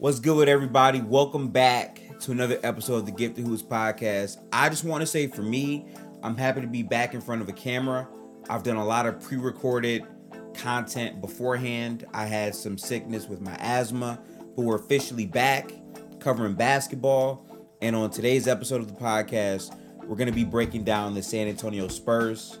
What's 0.00 0.18
good 0.18 0.34
with 0.34 0.48
everybody? 0.48 1.02
Welcome 1.02 1.48
back 1.48 2.00
to 2.20 2.32
another 2.32 2.58
episode 2.62 2.94
of 2.94 3.04
the 3.04 3.12
Gifted 3.12 3.46
Hoops 3.46 3.62
podcast. 3.62 4.38
I 4.50 4.70
just 4.70 4.82
want 4.82 5.02
to 5.02 5.06
say 5.06 5.26
for 5.26 5.42
me, 5.42 5.88
I'm 6.22 6.38
happy 6.38 6.62
to 6.62 6.66
be 6.66 6.82
back 6.82 7.12
in 7.12 7.20
front 7.20 7.42
of 7.42 7.50
a 7.50 7.52
camera. 7.52 8.08
I've 8.48 8.62
done 8.62 8.76
a 8.76 8.84
lot 8.84 9.04
of 9.04 9.20
pre 9.20 9.36
recorded 9.36 10.06
content 10.54 11.20
beforehand. 11.20 12.06
I 12.14 12.24
had 12.24 12.54
some 12.54 12.78
sickness 12.78 13.28
with 13.28 13.42
my 13.42 13.54
asthma, 13.56 14.18
but 14.56 14.62
we're 14.62 14.76
officially 14.76 15.26
back 15.26 15.70
covering 16.18 16.54
basketball. 16.54 17.46
And 17.82 17.94
on 17.94 18.08
today's 18.08 18.48
episode 18.48 18.80
of 18.80 18.88
the 18.88 18.98
podcast, 18.98 19.76
we're 20.06 20.16
going 20.16 20.30
to 20.30 20.34
be 20.34 20.44
breaking 20.44 20.84
down 20.84 21.12
the 21.12 21.22
San 21.22 21.46
Antonio 21.46 21.88
Spurs. 21.88 22.58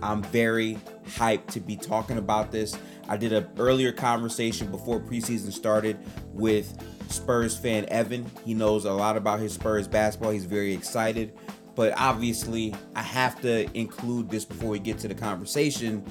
I'm 0.00 0.22
very 0.22 0.78
hyped 1.08 1.48
to 1.48 1.60
be 1.60 1.74
talking 1.74 2.18
about 2.18 2.52
this. 2.52 2.78
I 3.08 3.16
did 3.16 3.32
an 3.32 3.48
earlier 3.58 3.92
conversation 3.92 4.70
before 4.70 5.00
preseason 5.00 5.52
started 5.52 5.98
with 6.32 6.76
Spurs 7.08 7.56
fan 7.56 7.86
Evan. 7.88 8.30
He 8.44 8.54
knows 8.54 8.84
a 8.84 8.92
lot 8.92 9.16
about 9.16 9.40
his 9.40 9.54
Spurs 9.54 9.88
basketball. 9.88 10.30
He's 10.30 10.44
very 10.44 10.74
excited. 10.74 11.32
But 11.74 11.94
obviously, 11.96 12.74
I 12.94 13.02
have 13.02 13.40
to 13.42 13.68
include 13.76 14.28
this 14.30 14.44
before 14.44 14.70
we 14.70 14.78
get 14.78 14.98
to 14.98 15.08
the 15.08 15.14
conversation. 15.14 16.04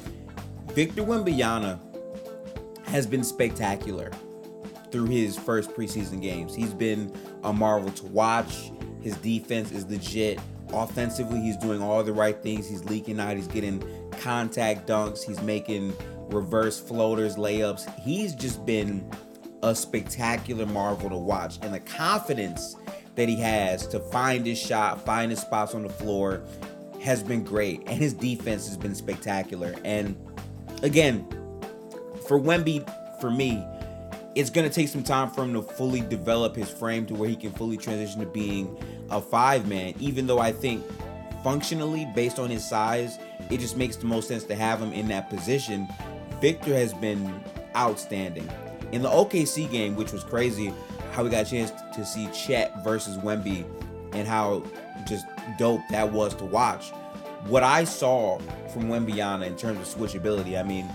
Victor 0.71 1.03
Wembanyama 1.03 1.79
has 2.87 3.05
been 3.05 3.23
spectacular 3.23 4.11
through 4.91 5.07
his 5.07 5.37
first 5.37 5.71
preseason 5.71 6.21
games. 6.21 6.55
He's 6.55 6.73
been 6.73 7.13
a 7.43 7.51
marvel 7.51 7.91
to 7.91 8.05
watch. 8.05 8.71
His 9.01 9.17
defense 9.17 9.71
is 9.71 9.85
legit. 9.87 10.39
Offensively, 10.73 11.41
he's 11.41 11.57
doing 11.57 11.81
all 11.81 12.03
the 12.03 12.13
right 12.13 12.41
things. 12.41 12.67
He's 12.67 12.83
leaking 12.85 13.19
out. 13.19 13.35
He's 13.35 13.47
getting 13.47 13.83
contact 14.19 14.87
dunks. 14.87 15.23
He's 15.23 15.41
making 15.41 15.93
reverse 16.29 16.79
floaters, 16.79 17.35
layups. 17.35 17.93
He's 17.99 18.33
just 18.35 18.65
been 18.65 19.09
a 19.63 19.75
spectacular 19.75 20.65
marvel 20.65 21.09
to 21.09 21.17
watch. 21.17 21.59
And 21.61 21.73
the 21.73 21.79
confidence 21.79 22.75
that 23.15 23.27
he 23.27 23.35
has 23.37 23.87
to 23.87 23.99
find 23.99 24.45
his 24.45 24.59
shot, 24.59 25.03
find 25.03 25.31
his 25.31 25.41
spots 25.41 25.73
on 25.73 25.83
the 25.83 25.89
floor 25.89 26.43
has 27.01 27.23
been 27.23 27.43
great. 27.43 27.81
And 27.87 27.97
his 27.97 28.13
defense 28.13 28.67
has 28.67 28.77
been 28.77 28.95
spectacular. 28.95 29.75
And 29.83 30.15
again, 30.83 31.27
for 32.27 32.39
Wemby, 32.39 32.85
for 33.19 33.31
me, 33.31 33.63
it's 34.35 34.51
going 34.51 34.69
to 34.69 34.73
take 34.73 34.87
some 34.87 35.03
time 35.03 35.31
for 35.31 35.43
him 35.43 35.53
to 35.53 35.63
fully 35.63 36.01
develop 36.01 36.55
his 36.55 36.69
frame 36.69 37.07
to 37.07 37.15
where 37.15 37.27
he 37.27 37.35
can 37.35 37.51
fully 37.51 37.77
transition 37.77 38.19
to 38.19 38.27
being 38.27 38.77
a 39.09 39.19
five 39.19 39.67
man, 39.67 39.95
even 39.99 40.27
though 40.27 40.39
I 40.39 40.51
think 40.51 40.85
functionally, 41.43 42.05
based 42.13 42.39
on 42.39 42.49
his 42.49 42.67
size, 42.67 43.17
it 43.49 43.59
just 43.59 43.77
makes 43.77 43.95
the 43.95 44.05
most 44.05 44.27
sense 44.27 44.43
to 44.43 44.55
have 44.55 44.81
him 44.81 44.91
in 44.93 45.07
that 45.07 45.29
position. 45.29 45.87
Victor 46.41 46.73
has 46.73 46.93
been 46.93 47.43
outstanding. 47.75 48.49
In 48.91 49.01
the 49.01 49.09
OKC 49.09 49.69
game, 49.69 49.95
which 49.95 50.11
was 50.11 50.23
crazy, 50.23 50.73
how 51.11 51.23
we 51.23 51.29
got 51.29 51.47
a 51.47 51.49
chance 51.49 51.71
to 51.93 52.05
see 52.05 52.27
Chet 52.27 52.83
versus 52.83 53.17
Wemby 53.17 53.65
and 54.13 54.27
how 54.27 54.63
just 55.05 55.25
dope 55.57 55.81
that 55.89 56.11
was 56.11 56.33
to 56.35 56.45
watch. 56.45 56.91
What 57.47 57.63
I 57.63 57.83
saw 57.83 58.39
from 58.73 58.83
Wembanyama 58.83 59.47
in 59.47 59.55
terms 59.55 59.79
of 59.79 59.99
switchability, 59.99 60.59
I 60.59 60.63
mean, 60.63 60.89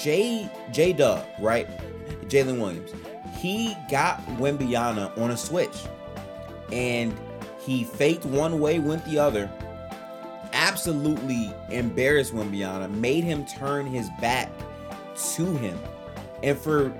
J 0.00 0.50
J 0.72 0.92
Dub, 0.92 1.24
right? 1.40 1.68
Jalen 2.28 2.58
Williams, 2.58 2.92
he 3.38 3.76
got 3.90 4.24
Wembanyama 4.38 5.16
on 5.18 5.30
a 5.30 5.36
switch, 5.36 5.84
and 6.72 7.16
he 7.60 7.84
faked 7.84 8.24
one 8.24 8.60
way, 8.60 8.78
went 8.78 9.04
the 9.04 9.18
other. 9.18 9.50
Absolutely 10.76 11.54
embarrassed 11.70 12.34
Wembanyama, 12.34 12.90
made 12.90 13.24
him 13.24 13.46
turn 13.46 13.86
his 13.86 14.10
back 14.20 14.50
to 15.34 15.56
him, 15.56 15.78
and 16.42 16.58
for 16.58 16.92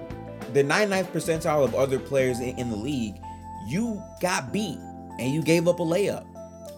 the 0.54 0.64
99th 0.64 1.12
percentile 1.12 1.62
of 1.62 1.74
other 1.74 1.98
players 1.98 2.40
in, 2.40 2.58
in 2.58 2.70
the 2.70 2.76
league, 2.76 3.20
you 3.68 4.02
got 4.18 4.50
beat 4.50 4.78
and 5.20 5.30
you 5.30 5.42
gave 5.42 5.68
up 5.68 5.78
a 5.78 5.82
layup. 5.82 6.24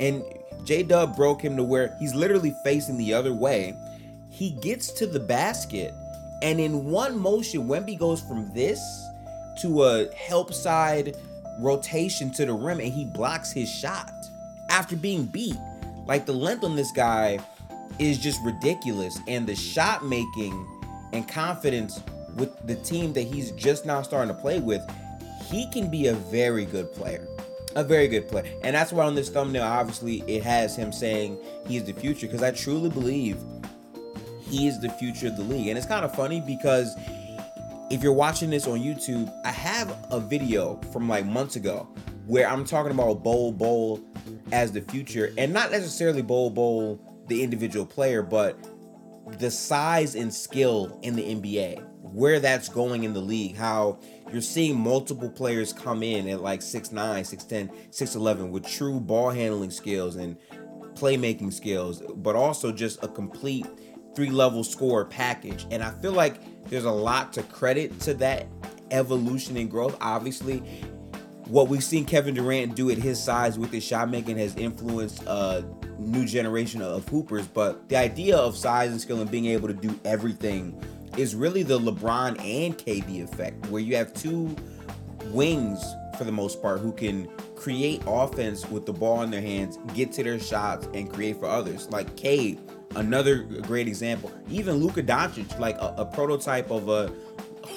And 0.01 0.25
J 0.65 0.83
Dub 0.83 1.15
broke 1.15 1.41
him 1.41 1.57
to 1.57 1.63
where 1.63 1.97
he's 2.01 2.17
literally 2.17 2.53
facing 2.65 2.99
the 2.99 3.15
other 3.15 3.33
way. 3.33 3.77
He 4.29 4.51
gets 4.51 4.93
to 4.95 5.07
the 5.07 5.21
basket, 5.21 5.95
and 6.43 6.59
in 6.59 6.87
one 6.87 7.17
motion, 7.17 7.69
Wemby 7.69 7.97
goes 7.97 8.21
from 8.21 8.53
this 8.55 8.81
to 9.61 9.85
a 9.85 10.13
help 10.17 10.53
side 10.53 11.17
rotation 11.61 12.33
to 12.33 12.45
the 12.45 12.55
rim, 12.55 12.81
and 12.81 12.93
he 12.93 13.05
blocks 13.05 13.53
his 13.53 13.71
shot 13.71 14.13
after 14.69 14.97
being 14.97 15.27
beat. 15.27 15.55
Like 16.09 16.25
the 16.25 16.33
length 16.33 16.65
on 16.65 16.75
this 16.75 16.91
guy 16.91 17.39
is 17.99 18.19
just 18.19 18.41
ridiculous, 18.43 19.21
and 19.29 19.47
the 19.47 19.55
shot 19.55 20.05
making 20.05 20.67
and 21.13 21.29
confidence 21.29 22.01
with 22.35 22.67
the 22.67 22.77
team 22.77 23.13
that 23.13 23.23
he's 23.23 23.51
just 23.53 23.85
now 23.85 24.03
starting 24.03 24.35
to 24.35 24.41
play 24.41 24.59
with, 24.59 24.83
he 25.45 25.71
can 25.71 25.91
be 25.91 26.07
a 26.07 26.15
very 26.15 26.65
good 26.65 26.93
player. 26.93 27.29
A 27.77 27.85
very 27.85 28.09
good 28.09 28.29
player. 28.29 28.45
And 28.63 28.75
that's 28.75 28.93
why 28.93 29.05
on 29.05 29.15
this 29.15 29.29
thumbnail, 29.29 29.63
obviously, 29.63 30.23
it 30.27 30.43
has 30.43 30.75
him 30.75 30.93
saying 30.93 31.39
he's 31.67 31.85
the 31.85 31.93
future 31.93 32.27
because 32.27 32.43
I 32.43 32.53
truly 32.53 32.89
believe 32.89 33.39
he 34.41 34.67
is 34.67 34.81
the 34.81 34.89
future 34.91 35.27
of 35.27 35.37
the 35.37 35.43
league. 35.43 35.69
And 35.69 35.77
it's 35.77 35.87
kind 35.87 36.05
of 36.05 36.15
funny 36.15 36.41
because 36.41 36.95
if 37.91 38.03
you're 38.03 38.13
watching 38.15 38.51
this 38.51 38.67
on 38.67 38.79
YouTube, 38.81 39.33
I 39.45 39.51
have 39.51 39.95
a 40.11 40.21
video 40.21 40.81
from 40.93 41.09
like 41.09 41.27
months 41.27 41.57
ago 41.57 41.87
where 42.29 42.47
I'm 42.47 42.65
talking 42.67 42.93
about 42.93 43.25
Bol 43.25 43.53
Bol 43.53 44.01
as 44.53 44.71
the 44.71 44.83
future 44.83 45.33
and 45.39 45.51
not 45.51 45.71
necessarily 45.71 46.21
Bol 46.21 46.51
Bol, 46.51 47.01
the 47.27 47.43
individual 47.43 47.87
player, 47.87 48.23
but 48.23 48.59
the 49.39 49.51
size 49.51 50.15
and 50.15 50.33
skill 50.33 50.99
in 51.03 51.17
the 51.17 51.23
NBA 51.23 51.83
where 52.03 52.39
that's 52.39 52.69
going 52.69 53.05
in 53.05 53.15
the 53.15 53.21
league, 53.21 53.57
how 53.57 53.99
you're 54.31 54.43
seeing 54.43 54.79
multiple 54.79 55.31
players 55.31 55.73
come 55.73 56.03
in 56.03 56.29
at 56.29 56.43
like 56.43 56.61
6'9, 56.61 56.93
6'10, 56.93 57.75
6'11 57.91 58.51
with 58.51 58.67
true 58.67 59.01
ball 59.01 59.31
handling 59.31 59.71
skills 59.71 60.17
and 60.17 60.37
playmaking 60.95 61.53
skills, 61.53 62.03
but 62.17 62.37
also 62.37 62.71
just 62.73 63.03
a 63.03 63.09
complete 63.09 63.67
three 64.15 64.31
level 64.31 64.63
score 64.65 65.07
package. 65.07 65.67
And 65.71 65.83
I 65.83 65.91
feel 65.93 66.13
like 66.13 66.69
there's 66.69 66.85
a 66.85 66.91
lot 66.91 67.33
to 67.35 67.43
credit 67.45 67.99
to 68.01 68.13
that 68.15 68.49
evolution 68.91 69.57
and 69.57 69.71
growth. 69.71 69.97
Obviously, 70.01 70.63
what 71.49 71.69
we've 71.69 71.83
seen 71.83 72.05
Kevin 72.05 72.35
Durant 72.35 72.75
do 72.75 72.91
at 72.91 72.99
his 72.99 73.23
size 73.23 73.59
with 73.59 73.73
his 73.73 73.83
shot 73.83 74.11
making 74.11 74.37
has 74.37 74.55
influenced 74.57 75.23
a 75.27 75.65
new 75.99 76.27
generation 76.27 76.83
of 76.83 77.09
hoopers. 77.09 77.47
But 77.47 77.89
the 77.89 77.97
idea 77.97 78.37
of 78.37 78.57
size 78.57 78.91
and 78.91 79.01
skill 79.01 79.21
and 79.21 79.31
being 79.31 79.47
able 79.47 79.69
to 79.69 79.75
do 79.75 79.99
everything 80.05 80.79
is 81.17 81.35
really 81.35 81.63
the 81.63 81.79
LeBron 81.79 82.39
and 82.39 82.77
KD 82.77 83.25
effect, 83.25 83.67
where 83.69 83.81
you 83.81 83.97
have 83.97 84.13
two 84.13 84.55
wings 85.33 85.83
for 86.19 86.25
the 86.25 86.33
most 86.33 86.61
part 86.61 86.81
who 86.81 86.93
can 86.93 87.27
create 87.57 88.03
offense 88.07 88.69
with 88.69 88.85
the 88.85 88.93
ball 88.93 89.23
in 89.23 89.31
their 89.31 89.41
hands, 89.41 89.79
get 89.95 90.13
to 90.13 90.23
their 90.23 90.39
shots, 90.39 90.89
and 90.93 91.11
create 91.11 91.39
for 91.39 91.47
others. 91.47 91.89
Like 91.91 92.15
Cade, 92.17 92.61
another 92.95 93.39
great 93.39 93.89
example. 93.89 94.31
Even 94.51 94.77
Luka 94.77 95.03
Doncic, 95.03 95.59
like 95.59 95.77
a, 95.77 95.95
a 95.99 96.05
prototype 96.05 96.71
of 96.71 96.89
a 96.89 97.13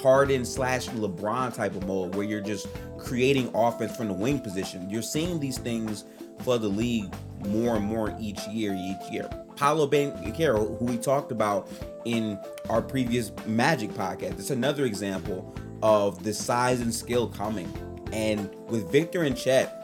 Harden 0.00 0.44
slash 0.44 0.88
LeBron 0.88 1.54
type 1.54 1.74
of 1.74 1.86
mode 1.86 2.14
where 2.14 2.24
you're 2.24 2.40
just 2.40 2.66
creating 2.98 3.50
offense 3.54 3.96
from 3.96 4.08
the 4.08 4.14
wing 4.14 4.38
position. 4.38 4.88
You're 4.88 5.02
seeing 5.02 5.38
these 5.38 5.58
things 5.58 6.04
for 6.40 6.58
the 6.58 6.68
league 6.68 7.12
more 7.46 7.76
and 7.76 7.84
more 7.84 8.16
each 8.20 8.46
year, 8.48 8.74
each 8.74 9.12
year. 9.12 9.28
Paolo 9.56 9.86
Banchero, 9.86 10.78
who 10.78 10.84
we 10.86 10.96
talked 10.96 11.30
about 11.30 11.68
in 12.04 12.38
our 12.68 12.82
previous 12.82 13.32
Magic 13.46 13.90
podcast, 13.90 14.38
it's 14.38 14.50
another 14.50 14.84
example 14.84 15.54
of 15.82 16.22
the 16.22 16.32
size 16.32 16.80
and 16.80 16.94
skill 16.94 17.28
coming. 17.28 17.72
And 18.12 18.50
with 18.66 18.90
Victor 18.90 19.22
and 19.22 19.36
Chet, 19.36 19.78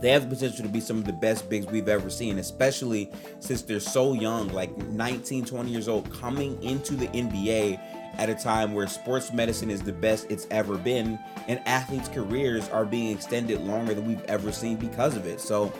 they 0.00 0.10
have 0.10 0.28
the 0.28 0.34
potential 0.36 0.64
to 0.64 0.70
be 0.70 0.80
some 0.80 0.98
of 0.98 1.04
the 1.04 1.12
best 1.12 1.48
bigs 1.48 1.66
we've 1.66 1.88
ever 1.88 2.10
seen, 2.10 2.38
especially 2.38 3.10
since 3.40 3.62
they're 3.62 3.80
so 3.80 4.12
young, 4.12 4.48
like 4.48 4.76
19, 4.76 5.46
20 5.46 5.70
years 5.70 5.88
old, 5.88 6.10
coming 6.12 6.62
into 6.62 6.94
the 6.94 7.08
NBA 7.08 8.05
at 8.18 8.28
a 8.28 8.34
time 8.34 8.74
where 8.74 8.86
sports 8.86 9.32
medicine 9.32 9.70
is 9.70 9.82
the 9.82 9.92
best 9.92 10.26
it's 10.30 10.46
ever 10.50 10.76
been, 10.76 11.18
and 11.48 11.60
athletes' 11.66 12.08
careers 12.08 12.68
are 12.70 12.84
being 12.84 13.14
extended 13.14 13.60
longer 13.60 13.94
than 13.94 14.06
we've 14.06 14.24
ever 14.24 14.52
seen 14.52 14.76
because 14.76 15.16
of 15.16 15.26
it. 15.26 15.40
So 15.40 15.72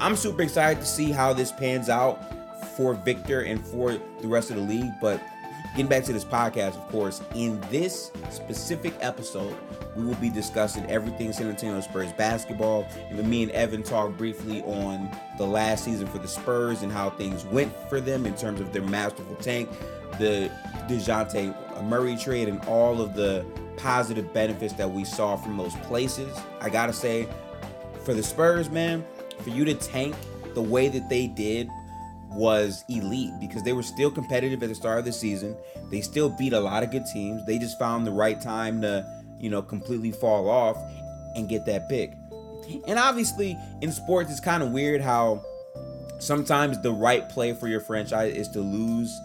I'm 0.00 0.16
super 0.16 0.42
excited 0.42 0.80
to 0.80 0.86
see 0.86 1.12
how 1.12 1.32
this 1.32 1.52
pans 1.52 1.88
out 1.88 2.20
for 2.76 2.94
Victor 2.94 3.42
and 3.42 3.64
for 3.64 3.92
the 4.20 4.28
rest 4.28 4.50
of 4.50 4.56
the 4.56 4.62
league. 4.62 4.92
But 5.00 5.20
getting 5.72 5.88
back 5.88 6.04
to 6.04 6.12
this 6.12 6.24
podcast, 6.24 6.74
of 6.74 6.88
course, 6.88 7.22
in 7.34 7.60
this 7.70 8.10
specific 8.30 8.94
episode, 9.00 9.56
we 9.94 10.04
will 10.04 10.14
be 10.14 10.30
discussing 10.30 10.84
everything 10.90 11.32
San 11.32 11.48
Antonio 11.48 11.80
Spurs 11.80 12.12
basketball. 12.14 12.86
And 13.10 13.28
me 13.28 13.42
and 13.42 13.52
Evan 13.52 13.82
talk 13.82 14.16
briefly 14.16 14.62
on 14.62 15.10
the 15.38 15.46
last 15.46 15.84
season 15.84 16.06
for 16.06 16.18
the 16.18 16.28
Spurs 16.28 16.82
and 16.82 16.90
how 16.90 17.10
things 17.10 17.44
went 17.44 17.72
for 17.88 18.00
them 18.00 18.26
in 18.26 18.34
terms 18.34 18.60
of 18.60 18.72
their 18.72 18.82
masterful 18.82 19.36
tank, 19.36 19.68
the 20.18 20.50
DeJounte 20.88 21.54
Murray 21.88 22.16
trade, 22.16 22.48
and 22.48 22.60
all 22.64 23.00
of 23.00 23.14
the 23.14 23.44
positive 23.76 24.32
benefits 24.32 24.72
that 24.74 24.90
we 24.90 25.04
saw 25.04 25.36
from 25.36 25.56
those 25.56 25.74
places. 25.76 26.36
I 26.60 26.70
gotta 26.70 26.92
say, 26.92 27.28
for 28.04 28.14
the 28.14 28.22
Spurs, 28.22 28.70
man, 28.70 29.04
for 29.40 29.50
you 29.50 29.64
to 29.64 29.74
tank 29.74 30.14
the 30.54 30.62
way 30.62 30.88
that 30.88 31.08
they 31.08 31.26
did 31.26 31.68
was 32.30 32.84
elite 32.88 33.32
because 33.40 33.62
they 33.62 33.72
were 33.72 33.82
still 33.82 34.10
competitive 34.10 34.62
at 34.62 34.68
the 34.68 34.74
start 34.74 34.98
of 34.98 35.04
the 35.04 35.12
season. 35.12 35.56
They 35.90 36.00
still 36.00 36.30
beat 36.30 36.52
a 36.52 36.60
lot 36.60 36.82
of 36.82 36.90
good 36.90 37.04
teams. 37.06 37.44
They 37.46 37.58
just 37.58 37.78
found 37.78 38.06
the 38.06 38.10
right 38.10 38.40
time 38.40 38.80
to, 38.82 39.06
you 39.38 39.50
know, 39.50 39.62
completely 39.62 40.12
fall 40.12 40.48
off 40.48 40.76
and 41.34 41.48
get 41.48 41.66
that 41.66 41.88
pick. 41.88 42.14
And 42.86 42.98
obviously, 42.98 43.58
in 43.80 43.92
sports, 43.92 44.30
it's 44.30 44.40
kind 44.40 44.62
of 44.62 44.70
weird 44.70 45.00
how 45.00 45.44
sometimes 46.18 46.80
the 46.80 46.92
right 46.92 47.28
play 47.28 47.52
for 47.52 47.68
your 47.68 47.80
franchise 47.80 48.34
is 48.34 48.48
to 48.50 48.60
lose 48.60 49.20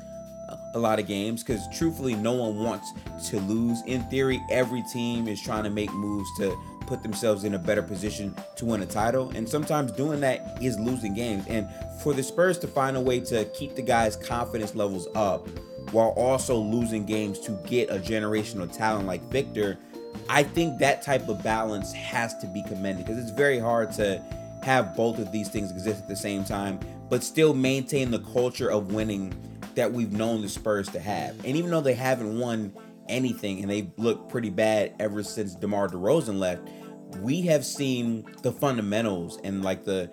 a 0.77 0.79
lot 0.79 0.99
of 0.99 1.07
games 1.07 1.43
because 1.43 1.67
truthfully, 1.75 2.15
no 2.15 2.33
one 2.33 2.63
wants 2.63 2.93
to 3.29 3.39
lose. 3.41 3.81
In 3.85 4.03
theory, 4.09 4.41
every 4.49 4.83
team 4.93 5.27
is 5.27 5.41
trying 5.41 5.63
to 5.63 5.69
make 5.69 5.91
moves 5.93 6.29
to 6.37 6.57
put 6.87 7.03
themselves 7.03 7.43
in 7.43 7.53
a 7.53 7.59
better 7.59 7.83
position 7.83 8.33
to 8.55 8.65
win 8.65 8.81
a 8.81 8.85
title. 8.85 9.29
And 9.35 9.47
sometimes 9.47 9.91
doing 9.91 10.21
that 10.21 10.57
is 10.61 10.79
losing 10.79 11.13
games. 11.13 11.45
And 11.47 11.67
for 12.01 12.13
the 12.13 12.23
Spurs 12.23 12.57
to 12.59 12.67
find 12.67 12.95
a 12.95 13.01
way 13.01 13.19
to 13.19 13.45
keep 13.45 13.75
the 13.75 13.81
guys' 13.81 14.15
confidence 14.15 14.73
levels 14.73 15.07
up 15.13 15.47
while 15.91 16.09
also 16.09 16.57
losing 16.57 17.05
games 17.05 17.39
to 17.39 17.51
get 17.67 17.89
a 17.89 17.99
generational 17.99 18.71
talent 18.71 19.05
like 19.05 19.21
Victor, 19.31 19.77
I 20.29 20.43
think 20.43 20.79
that 20.79 21.03
type 21.03 21.27
of 21.27 21.43
balance 21.43 21.93
has 21.93 22.37
to 22.37 22.47
be 22.47 22.63
commended 22.63 23.05
because 23.05 23.21
it's 23.21 23.31
very 23.31 23.59
hard 23.59 23.91
to 23.93 24.23
have 24.63 24.95
both 24.95 25.19
of 25.19 25.31
these 25.31 25.49
things 25.49 25.71
exist 25.71 26.01
at 26.01 26.07
the 26.07 26.15
same 26.15 26.43
time, 26.43 26.79
but 27.09 27.23
still 27.23 27.53
maintain 27.53 28.11
the 28.11 28.19
culture 28.19 28.71
of 28.71 28.91
winning 28.91 29.33
that 29.77 29.93
we've 29.93 30.11
known 30.11 30.41
the 30.41 30.49
Spurs 30.49 30.89
to 30.89 30.99
have. 30.99 31.37
And 31.45 31.55
even 31.55 31.69
though 31.69 31.81
they 31.81 31.93
haven't 31.93 32.39
won 32.39 32.73
anything 33.07 33.61
and 33.61 33.69
they 33.69 33.91
look 33.97 34.27
pretty 34.27 34.49
bad 34.49 34.95
ever 34.99 35.21
since 35.21 35.53
DeMar 35.53 35.87
DeRozan 35.89 36.39
left, 36.39 36.67
we 37.21 37.43
have 37.43 37.63
seen 37.63 38.25
the 38.41 38.51
fundamentals 38.51 39.39
and 39.43 39.63
like 39.63 39.85
the 39.85 40.11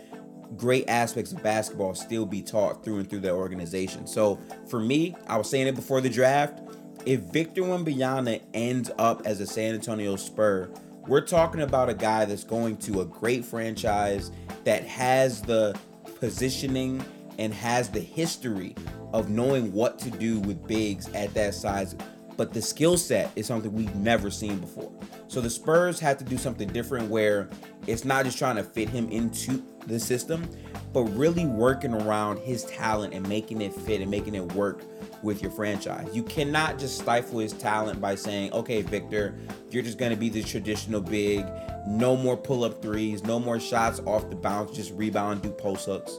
great 0.59 0.87
aspects 0.87 1.33
of 1.33 1.43
basketball 1.43 1.95
still 1.95 2.27
be 2.27 2.43
taught 2.43 2.85
through 2.85 2.99
and 2.99 3.09
through 3.09 3.21
that 3.21 3.33
organization. 3.33 4.07
So 4.07 4.39
for 4.69 4.81
me, 4.81 5.17
I 5.27 5.39
was 5.39 5.49
saying 5.49 5.67
it 5.67 5.75
before 5.75 6.03
the 6.03 6.11
draft, 6.11 6.61
if 7.07 7.21
Victor 7.21 7.63
Wembanyama 7.63 8.43
ends 8.53 8.91
up 8.99 9.23
as 9.25 9.41
a 9.41 9.47
San 9.47 9.75
Antonio 9.75 10.17
Spur, 10.17 10.71
we're 11.07 11.23
talking 11.23 11.63
about 11.63 11.89
a 11.89 11.95
guy 11.95 12.27
that's 12.27 12.45
going 12.45 12.77
to 12.79 13.01
a 13.01 13.07
great 13.07 13.47
franchise 13.47 14.31
that 14.65 14.85
has 14.85 15.41
the 15.41 15.75
positioning 16.21 17.03
and 17.39 17.53
has 17.53 17.89
the 17.89 18.01
history 18.01 18.75
of 19.13 19.31
knowing 19.31 19.73
what 19.73 19.99
to 20.01 20.11
do 20.11 20.41
with 20.41 20.67
bigs 20.67 21.09
at 21.15 21.33
that 21.35 21.55
size. 21.55 21.95
But 22.37 22.53
the 22.53 22.61
skill 22.61 22.97
set 22.97 23.31
is 23.37 23.47
something 23.47 23.73
we've 23.73 23.95
never 23.95 24.31
seen 24.31 24.59
before. 24.59 24.91
So 25.29 25.41
the 25.41 25.51
Spurs 25.51 26.01
have 26.01 26.19
to 26.19 26.25
do 26.25 26.37
something 26.37 26.69
different 26.69 27.09
where 27.09 27.49
it's 27.87 28.05
not 28.05 28.25
just 28.25 28.39
trying 28.39 28.57
to 28.57 28.65
fit 28.65 28.89
him 28.89 29.09
into 29.11 29.63
the 29.87 30.01
system, 30.01 30.49
but 30.93 31.03
really 31.03 31.47
working 31.47 31.95
around 31.95 32.39
his 32.39 32.65
talent 32.65 33.15
and 33.15 33.29
making 33.29 33.61
it 33.61 33.73
fit 33.73 34.01
and 34.01 34.11
making 34.11 34.35
it 34.35 34.53
work 34.53 34.83
with 35.23 35.43
your 35.43 35.51
franchise. 35.51 36.09
You 36.13 36.23
cannot 36.23 36.79
just 36.79 36.99
stifle 36.99 37.39
his 37.39 37.53
talent 37.53 38.01
by 38.01 38.15
saying, 38.15 38.53
okay, 38.53 38.83
Victor, 38.83 39.39
you're 39.71 39.83
just 39.83 39.99
going 39.99 40.11
to 40.11 40.17
be 40.17 40.29
the 40.29 40.43
traditional 40.43 41.01
big, 41.01 41.47
no 41.87 42.17
more 42.17 42.37
pull 42.37 42.65
up 42.65 42.83
threes, 42.83 43.25
no 43.25 43.39
more 43.39 43.59
shots 43.59 44.01
off 44.07 44.29
the 44.29 44.37
bounce, 44.37 44.77
just 44.77 44.93
rebound, 44.93 45.43
do 45.43 45.51
post 45.51 45.89
ups. 45.89 46.19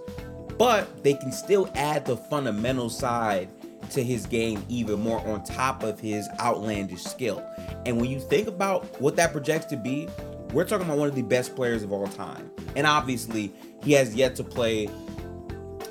But 0.58 1.04
they 1.04 1.14
can 1.14 1.32
still 1.32 1.70
add 1.76 2.06
the 2.06 2.16
fundamental 2.16 2.90
side 2.90 3.50
to 3.92 4.04
his 4.04 4.26
game 4.26 4.64
even 4.70 5.00
more 5.00 5.20
on 5.28 5.44
top 5.44 5.84
of 5.84 6.00
his 6.00 6.28
outlandish 6.40 7.04
skill. 7.04 7.46
And 7.86 7.98
when 8.00 8.10
you 8.10 8.20
think 8.20 8.48
about 8.48 9.00
what 9.02 9.16
that 9.18 9.32
projects 9.32 9.66
to 9.68 9.78
be, 9.78 10.08
we're 10.54 10.66
talking 10.66 10.86
about 10.86 10.98
one 10.98 11.10
of 11.10 11.16
the 11.16 11.22
best 11.22 11.56
players 11.56 11.84
of 11.84 11.92
all 11.92 12.08
time. 12.08 12.50
And 12.76 12.88
obviously, 12.88 13.54
he 13.84 13.92
has 13.94 14.16
yet 14.16 14.36
to 14.38 14.44
play 14.44 14.90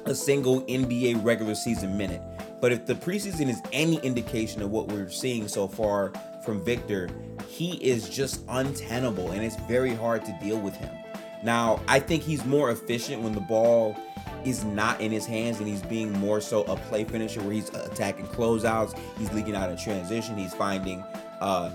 a 0.07 0.15
single 0.15 0.63
NBA 0.63 1.25
regular 1.25 1.55
season 1.55 1.97
minute. 1.97 2.23
But 2.61 2.73
if 2.73 2.87
the 2.87 2.95
preseason 2.95 3.49
is 3.49 3.61
any 3.73 3.97
indication 3.99 4.63
of 4.63 4.71
what 4.71 4.89
we're 4.89 5.11
seeing 5.11 5.49
so 5.49 5.69
far 5.69 6.13
from 6.45 6.65
Victor, 6.65 7.11
he 7.49 7.75
is 7.75 8.09
just 8.09 8.43
untenable 8.49 9.31
and 9.33 9.43
it's 9.43 9.57
very 9.69 9.95
hard 9.95 10.25
to 10.25 10.39
deal 10.43 10.59
with 10.59 10.75
him. 10.77 10.95
Now, 11.43 11.81
I 11.89 12.01
think 12.01 12.23
he's 12.23 12.45
more 12.45 12.71
efficient 12.71 13.23
when 13.23 13.35
the 13.35 13.41
ball 13.41 13.97
is 14.45 14.65
not 14.65 15.01
in 15.01 15.11
his 15.11 15.27
hands 15.27 15.59
and 15.59 15.69
he's 15.69 15.83
being 15.83 16.13
more 16.13 16.41
so 16.41 16.63
a 16.65 16.77
play 16.77 17.05
finisher 17.05 17.41
where 17.43 17.53
he's 17.53 17.69
attacking 17.71 18.27
closeouts, 18.29 18.99
he's 19.19 19.33
leaking 19.33 19.55
out 19.55 19.71
in 19.71 19.77
transition, 19.77 20.37
he's 20.37 20.55
finding 20.55 21.03
uh, 21.41 21.75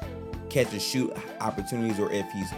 catch 0.49 0.71
and 0.71 0.81
shoot 0.81 1.15
opportunities, 1.41 1.99
or 1.99 2.11
if 2.11 2.29
he's 2.31 2.49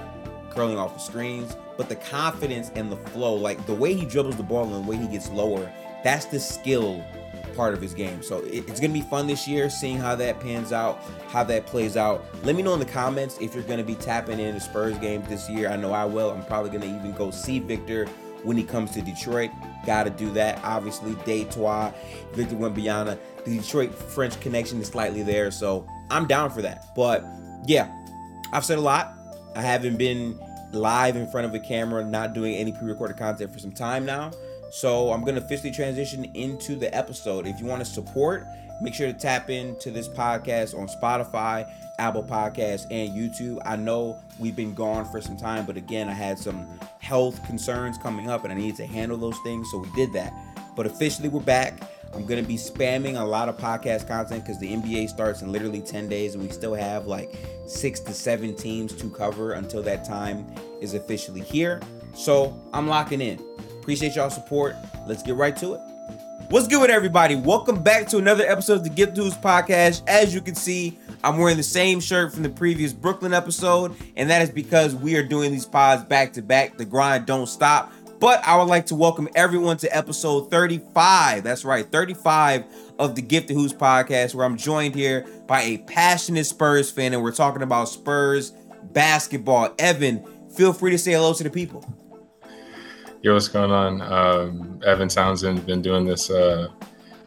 curling 0.50 0.78
off 0.78 0.94
the 0.94 1.00
screens. 1.00 1.56
But 1.78 1.90
the 1.90 1.96
confidence 1.96 2.72
and 2.76 2.92
the 2.92 2.98
flow, 2.98 3.36
like 3.36 3.66
the 3.66 3.74
way 3.74 3.94
he 3.94 4.06
dribbles 4.06 4.38
the 4.38 4.44
ball 4.44 4.64
and 4.64 4.86
the 4.86 4.90
way 4.90 4.98
he 4.98 5.08
gets 5.08 5.30
lower, 5.30 5.72
that's 6.04 6.26
the 6.26 6.40
skill 6.40 7.04
part 7.56 7.74
of 7.74 7.82
his 7.82 7.94
game. 7.94 8.24
So 8.24 8.40
it's 8.46 8.80
going 8.80 8.94
to 8.94 9.00
be 9.00 9.02
fun 9.02 9.28
this 9.28 9.48
year 9.48 9.70
seeing 9.70 9.98
how 9.98 10.16
that 10.16 10.40
pans 10.40 10.72
out, 10.72 11.02
how 11.28 11.44
that 11.46 11.66
plays 11.66 11.98
out. 11.98 12.24
Let 12.44 12.56
me 12.56 12.64
know 12.64 12.74
in 12.74 12.80
the 12.80 12.86
comments 12.86 13.38
if 13.42 13.54
you're 13.54 13.64
going 13.64 13.80
to 13.80 13.84
be 13.84 13.96
tapping 13.96 14.40
in 14.40 14.56
the 14.56 14.62
Spurs 14.62 14.98
game 15.00 15.24
this 15.28 15.50
year. 15.50 15.70
I 15.70 15.76
know 15.76 15.92
I 15.92 16.06
will. 16.06 16.32
I'm 16.32 16.46
probably 16.46 16.70
going 16.70 16.82
to 16.82 16.88
even 16.88 17.14
go 17.14 17.32
see 17.32 17.60
Victor 17.60 18.08
when 18.44 18.58
he 18.58 18.64
comes 18.64 18.92
to 18.92 19.02
Detroit. 19.02 19.52
Got 19.86 20.04
to 20.04 20.10
do 20.10 20.32
that. 20.34 20.60
Obviously, 20.64 21.16
Detroit, 21.26 21.94
Victor 22.34 22.56
Wembanyama, 22.56 23.18
the 23.46 23.58
Detroit 23.58 23.94
French 23.94 24.40
connection 24.40 24.80
is 24.82 24.88
slightly 24.88 25.24
there. 25.24 25.52
So 25.52 25.88
I'm 26.10 26.28
down 26.28 26.50
for 26.50 26.62
that. 26.62 26.94
But 26.96 27.24
yeah, 27.66 27.92
I've 28.52 28.66
said 28.66 28.78
a 28.78 28.82
lot. 28.82 29.14
I 29.56 29.62
haven't 29.62 29.98
been 29.98 30.40
live 30.72 31.16
in 31.16 31.28
front 31.28 31.46
of 31.46 31.54
a 31.54 31.60
camera, 31.60 32.04
not 32.04 32.34
doing 32.34 32.56
any 32.56 32.72
pre 32.72 32.88
recorded 32.88 33.18
content 33.18 33.52
for 33.52 33.60
some 33.60 33.72
time 33.72 34.06
now. 34.06 34.32
So 34.72 35.12
I'm 35.12 35.24
to 35.36 35.44
officially 35.44 35.72
transition 35.72 36.26
into 36.34 36.76
the 36.76 36.94
episode. 36.96 37.46
If 37.46 37.60
you 37.60 37.66
want 37.66 37.84
to 37.84 37.86
support, 37.86 38.48
make 38.82 38.94
sure 38.94 39.08
to 39.08 39.18
tap 39.18 39.50
into 39.50 39.92
this 39.92 40.08
podcast 40.08 40.78
on 40.78 40.88
Spotify, 40.88 41.72
Apple 42.00 42.24
Podcasts, 42.24 42.86
and 42.90 43.16
YouTube. 43.16 43.60
I 43.66 43.76
know 43.76 44.20
we've 44.40 44.56
been 44.56 44.74
gone 44.74 45.06
for 45.06 45.22
some 45.22 45.38
time, 45.38 45.66
but 45.66 45.78
again, 45.78 46.10
I 46.10 46.14
had 46.14 46.40
some 46.40 46.68
health 47.00 47.46
concerns 47.46 47.98
coming 47.98 48.30
up 48.30 48.44
and 48.44 48.52
I 48.52 48.56
needed 48.56 48.78
to 48.78 48.86
handle 48.86 49.18
those 49.18 49.38
things, 49.44 49.70
so 49.72 49.78
we 49.78 49.90
did 49.96 50.12
that. 50.14 50.34
But 50.76 50.86
officially, 50.86 51.30
we're 51.30 51.42
back. 51.42 51.82
I'm 52.14 52.26
going 52.26 52.42
to 52.42 52.48
be 52.48 52.58
spamming 52.58 53.20
a 53.20 53.24
lot 53.24 53.48
of 53.48 53.58
podcast 53.58 54.08
content 54.08 54.44
because 54.44 54.60
the 54.60 54.74
NBA 54.74 55.10
starts 55.10 55.42
in 55.42 55.52
literally 55.52 55.80
10 55.80 56.10
days 56.10 56.34
and 56.34 56.44
we 56.44 56.50
still 56.50 56.74
have 56.74 57.08
like 57.08 57.34
six 57.68 58.02
to 58.02 58.14
seven 58.14 58.54
teams 58.54 58.94
to 58.96 59.10
cover 59.10 59.54
until 59.54 59.82
that 59.84 60.04
time 60.04 60.46
is 60.82 60.94
officially 60.94 61.42
here. 61.42 61.80
So 62.14 62.60
I'm 62.74 62.88
locking 62.88 63.22
in. 63.22 63.42
Appreciate 63.80 64.16
y'all 64.16 64.30
support. 64.30 64.76
Let's 65.08 65.24
get 65.24 65.36
right 65.36 65.56
to 65.58 65.76
it. 65.76 65.82
What's 66.52 66.68
good 66.68 66.82
with 66.82 66.90
everybody? 66.90 67.36
Welcome 67.36 67.82
back 67.82 68.10
to 68.10 68.18
another 68.18 68.44
episode 68.44 68.74
of 68.74 68.84
the 68.84 68.90
Gifted 68.90 69.24
Hoops 69.24 69.38
podcast. 69.38 70.06
As 70.06 70.36
you 70.36 70.42
can 70.42 70.54
see, 70.54 71.00
I'm 71.24 71.38
wearing 71.38 71.56
the 71.56 71.64
same 71.64 72.02
shirt 72.02 72.34
from 72.34 72.44
the 72.44 72.50
previous 72.50 72.92
Brooklyn 72.92 73.34
episode, 73.34 73.96
and 74.18 74.30
that 74.30 74.42
is 74.42 74.50
because 74.50 74.94
we 74.94 75.16
are 75.16 75.24
doing 75.24 75.54
these 75.54 75.66
pods 75.66 76.04
back 76.04 76.34
to 76.34 76.42
back. 76.42 76.76
The 76.76 76.84
grind 76.84 77.26
don't 77.26 77.48
stop. 77.48 77.94
But 78.20 78.46
I 78.46 78.58
would 78.58 78.66
like 78.66 78.88
to 78.88 78.96
welcome 78.96 79.30
everyone 79.34 79.78
to 79.78 79.96
episode 79.96 80.52
35. 80.52 81.42
That's 81.42 81.64
right, 81.64 81.90
35 81.90 82.66
of 83.00 83.16
the 83.16 83.22
Gifted 83.22 83.56
Hoops 83.56 83.72
podcast, 83.72 84.36
where 84.36 84.46
I'm 84.46 84.58
joined 84.58 84.94
here 84.94 85.26
by 85.48 85.62
a 85.62 85.78
passionate 85.78 86.48
Spurs 86.48 86.92
fan, 86.92 87.14
and 87.14 87.24
we're 87.24 87.32
talking 87.32 87.62
about 87.62 87.88
Spurs 87.88 88.52
basketball. 88.92 89.74
Evan, 89.80 90.22
feel 90.58 90.74
free 90.74 90.92
to 90.92 90.98
say 90.98 91.14
hello 91.14 91.34
to 91.34 91.44
the 91.46 91.50
people. 91.50 91.86
Yo, 93.24 93.36
what's 93.36 93.48
going 93.48 93.70
on? 93.70 94.02
Um, 94.02 94.82
Evan 94.84 95.08
Townsend 95.08 95.64
been 95.68 95.80
doing 95.80 96.06
this 96.06 96.32
uh, 96.32 96.70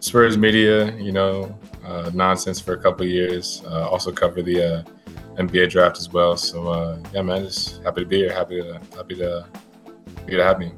Spurs 0.01 0.37
media, 0.37 0.93
you 0.97 1.13
know, 1.13 1.57
uh, 1.85 2.11
nonsense 2.13 2.61
for 2.61 2.73
a 2.73 2.83
couple 2.83 3.07
years. 3.07 3.63
Uh, 3.65 3.89
also 3.89 4.11
cover 4.11 4.43
the 4.43 4.61
uh, 4.61 4.83
NBA 5.37 5.71
draft 5.71 5.99
as 5.99 6.09
well. 6.13 6.37
So 6.37 6.67
uh, 6.67 6.99
yeah, 7.13 7.23
man, 7.23 7.45
just 7.45 7.81
happy 7.85 8.01
to 8.01 8.07
be 8.09 8.17
here. 8.17 8.33
Happy 8.33 8.61
to 8.61 8.81
happy 8.97 9.15
to 9.15 9.47
happy 10.19 10.33
to 10.33 10.43
have 10.43 10.59
me. 10.59 10.73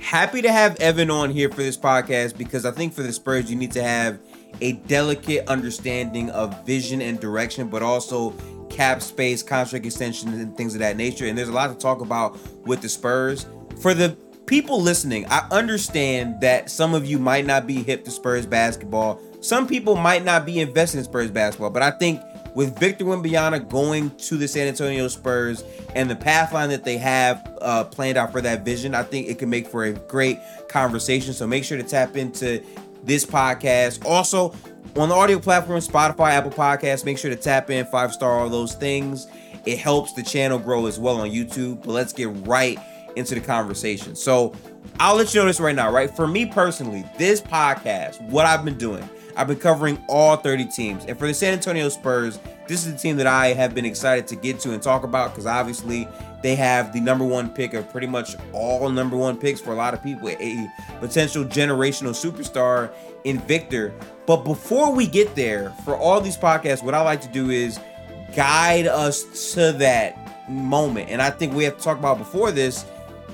Happy 0.00 0.40
to 0.40 0.50
have 0.50 0.76
Evan 0.76 1.10
on 1.10 1.28
here 1.28 1.50
for 1.50 1.56
this 1.56 1.76
podcast 1.76 2.38
because 2.38 2.64
I 2.64 2.70
think 2.70 2.94
for 2.94 3.02
the 3.02 3.12
Spurs 3.12 3.50
you 3.50 3.56
need 3.56 3.72
to 3.72 3.82
have 3.82 4.18
a 4.62 4.72
delicate 4.72 5.46
understanding 5.46 6.30
of 6.30 6.64
vision 6.64 7.02
and 7.02 7.20
direction, 7.20 7.68
but 7.68 7.82
also 7.82 8.30
cap 8.70 9.02
space, 9.02 9.42
contract 9.42 9.84
extensions, 9.84 10.38
and 10.38 10.56
things 10.56 10.72
of 10.72 10.80
that 10.80 10.96
nature. 10.96 11.26
And 11.26 11.36
there's 11.36 11.50
a 11.50 11.52
lot 11.52 11.68
to 11.68 11.76
talk 11.76 12.00
about 12.00 12.38
with 12.64 12.80
the 12.80 12.88
Spurs 12.88 13.44
for 13.80 13.94
the 13.94 14.16
people 14.46 14.80
listening, 14.80 15.26
I 15.26 15.46
understand 15.50 16.40
that 16.40 16.70
some 16.70 16.94
of 16.94 17.04
you 17.04 17.18
might 17.18 17.46
not 17.46 17.66
be 17.66 17.82
hip 17.82 18.04
to 18.04 18.10
Spurs 18.10 18.46
basketball. 18.46 19.20
Some 19.40 19.66
people 19.66 19.96
might 19.96 20.24
not 20.24 20.46
be 20.46 20.60
invested 20.60 20.98
in 20.98 21.04
Spurs 21.04 21.30
basketball, 21.30 21.70
but 21.70 21.82
I 21.82 21.90
think 21.90 22.20
with 22.54 22.78
Victor 22.78 23.04
Wembanyama 23.04 23.68
going 23.68 24.10
to 24.16 24.36
the 24.36 24.48
San 24.48 24.66
Antonio 24.66 25.08
Spurs 25.08 25.62
and 25.94 26.08
the 26.08 26.16
path 26.16 26.54
line 26.54 26.70
that 26.70 26.84
they 26.84 26.96
have 26.96 27.46
uh, 27.60 27.84
planned 27.84 28.16
out 28.16 28.32
for 28.32 28.40
that 28.40 28.64
vision, 28.64 28.94
I 28.94 29.02
think 29.02 29.28
it 29.28 29.38
can 29.38 29.50
make 29.50 29.66
for 29.66 29.84
a 29.84 29.92
great 29.92 30.38
conversation. 30.68 31.34
So 31.34 31.46
make 31.46 31.64
sure 31.64 31.76
to 31.76 31.84
tap 31.84 32.16
into 32.16 32.64
this 33.04 33.26
podcast. 33.26 34.04
Also, 34.06 34.54
on 34.96 35.10
the 35.10 35.14
audio 35.14 35.38
platform, 35.38 35.80
Spotify, 35.80 36.30
Apple 36.30 36.50
Podcasts, 36.50 37.04
make 37.04 37.18
sure 37.18 37.30
to 37.30 37.36
tap 37.36 37.68
in, 37.68 37.84
five 37.86 38.12
star, 38.12 38.40
all 38.40 38.48
those 38.48 38.74
things. 38.74 39.26
It 39.66 39.78
helps 39.78 40.14
the 40.14 40.22
channel 40.22 40.58
grow 40.58 40.86
as 40.86 40.98
well 40.98 41.20
on 41.20 41.30
YouTube. 41.30 41.82
But 41.82 41.92
let's 41.92 42.12
get 42.14 42.28
right 42.46 42.78
into 43.16 43.34
the 43.34 43.40
conversation. 43.40 44.14
So 44.14 44.54
I'll 45.00 45.16
let 45.16 45.34
you 45.34 45.40
know 45.40 45.46
this 45.46 45.60
right 45.60 45.74
now, 45.74 45.90
right? 45.90 46.14
For 46.14 46.26
me 46.26 46.46
personally, 46.46 47.04
this 47.18 47.40
podcast, 47.40 48.20
what 48.30 48.46
I've 48.46 48.64
been 48.64 48.78
doing, 48.78 49.08
I've 49.36 49.48
been 49.48 49.58
covering 49.58 50.02
all 50.08 50.36
30 50.36 50.66
teams. 50.66 51.04
And 51.04 51.18
for 51.18 51.26
the 51.26 51.34
San 51.34 51.52
Antonio 51.52 51.88
Spurs, 51.88 52.38
this 52.68 52.86
is 52.86 52.92
the 52.92 52.98
team 52.98 53.16
that 53.16 53.26
I 53.26 53.48
have 53.48 53.74
been 53.74 53.84
excited 53.84 54.26
to 54.28 54.36
get 54.36 54.60
to 54.60 54.72
and 54.72 54.82
talk 54.82 55.04
about 55.04 55.30
because 55.30 55.46
obviously 55.46 56.08
they 56.42 56.54
have 56.54 56.92
the 56.92 57.00
number 57.00 57.24
one 57.24 57.50
pick 57.50 57.74
of 57.74 57.90
pretty 57.90 58.06
much 58.06 58.36
all 58.52 58.88
number 58.88 59.16
one 59.16 59.36
picks 59.36 59.60
for 59.60 59.72
a 59.72 59.76
lot 59.76 59.92
of 59.92 60.02
people, 60.02 60.28
a 60.28 60.68
potential 61.00 61.44
generational 61.44 62.10
superstar 62.10 62.92
in 63.24 63.38
Victor. 63.40 63.92
But 64.26 64.38
before 64.38 64.92
we 64.92 65.06
get 65.06 65.34
there, 65.34 65.70
for 65.84 65.96
all 65.96 66.20
these 66.20 66.36
podcasts, 66.36 66.82
what 66.82 66.94
I 66.94 67.02
like 67.02 67.20
to 67.22 67.28
do 67.28 67.50
is 67.50 67.78
guide 68.34 68.86
us 68.86 69.52
to 69.54 69.72
that 69.72 70.48
moment. 70.48 71.10
And 71.10 71.20
I 71.20 71.30
think 71.30 71.52
we 71.52 71.64
have 71.64 71.76
to 71.76 71.82
talk 71.82 71.98
about 71.98 72.18
before 72.18 72.52
this 72.52 72.86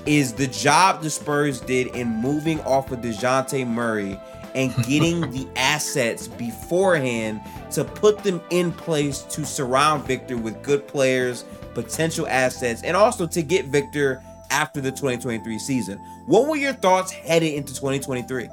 is 0.05 0.33
the 0.33 0.47
job 0.47 1.01
the 1.01 1.09
Spurs 1.09 1.61
did 1.61 1.87
in 1.87 2.07
moving 2.07 2.59
off 2.61 2.91
of 2.91 2.99
DeJounte 2.99 3.67
Murray 3.67 4.19
and 4.55 4.73
getting 4.85 5.21
the 5.31 5.47
assets 5.55 6.27
beforehand 6.27 7.41
to 7.71 7.83
put 7.83 8.19
them 8.19 8.41
in 8.49 8.71
place 8.71 9.21
to 9.21 9.45
surround 9.45 10.05
Victor 10.05 10.37
with 10.37 10.61
good 10.61 10.87
players, 10.87 11.45
potential 11.73 12.27
assets, 12.27 12.83
and 12.83 12.95
also 12.95 13.25
to 13.27 13.41
get 13.41 13.65
Victor 13.65 14.21
after 14.51 14.81
the 14.81 14.91
2023 14.91 15.57
season. 15.59 15.97
What 16.25 16.47
were 16.47 16.55
your 16.55 16.73
thoughts 16.73 17.11
headed 17.11 17.53
into 17.53 17.73
2023? 17.73 18.49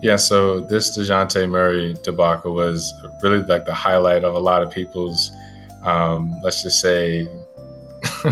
Yeah, 0.00 0.16
so 0.16 0.60
this 0.60 0.96
DeJounte 0.96 1.48
Murray 1.48 1.96
debacle 2.02 2.54
was 2.54 2.92
really 3.22 3.42
like 3.42 3.64
the 3.64 3.74
highlight 3.74 4.22
of 4.22 4.34
a 4.34 4.38
lot 4.38 4.62
of 4.62 4.70
people's, 4.70 5.32
um, 5.82 6.38
let's 6.42 6.62
just 6.62 6.80
say, 6.80 7.26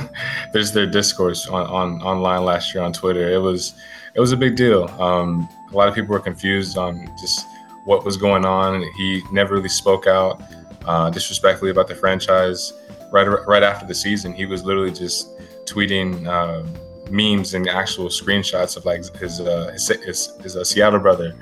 there's 0.53 0.73
their 0.73 0.87
discourse 0.87 1.47
on, 1.49 1.67
on 1.67 2.03
online 2.03 2.45
last 2.45 2.75
year 2.75 2.83
on 2.83 2.93
Twitter. 2.93 3.31
It 3.31 3.39
was 3.39 3.75
it 4.15 4.21
was 4.21 4.33
a 4.33 4.37
big 4.37 4.57
deal. 4.57 4.89
Um, 5.01 5.49
a 5.71 5.77
lot 5.77 5.89
of 5.89 5.95
people 5.95 6.13
were 6.13 6.21
confused 6.21 6.77
on 6.77 7.07
just 7.21 7.47
what 7.85 8.05
was 8.05 8.17
going 8.17 8.45
on. 8.45 8.83
He 8.97 9.23
never 9.33 9.55
really 9.55 9.69
spoke 9.69 10.07
out 10.07 10.43
uh, 10.87 11.11
disrespectfully 11.11 11.71
about 11.71 11.89
the 11.89 11.95
franchise. 11.95 12.73
Right 13.11 13.27
right 13.47 13.63
after 13.63 13.87
the 13.87 13.95
season, 13.95 14.33
he 14.33 14.47
was 14.47 14.65
literally 14.65 14.93
just 14.93 15.39
tweeting 15.67 16.27
uh, 16.27 16.67
memes 17.11 17.55
and 17.55 17.69
actual 17.69 18.07
screenshots 18.07 18.77
of 18.77 18.85
like 18.85 19.05
his 19.17 19.41
uh, 19.41 19.71
his, 19.73 19.89
his, 19.89 20.37
his 20.43 20.57
uh, 20.57 20.65
Seattle 20.65 21.01
brother. 21.01 21.35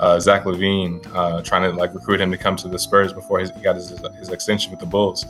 Uh, 0.00 0.20
Zach 0.20 0.44
LaVine, 0.44 1.04
uh, 1.12 1.42
trying 1.42 1.68
to 1.68 1.76
like 1.76 1.92
recruit 1.92 2.20
him 2.20 2.30
to 2.30 2.38
come 2.38 2.54
to 2.54 2.68
the 2.68 2.78
Spurs 2.78 3.12
before 3.12 3.40
he 3.40 3.48
got 3.62 3.74
his, 3.74 3.88
his 4.16 4.28
extension 4.28 4.70
with 4.70 4.78
the 4.78 4.86
Bulls, 4.86 5.26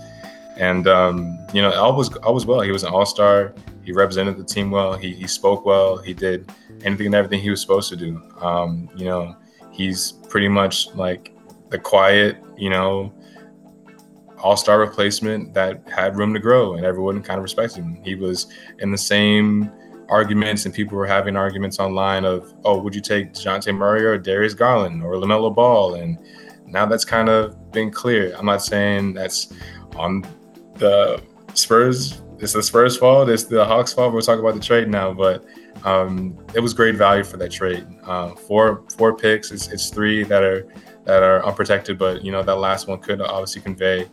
and 0.58 0.86
um, 0.86 1.38
you 1.54 1.62
know 1.62 1.72
all 1.72 1.96
was 1.96 2.14
all 2.18 2.34
was 2.34 2.44
well. 2.44 2.60
He 2.60 2.70
was 2.70 2.82
an 2.82 2.92
All 2.92 3.06
Star. 3.06 3.54
He 3.82 3.92
represented 3.92 4.36
the 4.36 4.44
team 4.44 4.70
well. 4.70 4.94
He, 4.94 5.14
he 5.14 5.26
spoke 5.26 5.64
well. 5.64 5.96
He 5.96 6.12
did 6.12 6.52
anything 6.84 7.06
and 7.06 7.14
everything 7.14 7.40
he 7.40 7.48
was 7.48 7.62
supposed 7.62 7.88
to 7.88 7.96
do. 7.96 8.22
Um, 8.38 8.90
you 8.94 9.06
know, 9.06 9.34
he's 9.70 10.12
pretty 10.28 10.48
much 10.48 10.94
like 10.94 11.34
the 11.70 11.78
quiet, 11.78 12.36
you 12.58 12.68
know, 12.68 13.10
all 14.38 14.56
star 14.56 14.78
replacement 14.78 15.54
that 15.54 15.82
had 15.88 16.16
room 16.16 16.34
to 16.34 16.40
grow 16.40 16.74
and 16.74 16.84
everyone 16.84 17.22
kind 17.22 17.38
of 17.38 17.42
respected 17.42 17.82
him. 17.82 17.98
He 18.04 18.14
was 18.14 18.46
in 18.80 18.90
the 18.90 18.98
same 18.98 19.72
arguments 20.08 20.64
and 20.64 20.74
people 20.74 20.96
were 20.96 21.06
having 21.06 21.36
arguments 21.36 21.78
online 21.78 22.24
of, 22.24 22.52
oh, 22.64 22.78
would 22.80 22.94
you 22.94 23.00
take 23.00 23.32
DeJounte 23.32 23.74
Murray 23.74 24.04
or 24.04 24.18
Darius 24.18 24.54
Garland 24.54 25.02
or 25.02 25.14
LaMelo 25.14 25.54
Ball? 25.54 25.94
And 25.94 26.18
now 26.66 26.86
that's 26.86 27.04
kind 27.04 27.28
of 27.28 27.72
been 27.72 27.90
clear. 27.90 28.34
I'm 28.36 28.46
not 28.46 28.62
saying 28.62 29.14
that's 29.14 29.52
on 29.96 30.24
the 30.78 31.23
Spurs. 31.54 32.23
It's 32.38 32.52
the 32.52 32.62
Spurs' 32.62 32.97
fault. 32.97 33.28
It's 33.28 33.44
the 33.44 33.64
Hawks' 33.64 33.92
fault. 33.92 34.12
We'll 34.12 34.23
talk 34.23 34.38
about 34.38 34.54
the 34.54 34.61
trade 34.61 34.88
now, 34.88 35.12
but 35.12 35.44
um, 35.85 36.38
it 36.54 36.61
was 36.61 36.73
great 36.73 36.94
value 36.94 37.25
for 37.25 37.37
that 37.37 37.50
trade. 37.50 37.87
Uh, 38.04 38.35
four 38.35 38.85
four 38.97 39.16
picks. 39.16 39.50
It's, 39.50 39.68
it's 39.68 39.90
three 39.90 40.23
that 40.25 40.42
are 40.42 40.68
that 41.04 41.23
are 41.23 41.44
unprotected, 41.44 41.99
but 41.99 42.25
you 42.25 42.32
know 42.32 42.42
that 42.42 42.56
last 42.56 42.87
one 42.87 43.00
could 43.00 43.20
obviously 43.20 43.62
convey. 43.62 44.06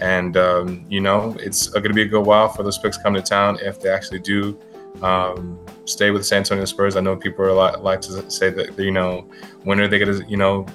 And 0.00 0.36
um, 0.36 0.86
you 0.88 1.00
know 1.00 1.36
it's 1.38 1.68
going 1.68 1.82
to 1.84 1.92
be 1.92 2.02
a 2.02 2.08
good 2.08 2.24
while 2.24 2.48
for 2.48 2.62
those 2.62 2.78
picks 2.78 2.96
come 2.96 3.14
to 3.14 3.22
town 3.22 3.58
if 3.60 3.80
they 3.80 3.90
actually 3.90 4.20
do 4.20 4.58
um, 5.02 5.58
stay 5.84 6.10
with 6.10 6.22
the 6.22 6.24
San 6.24 6.38
Antonio 6.38 6.64
Spurs. 6.64 6.96
I 6.96 7.00
know 7.00 7.16
people 7.16 7.44
are 7.44 7.78
like 7.78 8.00
to 8.02 8.30
say 8.30 8.50
that 8.50 8.78
you 8.78 8.90
know 8.90 9.28
when 9.64 9.80
are 9.80 9.88
they 9.88 9.98
going 9.98 10.20
to 10.20 10.28
you 10.28 10.36
know 10.36 10.66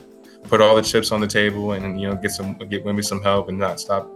put 0.44 0.62
all 0.62 0.76
the 0.76 0.82
chips 0.82 1.12
on 1.12 1.20
the 1.20 1.28
table 1.28 1.74
and 1.74 2.00
you 2.00 2.08
know 2.08 2.16
get 2.16 2.32
some 2.32 2.58
get 2.70 2.86
maybe 2.86 3.02
some 3.02 3.22
help 3.22 3.50
and 3.50 3.58
not 3.58 3.80
stop 3.80 4.10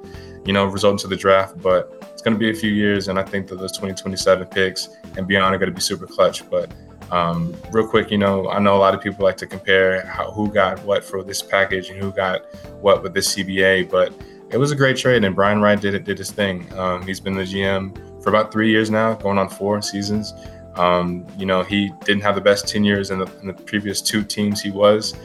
you 0.46 0.54
know 0.54 0.66
result 0.66 0.94
into 0.94 1.08
the 1.08 1.16
draft, 1.16 1.62
but 1.62 2.08
it's 2.12 2.22
going 2.22 2.34
to 2.34 2.40
be 2.40 2.50
a 2.50 2.54
few 2.54 2.72
years, 2.72 3.08
and 3.08 3.20
I 3.20 3.24
think 3.24 3.48
that 3.48 3.60
those 3.60 3.72
2027 3.72 4.48
picks 4.48 4.90
and 5.18 5.28
beyond 5.28 5.54
are 5.54 5.58
going 5.58 5.70
to 5.70 5.76
be 5.76 5.82
super 5.82 6.08
clutch. 6.08 6.50
But 6.50 6.74
um, 7.12 7.56
real 7.72 7.88
quick, 7.88 8.10
you 8.10 8.18
know, 8.18 8.50
I 8.50 8.60
know 8.60 8.76
a 8.76 8.80
lot 8.80 8.94
of 8.94 9.02
people 9.02 9.24
like 9.24 9.38
to 9.38 9.48
compare 9.48 10.06
how, 10.06 10.32
who 10.32 10.52
got 10.52 10.82
what 10.84 11.04
for 11.04 11.24
this 11.24 11.42
package 11.42 11.90
and 11.90 12.00
who 12.00 12.12
got 12.12 12.46
what 12.82 13.04
with 13.04 13.14
this 13.14 13.36
CBA, 13.36 13.90
but 13.90 14.14
it 14.50 14.58
was 14.58 14.72
a 14.72 14.76
great 14.76 14.98
trade, 14.98 15.24
and 15.24 15.36
Brian 15.36 15.62
Wright 15.62 15.80
did 15.80 15.94
it, 15.94 16.04
did 16.04 16.18
his 16.18 16.32
thing. 16.32 16.72
Um, 16.78 17.06
he's 17.06 17.20
been 17.20 17.36
the 17.36 17.44
GM 17.44 18.24
for 18.24 18.30
about 18.30 18.52
three 18.52 18.70
years 18.70 18.90
now, 18.90 19.14
going 19.14 19.38
on 19.38 19.50
four 19.50 19.82
seasons. 19.82 20.34
Um, 20.76 21.26
you 21.38 21.46
know, 21.46 21.64
he 21.64 21.92
didn't 22.06 22.22
have 22.22 22.36
the 22.36 22.42
best 22.42 22.68
10 22.68 22.84
years 22.84 23.12
in 23.12 23.20
the, 23.20 23.32
in 23.42 23.48
the 23.48 23.54
previous 23.54 24.02
two 24.02 24.24
teams 24.24 24.62
he 24.62 24.72
was, 24.72 25.16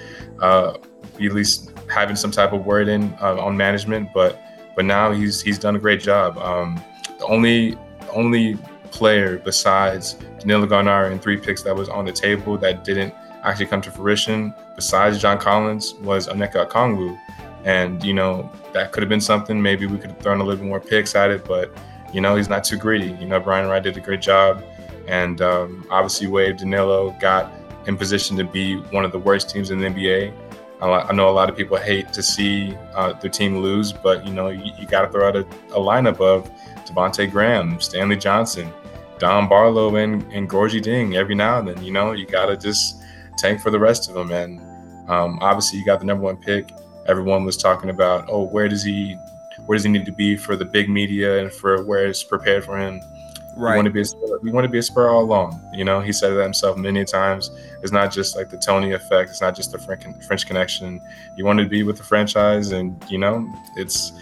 uh, 0.41 0.75
at 1.15 1.21
least 1.21 1.73
having 1.89 2.17
some 2.17 2.31
type 2.31 2.53
of 2.53 2.67
word 2.67 2.89
in 2.89 3.17
uh, 3.21 3.37
on 3.37 3.57
management, 3.57 4.09
but 4.13 4.41
but 4.77 4.85
now 4.85 5.11
he's 5.11 5.41
he's 5.43 5.59
done 5.59 5.75
a 5.75 5.81
great 5.81 6.01
job. 6.01 6.39
Um, 6.39 6.81
the 7.19 7.27
only 7.27 7.77
only 8.13 8.57
player 8.93 9.39
besides 9.39 10.15
Danilo 10.39 10.67
Gallinari 10.67 11.11
and 11.11 11.21
three 11.21 11.37
picks 11.37 11.63
that 11.63 11.75
was 11.75 11.89
on 11.89 12.05
the 12.05 12.13
table 12.13 12.57
that 12.59 12.85
didn't 12.85 13.13
actually 13.43 13.67
come 13.67 13.81
to 13.81 13.91
fruition, 13.91 14.55
besides 14.75 15.19
John 15.19 15.39
Collins, 15.39 15.95
was 15.95 16.29
Onyeka 16.29 16.69
Okongwu. 16.69 17.19
And, 17.65 18.03
you 18.05 18.13
know, 18.13 18.51
that 18.73 18.93
could 18.93 19.03
have 19.03 19.09
been 19.09 19.21
something. 19.21 19.61
Maybe 19.61 19.87
we 19.87 19.99
could 19.99 20.11
have 20.11 20.21
thrown 20.21 20.41
a 20.41 20.45
little 20.45 20.61
bit 20.61 20.69
more 20.69 20.81
picks 20.81 21.15
at 21.15 21.31
it, 21.31 21.45
but, 21.45 21.77
you 22.13 22.21
know, 22.21 22.37
he's 22.37 22.49
not 22.49 22.65
too 22.65 22.77
greedy. 22.77 23.17
You 23.21 23.27
know, 23.27 23.41
Brian 23.41 23.69
Wright 23.69 23.83
did 23.83 23.97
a 23.97 24.01
great 24.01 24.21
job. 24.21 24.63
And 25.09 25.41
um, 25.41 25.87
obviously, 25.91 26.27
Wade 26.27 26.59
Danilo 26.59 27.11
got 27.21 27.53
in 27.87 27.97
position 27.97 28.37
to 28.37 28.45
be 28.45 28.77
one 28.91 29.05
of 29.05 29.13
the 29.13 29.19
worst 29.19 29.51
teams 29.51 29.71
in 29.71 29.81
the 29.81 29.87
NBA. 29.87 30.33
I 30.81 31.13
know 31.13 31.29
a 31.29 31.33
lot 31.33 31.49
of 31.49 31.57
people 31.57 31.77
hate 31.79 32.13
to 32.13 32.23
see 32.23 32.77
uh, 32.95 33.15
their 33.15 33.31
team 33.31 33.59
lose, 33.59 33.93
but 33.93 34.27
you 34.27 34.33
know 34.33 34.49
you, 34.49 34.73
you 34.79 34.87
got 34.87 35.03
to 35.03 35.09
throw 35.09 35.29
out 35.29 35.37
a, 35.37 35.41
a, 35.71 35.81
lineup 35.81 36.21
of 36.21 36.51
Devonte 36.85 37.31
Graham, 37.31 37.81
Stanley 37.81 38.17
Johnson, 38.17 38.71
Don 39.19 39.49
Barlow, 39.49 39.97
and 39.97 40.23
and 40.33 40.51
Gorgui 40.51 40.83
Dieng 40.83 41.17
every 41.17 41.35
now 41.35 41.59
and 41.59 41.69
then. 41.69 41.83
You 41.83 41.93
know 41.93 42.13
you 42.13 42.27
got 42.27 42.47
to 42.47 42.57
just 42.57 43.03
tank 43.37 43.61
for 43.61 43.71
the 43.71 43.79
rest 43.79 44.09
of 44.09 44.15
them. 44.15 44.31
And 44.33 44.61
um, 45.11 45.39
obviously 45.41 45.79
you 45.79 45.85
got 45.85 46.01
the 46.01 46.07
number 46.07 46.25
one 46.25 46.37
pick. 46.37 46.73
Everyone 47.07 47.45
was 47.45 47.57
talking 47.57 47.91
about, 47.91 48.27
oh, 48.29 48.43
where 48.43 48.69
does 48.69 48.83
he, 48.83 49.15
where 49.67 49.77
does 49.77 49.85
he 49.85 49.91
need 49.91 50.07
to 50.07 50.13
be 50.13 50.37
for 50.37 50.57
the 50.57 50.65
big 50.65 50.89
media 50.89 51.41
and 51.41 51.53
for 51.53 51.85
where 51.85 52.07
it's 52.07 52.25
prepared 52.25 52.65
for 52.65 52.77
him. 52.79 53.01
Right. 53.57 53.73
We 53.73 53.77
want 53.77 53.87
to 53.87 53.93
be 53.93 54.01
a 54.03 54.05
spur, 54.05 54.39
we 54.43 54.51
want 54.51 54.65
to 54.65 54.69
be 54.69 54.79
a 54.79 54.83
spur 54.83 55.09
all 55.09 55.23
along. 55.23 55.61
You 55.73 55.85
know, 55.85 56.01
he 56.01 56.13
said 56.13 56.31
that 56.35 56.43
himself 56.43 56.77
many 56.77 57.05
times. 57.05 57.51
It's 57.83 57.93
not 57.93 58.13
just 58.13 58.37
like 58.37 58.51
the 58.51 58.59
Tony 58.59 58.93
effect. 58.93 59.31
It's 59.31 59.41
not 59.41 59.57
just 59.57 59.73
the 59.73 59.79
French 59.79 60.47
connection. 60.47 61.01
You 61.37 61.47
want 61.47 61.59
to 61.61 61.67
be 61.67 61.83
with 61.83 61.97
the 61.97 62.03
franchise, 62.03 62.73
and 62.73 63.03
you 63.09 63.17
know, 63.17 63.51
it's 63.77 64.13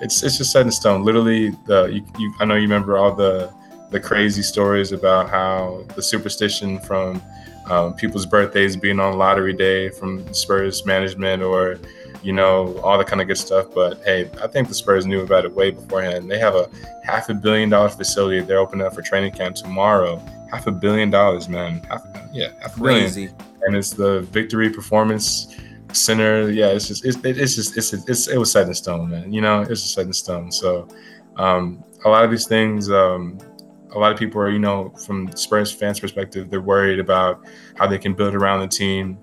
it's 0.00 0.22
it's 0.22 0.38
just 0.38 0.52
set 0.52 0.64
in 0.64 0.70
stone. 0.70 1.02
Literally, 1.02 1.50
the 1.66 1.86
you, 1.86 2.06
you 2.18 2.34
I 2.40 2.44
know 2.44 2.54
you 2.54 2.62
remember 2.62 2.96
all 2.96 3.12
the 3.14 3.52
the 3.90 3.98
crazy 3.98 4.42
stories 4.42 4.92
about 4.92 5.28
how 5.28 5.84
the 5.96 6.02
superstition 6.02 6.78
from 6.80 7.20
um, 7.66 7.94
people's 7.94 8.26
birthdays 8.26 8.76
being 8.76 9.00
on 9.00 9.16
lottery 9.18 9.52
day 9.52 9.88
from 9.88 10.32
Spurs 10.32 10.84
management 10.84 11.42
or 11.42 11.78
you 12.24 12.32
know, 12.32 12.78
all 12.78 12.96
the 12.96 13.04
kind 13.04 13.20
of 13.20 13.28
good 13.28 13.38
stuff. 13.38 13.66
But 13.74 14.02
hey, 14.04 14.30
I 14.42 14.46
think 14.46 14.68
the 14.68 14.74
Spurs 14.74 15.06
knew 15.06 15.20
about 15.20 15.44
it 15.44 15.52
way 15.52 15.70
beforehand. 15.70 16.30
They 16.30 16.38
have 16.38 16.54
a 16.54 16.68
half 17.04 17.28
a 17.28 17.34
billion 17.34 17.68
dollar 17.68 17.90
facility 17.90 18.40
they're 18.40 18.58
opening 18.58 18.86
up 18.86 18.94
for 18.94 19.02
training 19.02 19.32
camp 19.32 19.56
tomorrow. 19.56 20.18
Half 20.50 20.66
a 20.66 20.72
billion 20.72 21.10
dollars, 21.10 21.48
man. 21.48 21.80
Half, 21.88 22.06
yeah, 22.32 22.52
half 22.60 22.76
a 22.76 22.80
Crazy. 22.80 23.26
billion. 23.26 23.44
And 23.66 23.76
it's 23.76 23.90
the 23.90 24.22
Victory 24.22 24.70
Performance 24.70 25.54
Center. 25.92 26.50
Yeah, 26.50 26.68
it's 26.68 26.88
just 26.88 27.04
it's, 27.04 27.18
it's 27.22 27.54
just 27.54 27.76
it's, 27.76 27.92
it's 27.92 28.28
it 28.28 28.38
was 28.38 28.50
set 28.50 28.66
in 28.66 28.74
stone, 28.74 29.10
man. 29.10 29.32
You 29.32 29.42
know, 29.42 29.60
it's 29.60 29.82
just 29.82 29.94
set 29.94 30.06
in 30.06 30.12
stone. 30.12 30.50
So 30.50 30.88
um, 31.36 31.84
a 32.04 32.08
lot 32.08 32.24
of 32.24 32.30
these 32.30 32.46
things. 32.46 32.90
Um, 32.90 33.38
a 33.92 33.98
lot 33.98 34.10
of 34.10 34.18
people 34.18 34.40
are, 34.40 34.50
you 34.50 34.58
know, 34.58 34.90
from 35.06 35.30
Spurs 35.36 35.70
fans' 35.70 36.00
perspective, 36.00 36.50
they're 36.50 36.60
worried 36.60 36.98
about 36.98 37.46
how 37.76 37.86
they 37.86 37.98
can 37.98 38.12
build 38.12 38.34
around 38.34 38.60
the 38.60 38.66
team 38.66 39.18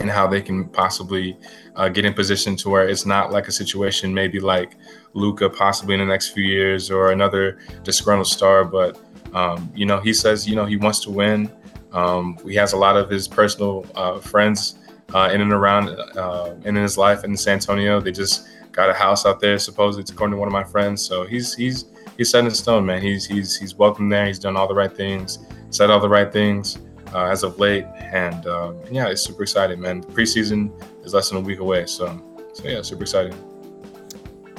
and 0.00 0.10
how 0.10 0.26
they 0.26 0.42
can 0.42 0.68
possibly 0.68 1.38
uh, 1.76 1.88
get 1.88 2.04
in 2.04 2.14
position 2.14 2.56
to 2.56 2.70
where 2.70 2.88
it's 2.88 3.06
not 3.06 3.30
like 3.30 3.48
a 3.48 3.52
situation 3.52 4.12
maybe 4.12 4.40
like 4.40 4.76
Luka 5.12 5.48
possibly 5.48 5.94
in 5.94 6.00
the 6.00 6.06
next 6.06 6.30
few 6.30 6.44
years 6.44 6.90
or 6.90 7.12
another 7.12 7.58
disgruntled 7.84 8.26
star. 8.26 8.64
But 8.64 9.00
um, 9.34 9.70
you 9.74 9.86
know, 9.86 10.00
he 10.00 10.12
says 10.12 10.48
you 10.48 10.56
know 10.56 10.64
he 10.64 10.76
wants 10.76 11.00
to 11.00 11.10
win. 11.10 11.50
Um, 11.92 12.38
he 12.44 12.54
has 12.56 12.72
a 12.72 12.76
lot 12.76 12.96
of 12.96 13.08
his 13.08 13.28
personal 13.28 13.86
uh, 13.94 14.18
friends 14.18 14.78
uh, 15.14 15.30
in 15.32 15.40
and 15.40 15.52
around 15.52 15.88
uh, 16.16 16.54
in 16.64 16.74
his 16.74 16.98
life 16.98 17.24
in 17.24 17.36
San 17.36 17.54
Antonio. 17.54 18.00
They 18.00 18.12
just 18.12 18.48
got 18.72 18.90
a 18.90 18.94
house 18.94 19.24
out 19.24 19.40
there, 19.40 19.58
supposedly, 19.58 20.04
according 20.12 20.32
to 20.34 20.38
one 20.38 20.48
of 20.48 20.52
my 20.52 20.64
friends. 20.64 21.02
So 21.02 21.26
he's 21.26 21.54
he's 21.54 21.86
he's 22.16 22.30
set 22.30 22.44
in 22.44 22.50
stone, 22.50 22.86
man. 22.86 23.02
He's 23.02 23.26
he's 23.26 23.56
he's 23.56 23.74
welcome 23.74 24.08
there. 24.08 24.26
He's 24.26 24.38
done 24.38 24.56
all 24.56 24.68
the 24.68 24.74
right 24.74 24.94
things, 24.94 25.38
said 25.70 25.90
all 25.90 26.00
the 26.00 26.08
right 26.08 26.32
things 26.32 26.78
uh, 27.16 27.24
as 27.24 27.42
of 27.42 27.58
late, 27.58 27.86
and 28.12 28.46
um, 28.46 28.78
yeah, 28.90 29.08
it's 29.08 29.22
super 29.22 29.42
exciting, 29.42 29.80
man. 29.80 30.02
The 30.02 30.08
preseason 30.08 30.70
is 31.02 31.14
less 31.14 31.30
than 31.30 31.38
a 31.38 31.40
week 31.40 31.60
away, 31.60 31.86
so 31.86 32.22
so 32.52 32.68
yeah, 32.68 32.82
super 32.82 33.02
exciting. 33.02 33.34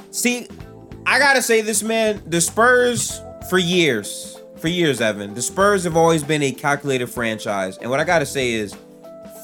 See, 0.10 0.48
I 1.06 1.20
gotta 1.20 1.44
say 1.44 1.62
this, 1.62 1.84
man. 1.84 2.20
The 2.26 2.42
Spurs 2.42 3.22
for 3.48 3.60
years, 3.60 4.42
for 4.56 4.70
years, 4.70 5.02
Evan. 5.02 5.36
The 5.36 5.42
Spurs 5.44 5.84
have 5.84 5.96
always 5.96 6.24
been 6.24 6.42
a 6.42 6.52
calculated 6.52 7.08
franchise, 7.08 7.78
and 7.78 7.92
what 7.92 8.00
I 8.00 8.04
gotta 8.04 8.26
say 8.26 8.54
is, 8.54 8.76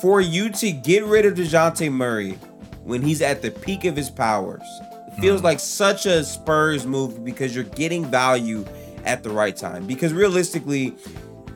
for 0.02 0.20
you 0.20 0.50
to 0.50 0.72
get 0.72 1.04
rid 1.04 1.28
of 1.28 1.36
Dejounte 1.36 1.92
Murray 1.92 2.32
when 2.84 3.04
he's 3.04 3.22
at 3.22 3.44
the 3.44 3.52
peak 3.52 3.86
of 3.86 3.96
his 3.96 4.10
powers, 4.10 4.68
it 5.08 5.22
feels 5.22 5.42
mm. 5.42 5.44
like 5.44 5.60
such 5.60 6.08
a 6.08 6.24
Spurs 6.24 6.88
move 6.88 7.24
because 7.24 7.54
you're 7.54 7.64
getting 7.64 8.06
value 8.06 8.66
at 9.06 9.22
the 9.22 9.30
right 9.30 9.56
time. 9.56 9.86
Because 9.86 10.14
realistically, 10.14 10.96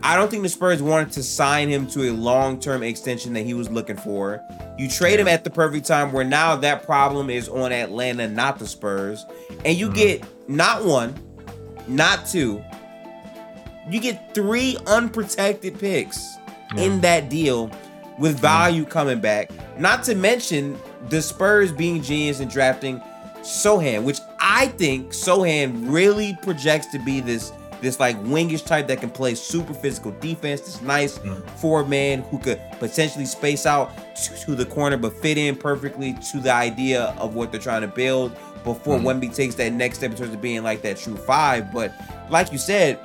I 0.03 0.15
don't 0.15 0.29
think 0.29 0.43
the 0.43 0.49
Spurs 0.49 0.81
wanted 0.81 1.11
to 1.13 1.23
sign 1.23 1.69
him 1.69 1.87
to 1.87 2.09
a 2.09 2.11
long-term 2.11 2.83
extension 2.83 3.33
that 3.33 3.43
he 3.43 3.53
was 3.53 3.69
looking 3.69 3.97
for. 3.97 4.41
You 4.77 4.89
trade 4.89 5.19
him 5.19 5.27
at 5.27 5.43
the 5.43 5.49
perfect 5.49 5.85
time 5.85 6.11
where 6.11 6.23
now 6.23 6.55
that 6.57 6.83
problem 6.85 7.29
is 7.29 7.49
on 7.49 7.71
Atlanta, 7.71 8.27
not 8.27 8.59
the 8.59 8.67
Spurs. 8.67 9.25
And 9.65 9.77
you 9.77 9.87
mm-hmm. 9.87 9.95
get 9.95 10.49
not 10.49 10.85
one, 10.85 11.15
not 11.87 12.27
two. 12.27 12.63
You 13.89 13.99
get 13.99 14.35
three 14.35 14.77
unprotected 14.85 15.79
picks 15.79 16.37
yeah. 16.75 16.83
in 16.83 17.01
that 17.01 17.29
deal 17.29 17.71
with 18.19 18.39
value 18.39 18.83
yeah. 18.83 18.89
coming 18.89 19.19
back. 19.19 19.51
Not 19.79 20.03
to 20.03 20.15
mention 20.15 20.77
the 21.09 21.21
Spurs 21.21 21.71
being 21.71 22.01
genius 22.01 22.39
in 22.39 22.49
drafting 22.49 23.01
Sochan, 23.41 24.03
which 24.03 24.19
I 24.39 24.67
think 24.69 25.11
Sochan 25.11 25.91
really 25.91 26.37
projects 26.41 26.87
to 26.87 26.99
be 26.99 27.21
this 27.21 27.51
this 27.81 27.99
like 27.99 28.17
wingish 28.23 28.65
type 28.65 28.87
that 28.87 28.99
can 28.99 29.09
play 29.09 29.35
super 29.35 29.73
physical 29.73 30.11
defense. 30.19 30.61
This 30.61 30.81
nice 30.81 31.19
mm. 31.19 31.47
four 31.51 31.85
man 31.85 32.21
who 32.23 32.39
could 32.39 32.59
potentially 32.79 33.25
space 33.25 33.65
out 33.65 33.91
to, 34.15 34.45
to, 34.45 34.55
the 34.55 34.65
corner 34.65 34.97
but 34.97 35.13
fit 35.13 35.37
in 35.37 35.55
perfectly 35.55 36.13
to 36.31 36.39
the 36.39 36.51
idea 36.51 37.15
of 37.17 37.35
what 37.35 37.51
they're 37.51 37.61
trying 37.61 37.81
to 37.81 37.87
build 37.87 38.31
before 38.63 38.97
mm. 38.97 39.03
Wemby 39.03 39.33
takes 39.33 39.55
that 39.55 39.73
next 39.73 39.99
step 39.99 40.11
in 40.11 40.17
terms 40.17 40.33
of 40.33 40.41
being 40.41 40.63
like 40.63 40.81
that 40.81 40.97
true 40.97 41.17
five. 41.17 41.71
But 41.71 41.93
like 42.29 42.51
you 42.51 42.57
said, 42.57 42.99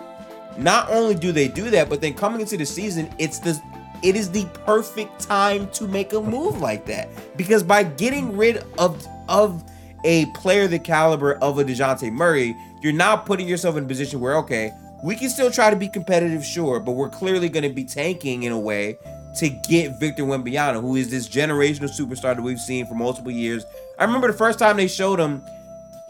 not 0.56 0.88
only 0.90 1.14
do 1.14 1.32
they 1.32 1.48
do 1.48 1.70
that, 1.70 1.88
but 1.88 2.00
then 2.00 2.14
coming 2.14 2.40
into 2.40 2.56
the 2.56 2.66
season, 2.66 3.12
it's 3.18 3.38
the 3.38 3.60
it 4.02 4.16
is 4.16 4.30
the 4.30 4.44
perfect 4.66 5.20
time 5.20 5.68
to 5.70 5.86
make 5.86 6.12
a 6.12 6.20
move 6.20 6.60
like 6.60 6.86
that 6.86 7.08
because 7.36 7.62
by 7.62 7.82
getting 7.82 8.36
rid 8.36 8.64
of 8.78 9.06
of 9.28 9.64
a 10.04 10.26
player 10.34 10.66
the 10.66 10.78
caliber 10.78 11.34
of 11.34 11.58
a 11.58 11.64
Dejounte 11.64 12.10
Murray, 12.12 12.56
you're 12.82 12.92
now 12.92 13.16
putting 13.16 13.48
yourself 13.48 13.76
in 13.76 13.84
a 13.84 13.86
position 13.86 14.20
where, 14.20 14.36
okay, 14.38 14.72
we 15.02 15.16
can 15.16 15.30
still 15.30 15.50
try 15.50 15.70
to 15.70 15.76
be 15.76 15.88
competitive, 15.88 16.44
sure, 16.44 16.80
but 16.80 16.92
we're 16.92 17.08
clearly 17.08 17.48
going 17.48 17.64
to 17.64 17.74
be 17.74 17.84
tanking 17.84 18.44
in 18.44 18.52
a 18.52 18.58
way 18.58 18.98
to 19.38 19.48
get 19.48 19.98
Victor 19.98 20.24
Wembanyama, 20.24 20.80
who 20.80 20.96
is 20.96 21.10
this 21.10 21.28
generational 21.28 21.88
superstar 21.88 22.36
that 22.36 22.42
we've 22.42 22.60
seen 22.60 22.86
for 22.86 22.94
multiple 22.94 23.30
years. 23.30 23.64
I 23.98 24.04
remember 24.04 24.26
the 24.26 24.36
first 24.36 24.58
time 24.58 24.76
they 24.76 24.88
showed 24.88 25.18
him, 25.18 25.42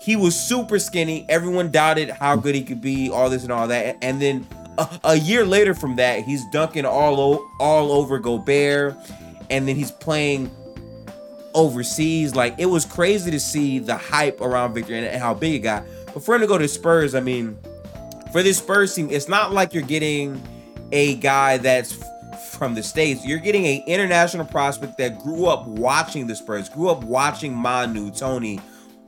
he 0.01 0.17
was 0.17 0.39
super 0.39 0.79
skinny. 0.81 1.25
Everyone 1.29 1.71
doubted 1.71 2.11
how 2.11 2.35
good 2.37 2.55
he 2.55 2.65
could 2.65 2.81
be, 2.81 3.09
all 3.09 3.31
this 3.31 3.45
and 3.45 3.53
all 3.53 3.69
that. 3.69 3.97
And 4.03 4.21
then 4.21 4.47
a, 4.77 4.89
a 5.05 5.15
year 5.17 5.47
later 5.47 5.75
from 5.75 5.97
that, 5.97 6.25
he's 6.25 6.45
dunking 6.51 6.85
all 6.85 7.21
o- 7.21 7.51
all 7.61 7.93
over 7.93 8.19
Gobert, 8.19 8.97
and 9.49 9.69
then 9.69 9.77
he's 9.77 9.93
playing 9.93 10.51
overseas. 11.55 12.35
Like 12.35 12.57
it 12.59 12.67
was 12.67 12.85
crazy 12.85 13.31
to 13.31 13.39
see 13.39 13.79
the 13.79 13.97
hype 13.97 14.41
around 14.41 14.75
Victor 14.75 14.95
and 14.95 15.23
how 15.23 15.35
big 15.35 15.55
it 15.55 15.59
got. 15.61 15.85
But 16.13 16.23
for 16.23 16.35
him 16.35 16.41
to 16.43 16.47
go 16.47 16.59
to 16.59 16.69
Spurs, 16.69 17.15
I 17.15 17.21
mean, 17.21 17.59
for 18.33 18.43
this 18.43 18.59
Spurs 18.59 18.95
team, 18.95 19.09
it's 19.11 19.29
not 19.29 19.53
like 19.53 19.75
you're 19.75 19.83
getting 19.83 20.43
a 20.93 21.15
guy 21.17 21.59
that's 21.59 21.99
from 22.53 22.75
the 22.75 22.83
states. 22.83 23.27
You're 23.27 23.39
getting 23.39 23.67
an 23.67 23.83
international 23.87 24.47
prospect 24.47 24.99
that 24.99 25.21
grew 25.21 25.47
up 25.47 25.67
watching 25.67 26.27
the 26.27 26.37
Spurs, 26.37 26.69
grew 26.69 26.89
up 26.89 27.03
watching 27.03 27.55
Manu, 27.55 28.11
Tony, 28.11 28.61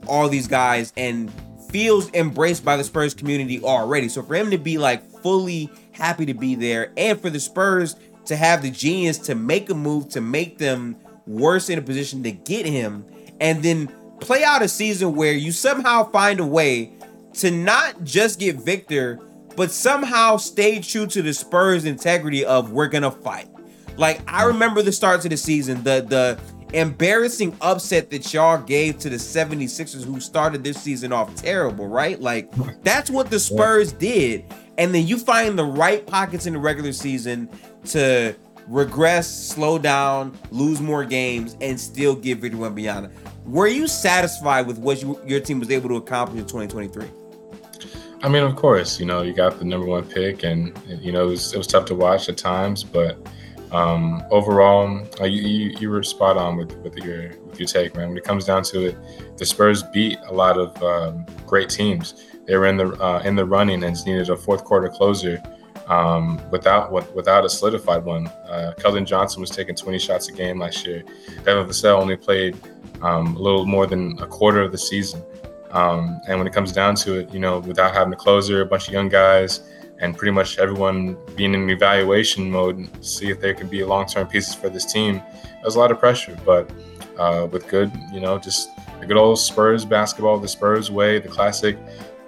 all 0.07 0.29
these 0.29 0.47
guys, 0.47 0.93
and 0.97 1.31
feels 1.69 2.11
embraced 2.13 2.63
by 2.63 2.77
the 2.77 2.83
Spurs 2.83 3.13
community 3.13 3.61
already. 3.63 4.09
So 4.09 4.23
for 4.23 4.35
him 4.35 4.51
to 4.51 4.57
be 4.57 4.77
like 4.77 5.03
fully 5.21 5.69
happy 5.91 6.25
to 6.25 6.33
be 6.33 6.55
there, 6.55 6.91
and 6.97 7.19
for 7.19 7.29
the 7.29 7.39
Spurs 7.39 7.95
to 8.25 8.35
have 8.35 8.61
the 8.61 8.71
genius 8.71 9.17
to 9.19 9.35
make 9.35 9.69
a 9.69 9.75
move 9.75 10.09
to 10.09 10.21
make 10.21 10.57
them 10.57 10.95
worse 11.27 11.69
in 11.69 11.79
a 11.79 11.81
position 11.81 12.23
to 12.23 12.31
get 12.31 12.65
him, 12.65 13.05
and 13.39 13.63
then 13.63 13.87
play 14.19 14.43
out 14.43 14.61
a 14.61 14.67
season 14.67 15.15
where 15.15 15.33
you 15.33 15.51
somehow 15.51 16.09
find 16.11 16.39
a 16.39 16.45
way 16.45 16.93
to 17.39 17.51
not 17.51 18.03
just 18.03 18.39
get 18.39 18.57
Victor, 18.57 19.19
but 19.55 19.71
somehow 19.71 20.37
stay 20.37 20.79
true 20.79 21.07
to 21.07 21.21
the 21.21 21.33
Spurs 21.33 21.85
integrity 21.85 22.45
of 22.45 22.71
we're 22.71 22.87
gonna 22.87 23.11
fight. 23.11 23.49
Like 23.97 24.21
I 24.31 24.43
remember 24.43 24.81
the 24.81 24.91
start 24.91 25.23
of 25.23 25.29
the 25.29 25.37
season, 25.37 25.83
the 25.83 26.05
the 26.07 26.39
embarrassing 26.73 27.55
upset 27.61 28.09
that 28.09 28.33
y'all 28.33 28.61
gave 28.61 28.97
to 28.99 29.09
the 29.09 29.15
76ers 29.15 30.03
who 30.03 30.19
started 30.19 30.63
this 30.63 30.81
season 30.81 31.13
off 31.13 31.33
terrible, 31.35 31.87
right? 31.87 32.19
Like 32.19 32.51
that's 32.83 33.09
what 33.09 33.29
the 33.29 33.39
Spurs 33.39 33.93
did. 33.93 34.45
And 34.77 34.93
then 34.93 35.07
you 35.07 35.17
find 35.17 35.57
the 35.57 35.63
right 35.65 36.05
pockets 36.05 36.45
in 36.45 36.53
the 36.53 36.59
regular 36.59 36.91
season 36.91 37.49
to 37.85 38.35
regress, 38.67 39.29
slow 39.29 39.77
down, 39.77 40.37
lose 40.51 40.81
more 40.81 41.05
games, 41.05 41.55
and 41.61 41.79
still 41.79 42.15
get 42.15 42.39
Victor 42.39 42.57
Wembanyama. 42.57 43.11
Were 43.45 43.67
you 43.67 43.87
satisfied 43.87 44.67
with 44.67 44.79
what 44.79 45.01
you, 45.01 45.19
your 45.25 45.39
team 45.39 45.59
was 45.59 45.69
able 45.71 45.87
to 45.89 45.95
accomplish 45.95 46.39
in 46.39 46.45
2023? 46.45 47.05
I 48.25 48.27
mean, 48.27 48.41
of 48.41 48.55
course, 48.55 48.99
you 48.99 49.05
know, 49.05 49.21
you 49.21 49.33
got 49.33 49.59
the 49.59 49.65
number 49.65 49.85
one 49.85 50.03
pick, 50.03 50.41
and 50.41 50.75
you 50.87 51.11
know 51.11 51.27
it 51.27 51.29
was, 51.29 51.53
it 51.53 51.59
was 51.59 51.67
tough 51.67 51.85
to 51.85 51.95
watch 51.95 52.27
at 52.27 52.39
times, 52.39 52.83
but 52.83 53.19
um, 53.71 54.23
overall, 54.31 55.07
uh, 55.21 55.25
you, 55.25 55.43
you, 55.43 55.77
you 55.79 55.89
were 55.91 56.01
spot 56.01 56.35
on 56.35 56.57
with 56.57 56.75
with 56.77 56.97
your 56.97 57.37
with 57.45 57.59
your 57.59 57.67
take, 57.67 57.95
man. 57.95 58.09
When 58.09 58.17
it 58.17 58.23
comes 58.23 58.45
down 58.45 58.63
to 58.63 58.87
it, 58.87 59.37
the 59.37 59.45
Spurs 59.45 59.83
beat 59.83 60.17
a 60.25 60.33
lot 60.33 60.57
of 60.57 60.81
um, 60.81 61.23
great 61.45 61.69
teams. 61.69 62.25
They 62.47 62.57
were 62.57 62.65
in 62.65 62.77
the 62.77 62.93
uh, 62.99 63.21
in 63.23 63.35
the 63.35 63.45
running 63.45 63.83
and 63.83 63.95
needed 64.07 64.31
a 64.31 64.35
fourth 64.35 64.63
quarter 64.63 64.89
closer 64.89 65.39
um, 65.85 66.41
without 66.49 66.91
without 67.13 67.45
a 67.45 67.49
solidified 67.49 68.03
one. 68.05 68.25
Uh, 68.49 68.73
Johnson 69.03 69.39
was 69.39 69.51
taking 69.51 69.75
20 69.75 69.99
shots 69.99 70.29
a 70.29 70.31
game 70.31 70.57
last 70.57 70.83
year. 70.83 71.03
Devin 71.43 71.67
Vassell 71.67 72.01
only 72.01 72.15
played 72.15 72.57
um, 73.03 73.35
a 73.35 73.39
little 73.39 73.67
more 73.67 73.85
than 73.85 74.17
a 74.19 74.25
quarter 74.25 74.63
of 74.63 74.71
the 74.71 74.79
season. 74.79 75.21
Um, 75.75 76.21
and 76.27 76.37
when 76.39 76.47
it 76.47 76.53
comes 76.53 76.71
down 76.71 76.95
to 76.95 77.19
it, 77.19 77.33
you 77.33 77.39
know, 77.39 77.59
without 77.59 77.93
having 77.93 78.13
a 78.13 78.15
closer, 78.15 78.61
a 78.61 78.65
bunch 78.65 78.87
of 78.87 78.93
young 78.93 79.09
guys, 79.09 79.59
and 79.99 80.17
pretty 80.17 80.31
much 80.31 80.57
everyone 80.57 81.17
being 81.35 81.53
in 81.53 81.69
evaluation 81.69 82.49
mode, 82.49 82.89
see 83.03 83.29
if 83.29 83.41
there 83.41 83.53
could 83.53 83.69
be 83.69 83.83
long-term 83.83 84.27
pieces 84.27 84.55
for 84.55 84.69
this 84.69 84.91
team, 84.91 85.21
there's 85.61 85.75
a 85.75 85.79
lot 85.79 85.91
of 85.91 85.99
pressure. 85.99 86.37
But 86.45 86.71
uh, 87.17 87.47
with 87.51 87.67
good, 87.67 87.91
you 88.13 88.21
know, 88.21 88.37
just 88.39 88.69
the 89.01 89.05
good 89.05 89.17
old 89.17 89.37
Spurs 89.37 89.83
basketball, 89.83 90.39
the 90.39 90.47
Spurs 90.47 90.89
way, 90.89 91.19
the 91.19 91.27
classic. 91.27 91.77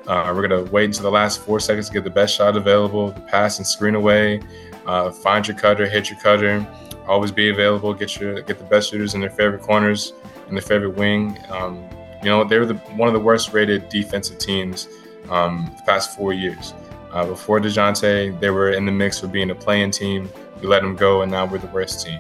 Uh, 0.08 0.32
we're 0.36 0.48
gonna 0.48 0.64
wait 0.72 0.86
until 0.86 1.04
the 1.04 1.12
last 1.12 1.42
four 1.42 1.60
seconds 1.60 1.88
to 1.88 1.94
get 1.94 2.04
the 2.04 2.10
best 2.10 2.36
shot 2.36 2.56
available, 2.56 3.12
pass 3.28 3.58
and 3.60 3.68
screen 3.68 3.96
away, 3.96 4.42
uh, 4.86 5.12
find 5.12 5.48
your 5.48 5.58
cutter, 5.58 5.88
hit 5.88 6.10
your 6.10 6.20
cutter, 6.20 6.66
always 7.08 7.32
be 7.32 7.50
available, 7.50 7.94
get 7.94 8.18
your 8.20 8.42
get 8.42 8.58
the 8.58 8.64
best 8.66 8.90
shooters 8.90 9.16
in 9.16 9.22
their 9.22 9.30
favorite 9.30 9.62
corners, 9.62 10.14
in 10.48 10.56
their 10.56 10.62
favorite 10.62 10.96
wing. 10.96 11.38
Um, 11.50 11.90
you 12.28 12.34
know, 12.34 12.44
they 12.44 12.60
were 12.60 12.66
the, 12.66 12.76
one 12.98 13.08
of 13.08 13.14
the 13.14 13.22
worst 13.22 13.54
rated 13.54 13.88
defensive 13.88 14.38
teams 14.38 14.90
um, 15.30 15.72
the 15.78 15.84
past 15.84 16.18
four 16.18 16.34
years. 16.34 16.74
Uh, 17.14 17.26
before 17.26 17.62
DeJounte, 17.62 18.38
they 18.42 18.50
were 18.50 18.72
in 18.72 18.86
the 18.86 18.92
mix 18.92 19.22
for 19.22 19.28
being 19.28 19.50
a 19.50 19.56
playing 19.56 19.92
team. 19.92 20.30
We 20.60 20.68
let 20.68 20.82
them 20.82 20.98
go, 20.98 21.22
and 21.22 21.32
now 21.32 21.46
we're 21.46 21.60
the 21.60 21.68
worst 21.68 22.06
team. 22.06 22.20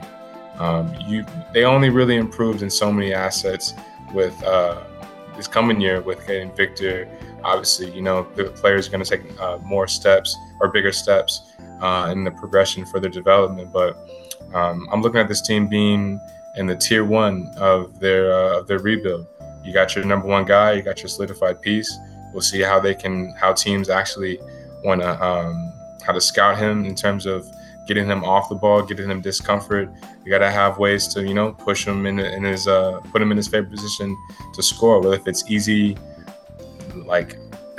Um, 0.59 0.95
you, 1.05 1.25
they 1.53 1.65
only 1.65 1.89
really 1.89 2.15
improved 2.15 2.61
in 2.61 2.69
so 2.69 2.89
many 2.89 3.13
assets 3.13 3.73
with 4.13 4.41
uh, 4.45 4.81
this 5.35 5.45
coming 5.45 5.81
year 5.81 5.99
with 5.99 6.25
getting 6.25 6.55
Victor. 6.55 7.05
Obviously, 7.43 7.91
you 7.91 8.01
know 8.01 8.25
the 8.35 8.45
players 8.45 8.87
are 8.87 8.91
going 8.91 9.03
to 9.03 9.09
take 9.09 9.41
uh, 9.41 9.57
more 9.57 9.89
steps 9.89 10.37
or 10.61 10.69
bigger 10.69 10.93
steps 10.93 11.51
uh, 11.81 12.07
in 12.13 12.23
the 12.23 12.31
progression 12.31 12.85
for 12.85 13.01
their 13.01 13.11
development. 13.11 13.73
But 13.73 13.97
um, 14.53 14.87
I'm 14.89 15.01
looking 15.01 15.19
at 15.19 15.27
this 15.27 15.41
team 15.41 15.67
being 15.67 16.21
in 16.55 16.65
the 16.65 16.77
tier 16.77 17.03
one 17.03 17.51
of 17.57 17.99
their 17.99 18.31
uh, 18.31 18.59
of 18.59 18.67
their 18.67 18.79
rebuild 18.79 19.27
you 19.67 19.73
got 19.73 19.95
your 19.95 20.05
number 20.05 20.27
one 20.27 20.45
guy, 20.45 20.71
you 20.71 20.81
got 20.81 20.99
your 20.99 21.09
solidified 21.09 21.61
piece. 21.61 21.93
We'll 22.31 22.41
see 22.41 22.61
how 22.61 22.79
they 22.79 22.95
can, 22.95 23.35
how 23.37 23.51
teams 23.53 23.89
actually 23.89 24.39
want 24.83 25.01
to, 25.01 25.23
um, 25.23 25.73
how 26.05 26.13
to 26.13 26.21
scout 26.21 26.57
him 26.57 26.85
in 26.85 26.95
terms 26.95 27.25
of 27.25 27.45
getting 27.85 28.05
him 28.05 28.23
off 28.23 28.47
the 28.47 28.55
ball, 28.55 28.81
getting 28.81 29.09
him 29.09 29.21
discomfort. 29.21 29.89
You 30.23 30.31
got 30.31 30.39
to 30.39 30.49
have 30.49 30.77
ways 30.77 31.07
to, 31.09 31.23
you 31.23 31.33
know, 31.33 31.51
push 31.51 31.85
him 31.85 32.05
in, 32.05 32.19
in 32.19 32.43
his, 32.43 32.67
uh, 32.67 33.01
put 33.11 33.21
him 33.21 33.31
in 33.31 33.37
his 33.37 33.47
favorite 33.47 33.71
position 33.71 34.15
to 34.53 34.63
score. 34.63 35.01
Whether 35.01 35.15
if 35.15 35.27
it's 35.27 35.49
easy, 35.49 35.97
like 36.95 37.37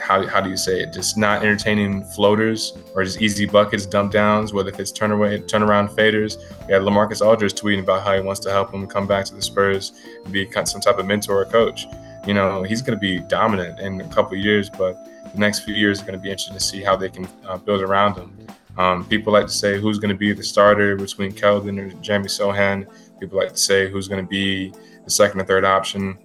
how, 0.08 0.26
how 0.26 0.40
do 0.40 0.48
you 0.48 0.56
say 0.56 0.80
it? 0.80 0.90
Just 0.90 1.18
not 1.18 1.42
entertaining 1.42 2.02
floaters 2.02 2.72
or 2.94 3.04
just 3.04 3.20
easy 3.20 3.44
buckets, 3.44 3.84
dump 3.84 4.10
downs, 4.10 4.54
whether 4.54 4.70
it's 4.70 4.90
turn 4.90 5.12
away, 5.12 5.38
turn 5.40 5.62
around 5.62 5.90
faders. 5.90 6.38
We 6.66 6.72
had 6.72 6.80
LaMarcus 6.80 7.24
Aldridge 7.24 7.52
tweeting 7.52 7.80
about 7.80 8.04
how 8.04 8.14
he 8.14 8.22
wants 8.22 8.40
to 8.40 8.50
help 8.50 8.72
him 8.72 8.86
come 8.86 9.06
back 9.06 9.26
to 9.26 9.34
the 9.34 9.42
Spurs 9.42 9.92
and 10.24 10.32
be 10.32 10.50
some 10.64 10.80
type 10.80 10.98
of 10.98 11.04
mentor 11.04 11.42
or 11.42 11.44
coach. 11.44 11.84
You 12.26 12.32
know, 12.32 12.62
he's 12.62 12.80
going 12.80 12.98
to 12.98 13.00
be 13.00 13.18
dominant 13.18 13.80
in 13.80 14.00
a 14.00 14.08
couple 14.08 14.34
years, 14.38 14.70
but 14.70 14.96
the 15.30 15.38
next 15.38 15.60
few 15.60 15.74
years 15.74 16.00
are 16.00 16.06
going 16.06 16.18
to 16.18 16.22
be 16.22 16.30
interesting 16.30 16.56
to 16.56 16.64
see 16.64 16.80
how 16.80 16.96
they 16.96 17.10
can 17.10 17.28
uh, 17.46 17.58
build 17.58 17.82
around 17.82 18.14
him. 18.14 18.34
Um, 18.78 19.04
people 19.04 19.34
like 19.34 19.46
to 19.46 19.52
say 19.52 19.78
who's 19.78 19.98
going 19.98 20.14
to 20.14 20.16
be 20.16 20.32
the 20.32 20.42
starter 20.42 20.96
between 20.96 21.32
Keldon 21.32 21.78
or 21.78 21.90
Jamie 22.00 22.28
Sochan. 22.28 22.86
People 23.20 23.36
like 23.38 23.50
to 23.50 23.58
say 23.58 23.90
who's 23.90 24.08
going 24.08 24.24
to 24.24 24.28
be 24.28 24.72
the 25.04 25.10
second 25.10 25.42
or 25.42 25.44
third 25.44 25.66
option. 25.66 26.16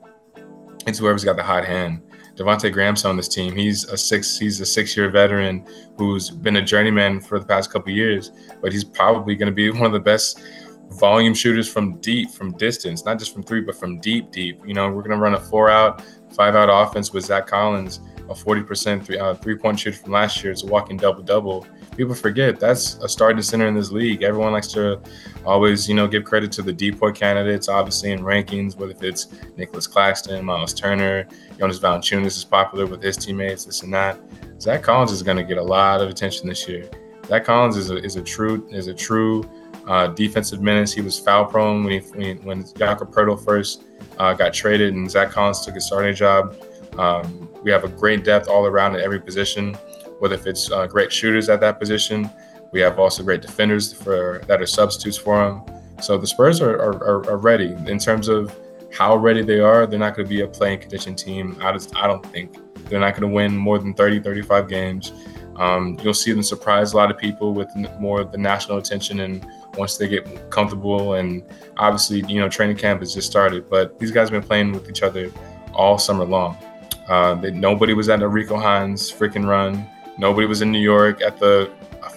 It's 0.88 1.00
whoever's 1.00 1.26
got 1.26 1.36
the 1.36 1.44
hot 1.44 1.66
hand. 1.66 2.02
Devonte 2.36 2.72
Graham's 2.72 3.06
on 3.06 3.16
this 3.16 3.28
team. 3.28 3.56
He's 3.56 3.86
a 3.86 3.98
six 3.98 4.38
he's 4.38 4.60
a 4.60 4.66
six 4.66 4.98
year 4.98 5.10
veteran 5.10 5.66
who's 5.98 6.30
been 6.30 6.56
a 6.56 6.62
journeyman 6.62 7.22
for 7.22 7.40
the 7.40 7.46
past 7.46 7.72
couple 7.72 7.92
years, 7.92 8.32
but 8.62 8.72
he's 8.72 8.84
probably 8.84 9.36
going 9.36 9.52
to 9.52 9.56
be 9.56 9.70
one 9.72 9.86
of 9.86 9.92
the 9.92 10.00
best 10.00 10.42
volume 10.90 11.34
shooters 11.34 11.72
from 11.72 11.98
deep, 11.98 12.30
from 12.32 12.56
distance, 12.58 13.06
not 13.06 13.20
just 13.20 13.34
from 13.34 13.44
three, 13.44 13.62
but 13.62 13.76
from 13.76 14.00
deep, 14.00 14.32
deep. 14.32 14.60
You 14.66 14.74
know, 14.74 14.88
we're 14.90 15.02
going 15.02 15.12
to 15.12 15.18
run 15.18 15.34
a 15.34 15.40
four 15.40 15.70
out, 15.70 16.04
five 16.32 16.56
out 16.56 16.70
offense 16.70 17.14
with 17.14 17.26
Zach 17.26 17.48
Collins, 17.48 18.00
a 18.30 18.34
40% 18.34 19.06
three, 19.06 19.18
uh, 19.18 19.36
three 19.36 19.56
point 19.56 19.80
shooter 19.80 19.98
from 19.98 20.12
last 20.12 20.44
year. 20.44 20.52
It's 20.52 20.64
a 20.64 20.68
walking 20.68 20.98
double 20.98 21.24
double 21.24 21.68
people 21.96 22.16
forget 22.16 22.60
that's 22.60 22.96
a 22.96 23.10
starting 23.10 23.42
center 23.42 23.68
in 23.68 23.74
this 23.74 23.92
league. 23.92 24.24
Everyone 24.24 24.52
likes 24.52 24.68
to 24.70 25.00
always, 25.46 25.88
you 25.88 25.96
know, 25.96 26.08
give 26.08 26.24
credit 26.24 26.52
to 26.54 26.62
the 26.62 26.74
DPOY 26.74 27.16
candidates, 27.16 27.70
obviously 27.70 28.12
in 28.12 28.20
rankings, 28.20 28.76
whether 28.76 28.96
it's 29.02 29.28
Nicholas 29.58 29.88
Claxton, 29.88 30.44
Miles 30.44 30.74
Turner, 30.74 31.28
Jonas 31.58 31.80
Valanciunas 31.80 32.38
is 32.38 32.44
popular 32.44 32.86
with 32.86 33.02
his 33.02 33.18
teammates, 33.18 33.66
this 33.66 33.84
and 33.84 33.94
that. 33.94 34.20
Zach 34.60 34.82
Collins 34.82 35.12
is 35.12 35.24
going 35.24 35.38
to 35.38 35.44
get 35.44 35.58
a 35.58 35.64
lot 35.64 36.02
of 36.02 36.10
attention 36.10 36.48
this 36.48 36.68
year. 36.68 36.90
Zach 37.28 37.46
Collins 37.46 37.78
is 37.78 37.90
a, 37.90 37.98
is 37.98 38.16
a 38.16 38.22
true 38.22 38.68
is 38.72 38.88
a 38.88 38.94
true 38.94 39.50
uh, 39.88 40.08
defensive 40.08 40.62
menace. 40.62 40.94
He 40.94 41.02
was 41.02 41.20
foul 41.20 41.46
prone 41.46 41.84
when 41.84 42.02
he, 42.02 42.10
when, 42.12 42.38
when 42.44 42.66
Jakob 42.76 43.14
Poeltl 43.14 43.44
first 43.44 43.84
uh, 44.18 44.34
got 44.34 44.54
traded 44.54 44.94
and 44.94 45.10
Zach 45.10 45.32
Collins 45.32 45.66
took 45.66 45.76
his 45.76 45.86
starting 45.86 46.16
job. 46.16 46.56
Um, 46.98 47.50
we 47.64 47.72
have 47.72 47.84
a 47.84 47.88
great 47.88 48.24
depth 48.24 48.48
all 48.48 48.66
around 48.66 48.96
at 48.96 49.02
every 49.02 49.20
position 49.20 49.76
whether 50.20 50.36
if 50.36 50.48
it's 50.48 50.72
uh, 50.72 50.88
great 50.88 51.12
shooters 51.12 51.50
at 51.50 51.60
that 51.62 51.80
position. 51.80 52.30
We 52.72 52.82
have 52.82 52.98
also 53.00 53.24
great 53.24 53.42
defenders 53.42 53.94
for 53.94 54.42
that 54.48 54.62
are 54.62 54.66
substitutes 54.66 55.18
for 55.18 55.38
them. 55.38 55.82
So 56.02 56.18
the 56.18 56.28
Spurs 56.28 56.60
are, 56.60 56.76
are, 56.76 57.30
are 57.30 57.38
ready 57.38 57.76
in 57.88 58.00
terms 58.00 58.28
of 58.28 58.56
how 58.92 59.16
ready 59.16 59.44
they 59.44 59.60
are. 59.60 59.86
They're 59.86 60.00
not 60.00 60.16
going 60.16 60.28
to 60.28 60.30
be 60.30 60.42
a 60.42 60.48
playing 60.48 60.80
condition 60.80 61.16
team. 61.16 61.58
I, 61.62 61.72
just, 61.72 61.96
I 61.96 62.08
don't 62.08 62.26
think 62.28 62.58
they're 62.90 63.00
not 63.00 63.12
going 63.14 63.30
to 63.30 63.34
win 63.34 63.56
more 63.56 63.80
than 63.80 63.94
30, 63.94 64.22
35 64.22 64.68
games. 64.68 65.14
Um, 65.58 66.00
you'll 66.02 66.14
see 66.14 66.32
them 66.32 66.42
surprise 66.42 66.94
a 66.94 66.98
lot 66.98 67.12
of 67.12 67.18
people 67.18 67.54
with 67.54 67.70
more 68.00 68.22
of 68.22 68.32
the 68.32 68.38
national 68.38 68.80
attention 68.80 69.20
and 69.20 69.46
once 69.78 69.98
they 69.98 70.08
get 70.08 70.50
comfortable 70.50 71.14
and 71.14 71.44
obviously 71.78 72.24
you 72.28 72.40
know 72.40 72.50
training 72.50 72.78
camp 72.78 73.02
has 73.02 73.14
just 73.14 73.30
started 73.30 73.70
but 73.70 74.00
these 74.00 74.12
guys 74.12 74.30
have 74.30 74.42
been 74.42 74.48
playing 74.48 74.72
with 74.72 74.90
each 74.90 75.04
other 75.04 75.32
all 75.74 75.98
summer 75.98 76.26
long 76.26 76.58
uh, 77.08 77.36
they, 77.36 77.52
nobody 77.52 77.94
was 77.94 78.10
at 78.10 78.22
a 78.24 78.28
Rico 78.28 78.58
Hines 78.58 79.12
freaking 79.12 79.48
run 79.48 79.88
Nobody 80.18 80.48
was 80.48 80.62
in 80.62 80.72
New 80.72 80.80
York 80.80 81.22
at 81.22 81.40
the 81.40 81.72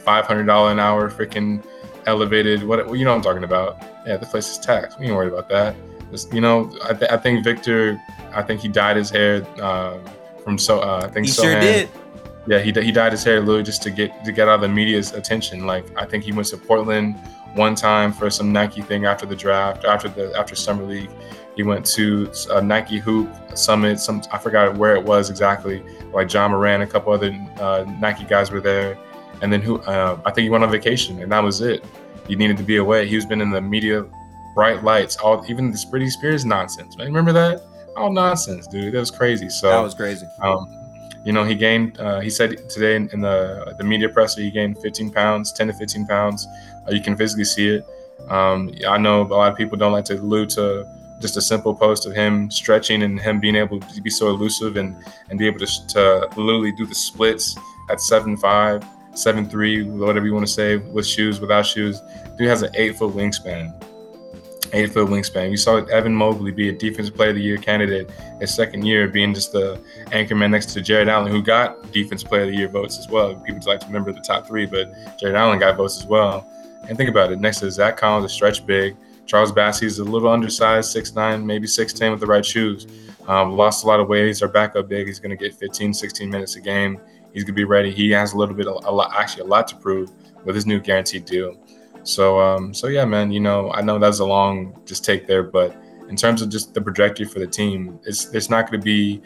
$500 0.07 0.73
an 0.73 0.79
hour 0.79 1.11
freaking 1.11 1.65
elevated. 2.07 2.63
What 2.63 2.97
you 2.97 3.05
know 3.05 3.11
what 3.11 3.17
I'm 3.17 3.23
talking 3.23 3.45
about? 3.45 3.83
Yeah, 4.07 4.17
the 4.17 4.27
place 4.27 4.51
is 4.51 4.59
taxed. 4.59 4.99
We 4.99 5.07
ain't 5.07 5.15
worried 5.15 5.33
about 5.33 5.49
that. 5.49 5.77
Just, 6.11 6.33
you 6.33 6.41
know, 6.41 6.73
I, 6.85 6.95
th- 6.95 7.11
I, 7.11 7.17
think 7.17 7.43
Victor. 7.43 8.01
I 8.33 8.43
think 8.43 8.61
he 8.61 8.69
dyed 8.69 8.97
his 8.97 9.11
hair 9.11 9.45
uh, 9.61 9.99
from 10.45 10.59
so. 10.59 10.81
Uh, 10.81 11.03
I 11.05 11.09
think 11.09 11.27
he 11.27 11.33
Sochan, 11.33 11.43
sure 11.43 11.61
did. 11.61 11.89
Yeah, 12.47 12.61
he, 12.61 12.71
he 12.71 12.93
dyed 12.93 13.11
his 13.11 13.25
hair 13.25 13.41
literally 13.41 13.65
just 13.65 13.83
to 13.83 13.91
get 13.91 14.25
to 14.25 14.31
get 14.31 14.49
out 14.49 14.57
of 14.57 14.61
the 14.61 14.69
media's 14.69 15.13
attention. 15.13 15.67
Like 15.67 15.85
I 15.99 16.05
think 16.05 16.23
he 16.23 16.33
went 16.33 16.47
to 16.49 16.57
Portland 16.57 17.17
one 17.55 17.75
time 17.75 18.13
for 18.13 18.31
some 18.31 18.53
Nike 18.53 18.83
thing 18.83 19.05
after 19.05 19.27
the 19.27 19.35
draft, 19.35 19.85
after 19.85 20.09
the 20.09 20.33
after 20.39 20.55
summer 20.55 20.85
league. 20.85 21.11
He 21.57 21.63
went 21.63 21.87
to 21.87 22.31
a 22.51 22.61
Nike 22.61 22.99
Hoop 22.99 23.35
Summit. 23.55 23.99
Some 23.99 24.23
I 24.31 24.37
forgot 24.37 24.77
where 24.77 24.95
it 24.95 25.03
was 25.03 25.31
exactly. 25.31 25.83
Like 26.13 26.33
Ja 26.33 26.47
Morant, 26.47 26.83
a 26.83 26.87
couple 26.87 27.13
other 27.15 27.33
uh, 27.59 27.85
Nike 27.99 28.25
guys 28.25 28.51
were 28.51 28.61
there, 28.61 28.99
and 29.41 29.51
then 29.51 29.63
who? 29.63 29.81
Uh, 29.81 30.21
I 30.27 30.31
think 30.33 30.45
he 30.45 30.51
went 30.51 30.65
on 30.65 30.71
vacation, 30.71 31.23
and 31.23 31.33
that 31.33 31.43
was 31.43 31.63
it. 31.63 31.83
He 32.29 32.37
needed 32.37 32.59
to 32.59 32.63
be 32.63 32.77
away. 32.77 33.09
He's 33.09 33.25
been 33.25 33.41
in 33.41 33.51
the 33.51 33.61
media, 33.61 34.05
bright 34.55 34.85
lights, 34.85 35.17
all 35.17 35.45
even 35.49 35.71
this 35.71 35.85
Britney 35.87 36.11
Spears 36.11 36.45
nonsense. 36.45 36.95
Right? 36.99 37.07
Remember 37.07 37.33
that? 37.33 37.63
All 37.97 38.13
nonsense, 38.13 38.67
dude. 38.67 38.93
That 38.93 39.01
was 39.01 39.11
crazy. 39.11 39.49
So 39.49 39.71
that 39.71 39.81
was 39.81 39.95
crazy. 39.95 40.27
Um, 40.43 40.69
you 41.25 41.33
know, 41.33 41.45
he 41.45 41.55
gained. 41.55 41.99
Uh, 41.99 42.21
he 42.21 42.29
said 42.29 42.69
today 42.69 42.97
in, 42.97 43.09
in, 43.15 43.21
the 43.23 43.75
the 43.79 43.85
media 43.85 44.11
presser, 44.11 44.43
he 44.43 44.51
gained 44.51 44.79
15 44.83 45.11
pounds, 45.11 45.53
10 45.53 45.69
to 45.69 45.73
15 45.73 46.07
pounds. 46.07 46.47
Uh, 46.87 46.93
you 46.93 47.01
can 47.01 47.17
physically 47.17 47.45
see 47.45 47.69
it. 47.77 47.87
Um, 48.29 48.75
I 48.87 48.99
know 48.99 49.23
a 49.23 49.25
lot 49.25 49.51
of 49.51 49.57
people 49.57 49.79
don't 49.79 49.93
like 49.93 50.05
to 50.07 50.15
allude 50.15 50.51
to 50.51 50.87
just 51.21 51.37
a 51.37 51.41
simple 51.41 51.75
post 51.75 52.07
of 52.07 52.15
him 52.15 52.51
stretching 52.51 53.03
and 53.03 53.21
him 53.21 53.41
being 53.41 53.57
able 53.57 53.81
to 53.81 54.03
be 54.03 54.11
so 54.11 54.29
elusive 54.29 54.77
and 54.77 54.97
and 55.31 55.39
be 55.39 55.47
able 55.47 55.59
to, 55.59 55.87
to 55.89 56.29
literally 56.37 56.73
do 56.73 56.87
the 56.87 56.95
splits 56.95 57.57
at 57.91 58.01
seven 58.01 58.37
five, 58.37 58.85
seven 59.15 59.49
three, 59.49 59.83
whatever 59.83 60.27
you 60.27 60.35
want 60.35 60.47
to 60.47 60.53
say, 60.53 60.77
with 60.77 61.07
shoes, 61.07 61.41
without 61.41 61.65
shoes. 61.65 62.01
Dude 62.37 62.49
has 62.49 62.63
an 62.63 62.71
eight 62.75 62.97
foot 62.97 63.15
wingspan. 63.15 63.83
Eight 64.73 64.93
foot 64.93 65.09
wingspan. 65.09 65.51
We 65.51 65.57
saw 65.57 65.77
Evan 65.85 66.15
Mobley 66.15 66.51
be 66.51 66.69
a 66.69 66.73
defensive 66.73 67.15
player 67.15 67.31
of 67.31 67.37
the 67.37 67.43
year 67.43 67.57
candidate 67.57 68.11
his 68.41 68.53
second 68.53 68.85
year, 68.85 69.09
being 69.09 69.33
just 69.33 69.53
the 69.53 69.81
anchor 70.13 70.35
man 70.35 70.51
next 70.51 70.67
to 70.75 70.83
Jarrett 70.83 71.09
Allen, 71.09 71.31
who 71.31 71.41
got 71.41 71.93
defensive 71.93 72.29
player 72.29 72.43
of 72.43 72.49
the 72.49 72.57
year 72.57 72.69
votes 72.69 72.99
as 72.99 73.09
well. 73.09 73.35
People 73.37 73.61
like 73.67 73.81
to 73.81 73.87
remember 73.87 74.13
the 74.13 74.21
top 74.21 74.47
three, 74.47 74.67
but 74.67 74.93
Jarrett 75.19 75.37
Allen 75.37 75.59
got 75.61 75.77
votes 75.77 75.99
as 75.99 76.07
well. 76.07 76.47
And 76.89 76.99
think 76.99 77.09
about 77.09 77.33
it, 77.33 77.41
next 77.41 77.61
to 77.61 77.71
Zach 77.71 77.97
Collins, 77.97 78.27
a 78.27 78.29
stretch 78.29 78.67
big, 78.67 78.97
Charles 79.27 79.53
Bassey 79.53 79.85
is 79.85 79.99
a 79.99 80.05
little 80.05 80.29
undersized, 80.29 80.95
6'9", 80.97 81.45
maybe 81.45 81.67
6'10", 81.67 82.13
with 82.13 82.21
the 82.21 82.27
right 82.27 82.45
shoes. 82.45 82.87
Um, 83.27 83.57
lost 83.57 83.85
a 83.85 83.87
lot 83.89 83.99
of 83.99 84.09
weight. 84.09 84.27
He's 84.27 84.41
our 84.43 84.49
backup 84.49 84.89
big. 84.89 85.09
He's 85.09 85.19
going 85.19 85.37
to 85.37 85.37
get 85.37 85.59
15, 85.59 85.93
16 85.93 86.31
minutes 86.31 86.55
a 86.57 86.61
game. 86.61 87.01
He's 87.33 87.43
going 87.43 87.55
to 87.55 87.61
be 87.61 87.65
ready. 87.65 87.91
He 87.91 88.11
has 88.11 88.33
a 88.33 88.39
little 88.39 88.55
bit, 88.55 88.67
a 88.67 88.73
lot, 88.73 89.13
actually 89.15 89.43
a 89.43 89.47
lot 89.47 89.67
to 89.69 89.77
prove 89.77 90.11
with 90.45 90.55
his 90.55 90.65
new 90.65 90.81
guaranteed 90.81 91.25
deal. 91.25 91.61
So, 92.07 92.41
um, 92.41 92.73
so 92.73 92.87
yeah, 92.87 93.05
man. 93.05 93.33
You 93.33 93.41
know, 93.41 93.73
I 93.73 93.83
know 93.83 93.99
that's 93.99 94.21
a 94.21 94.25
long 94.25 94.81
just 94.87 95.05
take 95.05 95.27
there, 95.27 95.43
but 95.43 95.77
in 96.09 96.15
terms 96.15 96.41
of 96.41 96.49
just 96.49 96.73
the 96.73 96.81
trajectory 96.81 97.27
for 97.27 97.41
the 97.41 97.49
team, 97.49 97.99
it's 98.05 98.33
it's 98.33 98.49
not 98.49 98.71
going 98.71 98.81
to 98.81 98.85
be 98.85 99.21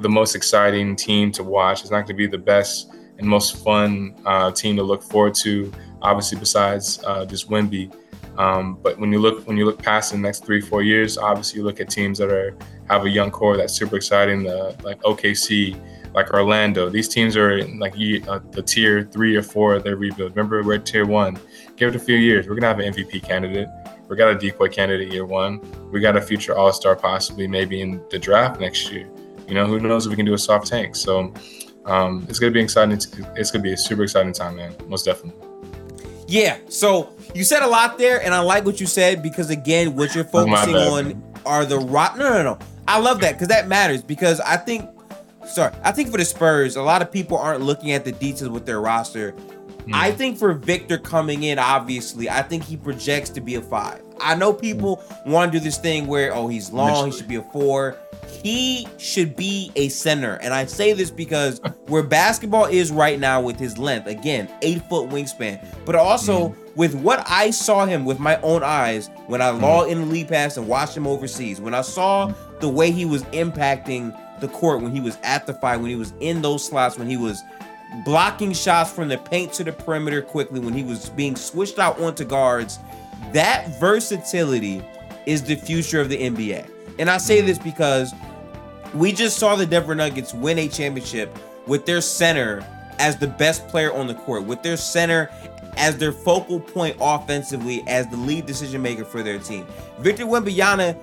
the 0.00 0.08
most 0.08 0.34
exciting 0.34 0.96
team 0.96 1.30
to 1.32 1.44
watch. 1.44 1.82
It's 1.82 1.90
not 1.90 1.98
going 1.98 2.08
to 2.08 2.14
be 2.14 2.26
the 2.26 2.38
best 2.38 2.92
and 3.18 3.28
most 3.28 3.62
fun 3.62 4.16
uh, 4.26 4.50
team 4.50 4.76
to 4.76 4.82
look 4.82 5.02
forward 5.02 5.34
to. 5.36 5.72
Obviously, 6.02 6.38
besides 6.38 7.00
uh, 7.06 7.24
just 7.24 7.48
Wemby. 7.48 7.94
Um, 8.40 8.78
but 8.82 8.98
when 8.98 9.12
you 9.12 9.18
look 9.18 9.46
when 9.46 9.58
you 9.58 9.66
look 9.66 9.82
past 9.82 10.12
the 10.12 10.18
next 10.18 10.46
three 10.46 10.62
four 10.62 10.82
years, 10.82 11.18
obviously 11.18 11.58
you 11.58 11.64
look 11.64 11.78
at 11.78 11.90
teams 11.90 12.16
that 12.18 12.30
are 12.30 12.56
have 12.88 13.04
a 13.04 13.10
young 13.10 13.30
core 13.30 13.58
that's 13.58 13.74
super 13.74 13.96
exciting, 13.96 14.44
the, 14.44 14.74
like 14.82 14.98
OKC, 15.02 15.78
like 16.14 16.32
Orlando. 16.32 16.88
These 16.88 17.08
teams 17.08 17.36
are 17.36 17.62
like 17.74 17.92
uh, 17.92 18.40
the 18.50 18.62
tier 18.66 19.02
three 19.02 19.36
or 19.36 19.42
four 19.42 19.74
of 19.74 19.84
their 19.84 19.96
rebuild. 19.96 20.34
Remember, 20.34 20.62
we're 20.62 20.78
tier 20.78 21.04
one. 21.04 21.38
Give 21.76 21.90
it 21.90 21.96
a 21.96 21.98
few 21.98 22.16
years, 22.16 22.48
we're 22.48 22.54
gonna 22.54 22.68
have 22.68 22.78
an 22.78 22.94
MVP 22.94 23.22
candidate. 23.22 23.68
We 24.08 24.16
got 24.16 24.32
a 24.32 24.36
DPOY 24.36 24.72
candidate 24.72 25.12
year 25.12 25.26
one. 25.26 25.60
We 25.92 26.00
got 26.00 26.16
a 26.16 26.22
future 26.22 26.56
All 26.56 26.72
Star 26.72 26.96
possibly 26.96 27.46
maybe 27.46 27.82
in 27.82 28.02
the 28.08 28.18
draft 28.18 28.58
next 28.58 28.90
year. 28.90 29.06
You 29.48 29.54
know, 29.54 29.66
who 29.66 29.78
knows 29.80 30.06
if 30.06 30.10
we 30.10 30.16
can 30.16 30.24
do 30.24 30.32
a 30.32 30.38
soft 30.38 30.66
tank. 30.66 30.96
So 30.96 31.34
um, 31.84 32.24
it's 32.26 32.38
gonna 32.38 32.52
be 32.52 32.60
exciting. 32.60 32.94
It's 33.36 33.50
gonna 33.50 33.62
be 33.62 33.74
a 33.74 33.76
super 33.76 34.04
exciting 34.04 34.32
time, 34.32 34.56
man. 34.56 34.74
Most 34.86 35.04
definitely. 35.04 35.46
Yeah. 36.26 36.56
So 36.68 37.12
you 37.34 37.44
said 37.44 37.62
a 37.62 37.66
lot 37.66 37.98
there, 37.98 38.22
and 38.22 38.34
I 38.34 38.40
like 38.40 38.64
what 38.64 38.80
you 38.80 38.86
said 38.86 39.22
because 39.22 39.50
again, 39.50 39.96
what 39.96 40.14
you're 40.14 40.24
focusing 40.24 40.74
on 40.74 41.22
are 41.46 41.64
the 41.64 41.78
rot. 41.78 42.18
No, 42.18 42.30
no, 42.30 42.42
no. 42.42 42.58
I 42.88 42.98
love 42.98 43.20
that 43.20 43.32
because 43.32 43.48
that 43.48 43.68
matters 43.68 44.02
because 44.02 44.40
I 44.40 44.56
think, 44.56 44.88
sorry, 45.46 45.72
I 45.82 45.92
think 45.92 46.10
for 46.10 46.16
the 46.16 46.24
Spurs, 46.24 46.76
a 46.76 46.82
lot 46.82 47.02
of 47.02 47.12
people 47.12 47.38
aren't 47.38 47.62
looking 47.62 47.92
at 47.92 48.04
the 48.04 48.12
details 48.12 48.50
with 48.50 48.66
their 48.66 48.80
roster. 48.80 49.32
Mm. 49.32 49.94
I 49.94 50.10
think 50.10 50.38
for 50.38 50.52
Victor 50.52 50.98
coming 50.98 51.44
in, 51.44 51.58
obviously, 51.58 52.28
I 52.28 52.42
think 52.42 52.64
he 52.64 52.76
projects 52.76 53.30
to 53.30 53.40
be 53.40 53.54
a 53.54 53.62
five. 53.62 54.02
I 54.20 54.34
know 54.34 54.52
people 54.52 54.96
mm. 54.96 55.26
want 55.26 55.52
to 55.52 55.58
do 55.58 55.64
this 55.64 55.78
thing 55.78 56.06
where, 56.06 56.34
oh, 56.34 56.48
he's 56.48 56.70
long, 56.70 57.10
he 57.10 57.16
should 57.16 57.28
be 57.28 57.36
a 57.36 57.42
four 57.42 57.96
he 58.30 58.88
should 58.98 59.36
be 59.36 59.70
a 59.76 59.88
center. 59.88 60.34
And 60.34 60.54
I 60.54 60.66
say 60.66 60.92
this 60.92 61.10
because 61.10 61.60
where 61.86 62.02
basketball 62.02 62.66
is 62.66 62.90
right 62.90 63.18
now 63.18 63.40
with 63.40 63.58
his 63.58 63.78
length, 63.78 64.06
again, 64.06 64.50
eight 64.62 64.82
foot 64.88 65.08
wingspan, 65.10 65.64
but 65.84 65.94
also 65.94 66.50
mm. 66.50 66.76
with 66.76 66.94
what 66.94 67.22
I 67.26 67.50
saw 67.50 67.86
him 67.86 68.04
with 68.04 68.18
my 68.18 68.40
own 68.40 68.62
eyes 68.62 69.08
when 69.26 69.42
I 69.42 69.50
mm. 69.50 69.60
logged 69.60 69.90
in 69.90 70.00
the 70.00 70.06
League 70.06 70.28
Pass 70.28 70.56
and 70.56 70.66
watched 70.68 70.96
him 70.96 71.06
overseas, 71.06 71.60
when 71.60 71.74
I 71.74 71.82
saw 71.82 72.32
the 72.60 72.68
way 72.68 72.90
he 72.90 73.04
was 73.04 73.22
impacting 73.24 74.16
the 74.40 74.48
court 74.48 74.80
when 74.80 74.92
he 74.92 75.00
was 75.00 75.18
at 75.22 75.46
the 75.46 75.54
fight, 75.54 75.76
when 75.78 75.90
he 75.90 75.96
was 75.96 76.14
in 76.20 76.42
those 76.42 76.64
slots, 76.64 76.98
when 76.98 77.08
he 77.08 77.16
was 77.16 77.42
blocking 78.04 78.52
shots 78.52 78.92
from 78.92 79.08
the 79.08 79.18
paint 79.18 79.52
to 79.54 79.64
the 79.64 79.72
perimeter 79.72 80.22
quickly, 80.22 80.60
when 80.60 80.74
he 80.74 80.82
was 80.82 81.10
being 81.10 81.36
switched 81.36 81.78
out 81.78 82.00
onto 82.00 82.24
guards, 82.24 82.78
that 83.32 83.68
versatility 83.78 84.82
is 85.26 85.42
the 85.42 85.54
future 85.54 86.00
of 86.00 86.08
the 86.08 86.16
NBA. 86.16 86.68
And 87.00 87.10
I 87.10 87.16
say 87.16 87.42
mm. 87.42 87.46
this 87.46 87.58
because 87.58 88.14
we 88.94 89.10
just 89.10 89.38
saw 89.38 89.56
the 89.56 89.66
Denver 89.66 89.94
Nuggets 89.94 90.34
win 90.34 90.58
a 90.58 90.68
championship 90.68 91.36
with 91.66 91.86
their 91.86 92.00
center 92.00 92.64
as 92.98 93.16
the 93.16 93.26
best 93.26 93.66
player 93.68 93.92
on 93.92 94.06
the 94.06 94.14
court, 94.14 94.44
with 94.44 94.62
their 94.62 94.76
center 94.76 95.30
as 95.76 95.96
their 95.96 96.12
focal 96.12 96.60
point 96.60 96.96
offensively, 97.00 97.82
as 97.86 98.06
the 98.08 98.16
lead 98.16 98.44
decision 98.44 98.82
maker 98.82 99.04
for 99.04 99.22
their 99.22 99.38
team. 99.38 99.66
Victor 99.98 100.26
Wembanyama, 100.26 100.94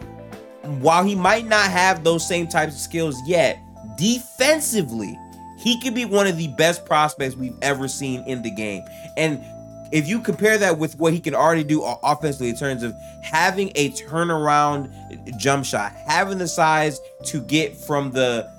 while 0.80 1.04
he 1.04 1.16
might 1.16 1.48
not 1.48 1.72
have 1.72 2.04
those 2.04 2.28
same 2.28 2.48
types 2.48 2.76
of 2.76 2.80
skills 2.80 3.20
yet, 3.26 3.58
defensively, 3.98 5.18
he 5.58 5.82
could 5.82 5.96
be 5.96 6.06
one 6.06 6.28
of 6.28 6.38
the 6.38 6.50
best 6.50 6.86
prospects 6.86 7.36
we've 7.36 7.58
ever 7.64 7.88
seen 7.88 8.24
in 8.28 8.44
the 8.44 8.52
game. 8.52 8.84
And 9.16 9.44
if 9.92 10.08
you 10.08 10.20
compare 10.20 10.58
that 10.58 10.78
with 10.78 10.98
what 11.00 11.14
he 11.14 11.20
can 11.20 11.36
already 11.36 11.64
do 11.64 11.84
offensively 12.04 12.50
in 12.50 12.56
terms 12.56 12.84
of 12.84 12.96
having 13.22 13.72
a 13.76 13.92
turnaround 13.92 14.90
jump 15.38 15.66
shot, 15.66 15.94
having 16.06 16.38
the 16.38 16.48
size 16.48 17.00
to 17.26 17.42
get 17.42 17.76
from 17.76 18.12
the 18.12 18.50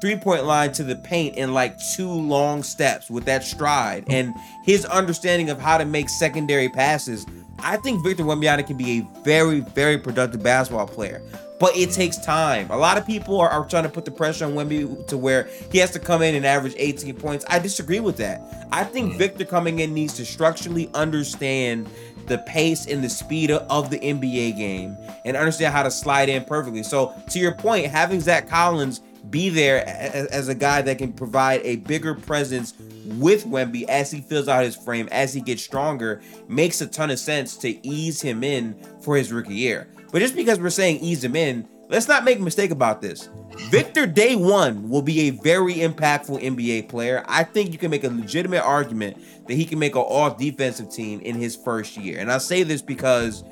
three 0.00 0.16
point 0.16 0.44
line 0.44 0.72
to 0.72 0.84
the 0.84 0.96
paint 0.96 1.36
in 1.36 1.54
like 1.54 1.78
two 1.94 2.10
long 2.10 2.62
steps 2.62 3.10
with 3.10 3.24
that 3.24 3.44
stride 3.44 4.04
and 4.08 4.34
his 4.64 4.84
understanding 4.86 5.50
of 5.50 5.60
how 5.60 5.78
to 5.78 5.84
make 5.84 6.08
secondary 6.08 6.68
passes. 6.68 7.26
I 7.60 7.76
think 7.76 8.04
Victor 8.04 8.22
Wembanyama 8.22 8.66
can 8.66 8.76
be 8.76 9.00
a 9.00 9.22
very, 9.22 9.60
very 9.60 9.98
productive 9.98 10.42
basketball 10.42 10.86
player. 10.86 11.22
But 11.58 11.76
it 11.76 11.90
takes 11.90 12.16
time. 12.18 12.70
A 12.70 12.76
lot 12.76 12.98
of 12.98 13.06
people 13.06 13.40
are, 13.40 13.48
are 13.48 13.66
trying 13.66 13.82
to 13.82 13.88
put 13.88 14.04
the 14.04 14.12
pressure 14.12 14.44
on 14.44 14.52
Wemby 14.52 15.06
to 15.08 15.18
where 15.18 15.48
he 15.72 15.78
has 15.78 15.90
to 15.90 15.98
come 15.98 16.22
in 16.22 16.36
and 16.36 16.46
average 16.46 16.74
18 16.76 17.16
points. 17.16 17.44
I 17.48 17.58
disagree 17.58 17.98
with 17.98 18.16
that. 18.18 18.40
I 18.70 18.84
think 18.84 19.14
mm. 19.14 19.18
Victor 19.18 19.44
coming 19.44 19.80
in 19.80 19.92
needs 19.92 20.14
to 20.14 20.24
structurally 20.24 20.88
understand 20.94 21.88
the 22.26 22.38
pace 22.38 22.86
and 22.86 23.02
the 23.02 23.08
speed 23.08 23.50
of 23.50 23.90
the 23.90 23.98
NBA 23.98 24.56
game 24.56 24.96
and 25.24 25.36
understand 25.36 25.74
how 25.74 25.82
to 25.82 25.90
slide 25.90 26.28
in 26.28 26.44
perfectly. 26.44 26.82
So, 26.82 27.12
to 27.30 27.38
your 27.38 27.52
point, 27.52 27.86
having 27.86 28.20
Zach 28.20 28.48
Collins 28.48 29.00
be 29.30 29.48
there 29.48 29.86
as, 29.86 30.48
a 30.48 30.54
guy 30.54 30.82
that 30.82 30.98
can 30.98 31.12
provide 31.12 31.60
a 31.64 31.76
bigger 31.76 32.14
presence 32.14 32.74
with 33.04 33.44
Wemby 33.44 33.84
as 33.88 34.10
he 34.10 34.20
fills 34.20 34.48
out 34.48 34.64
his 34.64 34.76
frame, 34.76 35.08
as 35.10 35.34
he 35.34 35.40
gets 35.40 35.62
stronger, 35.62 36.20
makes 36.48 36.80
a 36.80 36.86
ton 36.86 37.10
of 37.10 37.18
sense 37.18 37.56
to 37.58 37.86
ease 37.86 38.20
him 38.20 38.42
in 38.42 38.76
for 39.02 39.16
his 39.16 39.32
rookie 39.32 39.54
year. 39.54 39.88
But 40.10 40.20
just 40.20 40.34
because 40.34 40.58
we're 40.58 40.70
saying 40.70 41.00
ease 41.00 41.22
him 41.22 41.36
in, 41.36 41.68
let's 41.88 42.08
not 42.08 42.24
make 42.24 42.38
a 42.38 42.42
mistake 42.42 42.70
about 42.70 43.02
this. 43.02 43.28
Victor 43.70 44.06
Day 44.06 44.36
One 44.36 44.88
will 44.88 45.02
be 45.02 45.28
a 45.28 45.30
very 45.30 45.74
impactful 45.74 46.42
NBA 46.42 46.88
player. 46.88 47.24
I 47.26 47.44
think 47.44 47.72
you 47.72 47.78
can 47.78 47.90
make 47.90 48.04
a 48.04 48.08
legitimate 48.08 48.62
argument 48.62 49.18
that 49.46 49.54
he 49.54 49.64
can 49.64 49.78
make 49.78 49.94
an 49.94 50.02
all 50.02 50.30
defensive 50.30 50.90
team 50.90 51.20
in 51.20 51.36
his 51.36 51.56
first 51.56 51.96
year. 51.96 52.18
And 52.20 52.30
I 52.30 52.38
say 52.38 52.62
this 52.62 52.82
because 52.82 53.44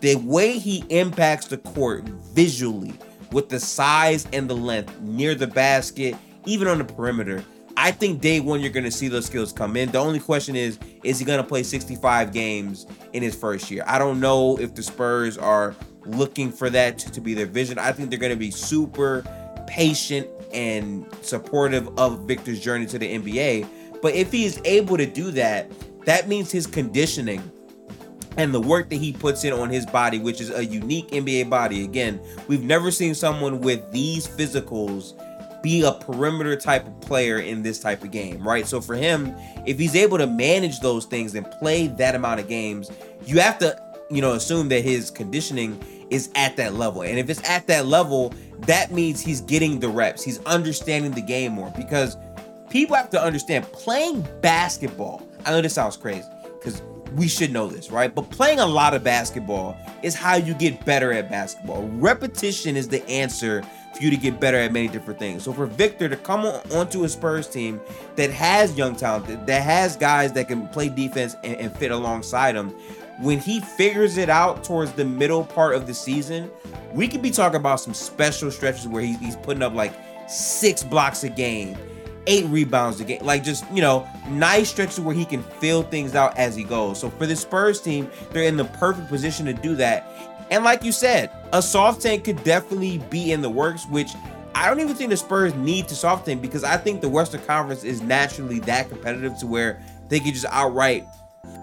the 0.00 0.16
way 0.16 0.58
he 0.58 0.84
impacts 0.88 1.46
the 1.46 1.58
court 1.58 2.08
visually 2.34 2.92
with 3.32 3.48
the 3.48 3.58
size 3.58 4.26
and 4.32 4.48
the 4.48 4.54
length 4.54 5.00
near 5.00 5.34
the 5.34 5.46
basket, 5.46 6.14
even 6.46 6.68
on 6.68 6.78
the 6.78 6.84
perimeter, 6.84 7.44
I 7.76 7.90
think 7.90 8.20
day 8.20 8.40
one 8.40 8.60
you're 8.60 8.70
going 8.70 8.84
to 8.84 8.90
see 8.90 9.08
those 9.08 9.26
skills 9.26 9.52
come 9.52 9.76
in. 9.76 9.90
The 9.90 9.98
only 9.98 10.20
question 10.20 10.56
is, 10.56 10.78
is 11.02 11.18
he 11.18 11.24
going 11.24 11.38
to 11.38 11.46
play 11.46 11.62
65 11.62 12.32
games 12.32 12.86
in 13.12 13.22
his 13.22 13.34
first 13.34 13.70
year? 13.70 13.82
I 13.86 13.98
don't 13.98 14.20
know 14.20 14.58
if 14.58 14.74
the 14.74 14.82
Spurs 14.82 15.38
are 15.38 15.74
looking 16.04 16.52
for 16.52 16.68
that 16.70 16.98
to, 16.98 17.20
be 17.20 17.34
their 17.34 17.46
vision. 17.46 17.78
I 17.78 17.92
think 17.92 18.10
they're 18.10 18.18
going 18.18 18.32
to 18.32 18.38
be 18.38 18.50
super 18.50 19.24
patient 19.66 20.28
and 20.52 21.06
supportive 21.22 21.88
of 21.98 22.26
Victor's 22.26 22.60
journey 22.60 22.86
to 22.86 22.98
the 22.98 23.18
NBA. 23.18 23.66
But 24.02 24.14
if 24.14 24.32
he 24.32 24.44
is 24.44 24.60
able 24.64 24.96
to 24.96 25.06
do 25.06 25.30
that, 25.32 25.70
that 26.04 26.28
means 26.28 26.50
his 26.50 26.66
conditioning 26.66 27.40
and 28.36 28.54
the 28.54 28.60
work 28.60 28.88
that 28.90 28.96
he 28.96 29.12
puts 29.12 29.44
in 29.44 29.52
on 29.52 29.70
his 29.70 29.86
body, 29.86 30.18
which 30.18 30.40
is 30.40 30.50
a 30.50 30.64
unique 30.64 31.08
NBA 31.10 31.50
body. 31.50 31.84
Again, 31.84 32.20
we've 32.48 32.62
never 32.62 32.90
seen 32.90 33.14
someone 33.14 33.60
with 33.60 33.90
these 33.92 34.26
physicals 34.26 35.14
be 35.62 35.82
a 35.82 35.92
perimeter 35.92 36.56
type 36.56 36.86
of 36.86 37.00
player 37.00 37.38
in 37.38 37.62
this 37.62 37.78
type 37.78 38.02
of 38.02 38.10
game, 38.10 38.46
right? 38.46 38.66
So 38.66 38.80
for 38.80 38.96
him, 38.96 39.34
if 39.64 39.78
he's 39.78 39.94
able 39.94 40.18
to 40.18 40.26
manage 40.26 40.80
those 40.80 41.04
things 41.04 41.34
and 41.34 41.48
play 41.52 41.86
that 41.86 42.14
amount 42.14 42.40
of 42.40 42.48
games, 42.48 42.90
you 43.24 43.38
have 43.38 43.58
to, 43.58 43.80
you 44.10 44.20
know, 44.20 44.32
assume 44.32 44.68
that 44.70 44.82
his 44.82 45.10
conditioning 45.10 45.80
is 46.10 46.30
at 46.34 46.56
that 46.56 46.74
level. 46.74 47.02
And 47.02 47.18
if 47.18 47.30
it's 47.30 47.48
at 47.48 47.66
that 47.68 47.86
level, 47.86 48.34
that 48.60 48.92
means 48.92 49.20
he's 49.20 49.40
getting 49.40 49.78
the 49.78 49.88
reps. 49.88 50.22
He's 50.22 50.44
understanding 50.44 51.12
the 51.12 51.22
game 51.22 51.52
more 51.52 51.72
because 51.76 52.16
people 52.68 52.96
have 52.96 53.10
to 53.10 53.22
understand 53.22 53.64
playing 53.72 54.26
basketball. 54.40 55.26
I 55.46 55.50
know 55.50 55.60
this 55.60 55.74
sounds 55.74 55.96
crazy 55.96 56.28
because 56.58 56.82
we 57.16 57.28
should 57.28 57.52
know 57.52 57.66
this, 57.68 57.90
right? 57.90 58.14
But 58.14 58.30
playing 58.30 58.58
a 58.58 58.66
lot 58.66 58.94
of 58.94 59.02
basketball 59.04 59.76
is 60.02 60.14
how 60.14 60.36
you 60.36 60.54
get 60.54 60.84
better 60.84 61.12
at 61.12 61.30
basketball. 61.30 61.88
Repetition 61.88 62.76
is 62.76 62.88
the 62.88 63.06
answer 63.08 63.62
for 63.94 64.02
you 64.02 64.10
to 64.10 64.16
get 64.16 64.40
better 64.40 64.56
at 64.56 64.72
many 64.72 64.88
different 64.88 65.18
things. 65.18 65.42
So 65.42 65.52
for 65.52 65.66
Victor 65.66 66.08
to 66.08 66.16
come 66.16 66.40
on, 66.46 66.60
onto 66.72 67.04
a 67.04 67.08
Spurs 67.08 67.48
team 67.48 67.80
that 68.16 68.30
has 68.30 68.76
young 68.76 68.96
talent, 68.96 69.46
that 69.46 69.62
has 69.62 69.96
guys 69.96 70.32
that 70.32 70.48
can 70.48 70.68
play 70.68 70.88
defense 70.88 71.36
and, 71.44 71.56
and 71.56 71.76
fit 71.76 71.90
alongside 71.90 72.54
him, 72.54 72.70
when 73.20 73.38
he 73.38 73.60
figures 73.60 74.16
it 74.16 74.28
out 74.28 74.64
towards 74.64 74.92
the 74.92 75.04
middle 75.04 75.44
part 75.44 75.74
of 75.74 75.86
the 75.86 75.94
season, 75.94 76.50
we 76.92 77.06
could 77.06 77.22
be 77.22 77.30
talking 77.30 77.56
about 77.56 77.80
some 77.80 77.94
special 77.94 78.50
stretches 78.50 78.88
where 78.88 79.02
he's 79.02 79.36
putting 79.36 79.62
up 79.62 79.74
like 79.74 79.92
six 80.28 80.82
blocks 80.82 81.22
a 81.24 81.28
game, 81.28 81.76
eight 82.26 82.46
rebounds 82.46 83.00
a 83.00 83.04
game, 83.04 83.24
like 83.24 83.42
just 83.42 83.64
you 83.72 83.80
know, 83.80 84.08
nice 84.28 84.70
stretches 84.70 85.00
where 85.00 85.14
he 85.14 85.24
can 85.24 85.42
fill 85.42 85.82
things 85.82 86.14
out 86.14 86.36
as 86.36 86.54
he 86.54 86.64
goes. 86.64 87.00
So 87.00 87.10
for 87.10 87.26
the 87.26 87.36
Spurs 87.36 87.80
team, 87.80 88.10
they're 88.30 88.44
in 88.44 88.56
the 88.56 88.64
perfect 88.64 89.08
position 89.08 89.46
to 89.46 89.52
do 89.52 89.74
that. 89.76 90.06
And 90.50 90.64
like 90.64 90.84
you 90.84 90.92
said, 90.92 91.30
a 91.52 91.62
soft 91.62 92.02
tank 92.02 92.24
could 92.24 92.42
definitely 92.44 92.98
be 93.10 93.32
in 93.32 93.40
the 93.40 93.48
works, 93.48 93.86
which 93.86 94.10
I 94.54 94.68
don't 94.68 94.80
even 94.80 94.94
think 94.94 95.10
the 95.10 95.16
Spurs 95.16 95.54
need 95.54 95.88
to 95.88 95.94
soft 95.94 96.26
tank 96.26 96.42
because 96.42 96.64
I 96.64 96.76
think 96.76 97.00
the 97.00 97.08
Western 97.08 97.40
Conference 97.42 97.84
is 97.84 98.02
naturally 98.02 98.60
that 98.60 98.88
competitive 98.88 99.38
to 99.38 99.46
where 99.46 99.80
they 100.08 100.20
could 100.20 100.34
just 100.34 100.46
outright 100.50 101.06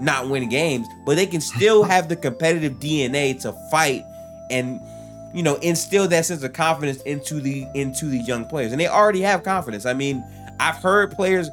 not 0.01 0.29
win 0.29 0.49
games, 0.49 0.87
but 1.05 1.15
they 1.15 1.25
can 1.25 1.41
still 1.41 1.83
have 1.83 2.09
the 2.09 2.15
competitive 2.15 2.73
DNA 2.73 3.39
to 3.41 3.53
fight 3.69 4.03
and 4.49 4.81
you 5.33 5.43
know 5.43 5.55
instill 5.55 6.07
that 6.07 6.25
sense 6.25 6.41
of 6.41 6.53
confidence 6.53 7.01
into 7.03 7.39
the 7.39 7.67
into 7.75 8.05
the 8.05 8.17
young 8.17 8.45
players. 8.45 8.71
And 8.71 8.81
they 8.81 8.87
already 8.87 9.21
have 9.21 9.43
confidence. 9.43 9.85
I 9.85 9.93
mean, 9.93 10.23
I've 10.59 10.77
heard 10.77 11.11
players 11.11 11.49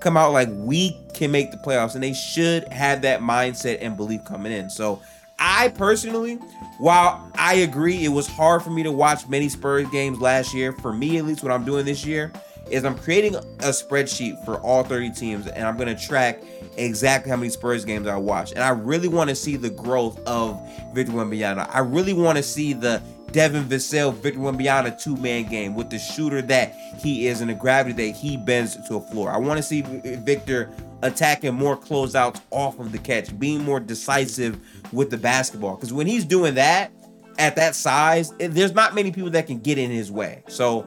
come 0.00 0.16
out 0.16 0.32
like 0.32 0.48
we 0.52 0.98
can 1.14 1.30
make 1.30 1.50
the 1.50 1.56
playoffs 1.56 1.94
and 1.94 2.02
they 2.02 2.12
should 2.12 2.68
have 2.68 3.02
that 3.02 3.20
mindset 3.20 3.78
and 3.80 3.96
belief 3.96 4.24
coming 4.24 4.52
in. 4.52 4.68
So 4.68 5.00
I 5.38 5.68
personally, 5.68 6.34
while 6.78 7.30
I 7.34 7.54
agree 7.54 8.04
it 8.04 8.08
was 8.08 8.26
hard 8.26 8.62
for 8.62 8.70
me 8.70 8.82
to 8.82 8.92
watch 8.92 9.26
many 9.28 9.48
Spurs 9.48 9.88
games 9.88 10.20
last 10.20 10.54
year, 10.54 10.72
for 10.72 10.92
me 10.92 11.16
at 11.18 11.24
least, 11.24 11.42
what 11.42 11.52
I'm 11.52 11.64
doing 11.64 11.84
this 11.86 12.04
year 12.04 12.32
is 12.70 12.84
I'm 12.84 12.96
creating 12.96 13.34
a 13.36 13.70
spreadsheet 13.70 14.42
for 14.44 14.60
all 14.60 14.82
30 14.82 15.10
teams 15.10 15.46
and 15.46 15.66
I'm 15.66 15.76
going 15.76 15.94
to 15.94 16.06
track 16.06 16.42
exactly 16.76 17.30
how 17.30 17.36
many 17.36 17.50
Spurs 17.50 17.84
games 17.84 18.06
I 18.06 18.16
watch. 18.16 18.52
And 18.52 18.60
I 18.60 18.70
really 18.70 19.08
want 19.08 19.30
to 19.30 19.36
see 19.36 19.56
the 19.56 19.70
growth 19.70 20.18
of 20.26 20.60
Victor 20.92 21.12
Wembanyama. 21.12 21.68
I 21.72 21.80
really 21.80 22.14
want 22.14 22.36
to 22.36 22.42
see 22.42 22.72
the 22.72 23.02
Devin 23.34 23.64
Vassell, 23.64 24.14
Victor 24.14 24.38
Wembanyama 24.38 25.02
two-man 25.02 25.42
game 25.50 25.74
with 25.74 25.90
the 25.90 25.98
shooter 25.98 26.40
that 26.40 26.72
he 27.00 27.26
is 27.26 27.40
and 27.40 27.50
the 27.50 27.54
gravity 27.54 28.06
that 28.06 28.16
he 28.16 28.36
bends 28.36 28.76
to 28.86 28.94
a 28.94 29.00
floor. 29.00 29.28
I 29.28 29.38
want 29.38 29.56
to 29.56 29.62
see 29.62 29.82
Victor 29.82 30.70
attacking 31.02 31.52
more 31.52 31.76
closeouts 31.76 32.40
off 32.52 32.78
of 32.78 32.92
the 32.92 32.98
catch, 32.98 33.36
being 33.36 33.64
more 33.64 33.80
decisive 33.80 34.60
with 34.92 35.10
the 35.10 35.18
basketball. 35.18 35.74
Because 35.74 35.92
when 35.92 36.06
he's 36.06 36.24
doing 36.24 36.54
that 36.54 36.92
at 37.36 37.56
that 37.56 37.74
size, 37.74 38.32
there's 38.38 38.72
not 38.72 38.94
many 38.94 39.10
people 39.10 39.30
that 39.30 39.48
can 39.48 39.58
get 39.58 39.78
in 39.78 39.90
his 39.90 40.12
way. 40.12 40.44
So 40.46 40.86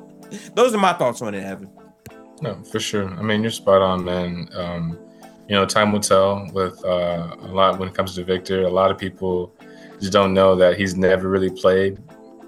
those 0.56 0.74
are 0.74 0.80
my 0.80 0.94
thoughts 0.94 1.22
on 1.22 1.36
it, 1.36 1.44
Evan. 1.44 1.70
No, 2.42 2.64
for 2.64 2.80
sure. 2.80 3.10
I 3.10 3.24
mean, 3.24 3.42
you're 3.42 3.52
spot 3.52 3.82
on, 3.82 4.06
man. 4.06 4.48
Um, 4.56 4.98
you 5.50 5.56
know, 5.56 5.66
time 5.66 5.92
will 5.92 6.00
tell 6.00 6.50
with 6.54 6.84
uh, 6.86 7.36
a 7.42 7.48
lot 7.48 7.78
when 7.78 7.90
it 7.90 7.94
comes 7.94 8.16
to 8.16 8.24
Victor. 8.24 8.64
A 8.64 8.70
lot 8.70 8.90
of 8.90 8.98
people 8.98 9.54
just 10.00 10.14
don't 10.14 10.34
know 10.34 10.56
that 10.56 10.78
he's 10.78 10.96
never 10.96 11.28
really 11.28 11.50
played 11.50 12.00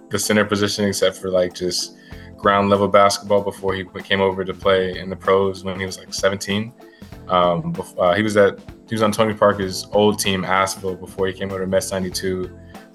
the 0.09 0.19
center 0.19 0.45
position 0.45 0.85
except 0.85 1.17
for 1.17 1.29
like 1.29 1.53
just 1.53 1.97
ground 2.37 2.69
level 2.69 2.87
basketball 2.87 3.41
before 3.41 3.73
he 3.73 3.83
came 4.03 4.21
over 4.21 4.43
to 4.43 4.53
play 4.53 4.97
in 4.97 5.09
the 5.09 5.15
pros 5.15 5.63
when 5.63 5.79
he 5.79 5.85
was 5.85 5.99
like 5.99 6.13
17. 6.13 6.73
Um, 7.27 7.75
uh, 7.97 8.15
he 8.15 8.23
was 8.23 8.37
at 8.37 8.59
he 8.87 8.95
was 8.95 9.03
on 9.03 9.11
Tony 9.11 9.35
Parker's 9.35 9.87
old 9.91 10.17
team, 10.17 10.43
ASVEL, 10.43 10.99
before 10.99 11.27
he 11.27 11.33
came 11.33 11.51
over 11.51 11.59
to 11.59 11.67
Mets 11.67 11.91
92, 11.91 12.45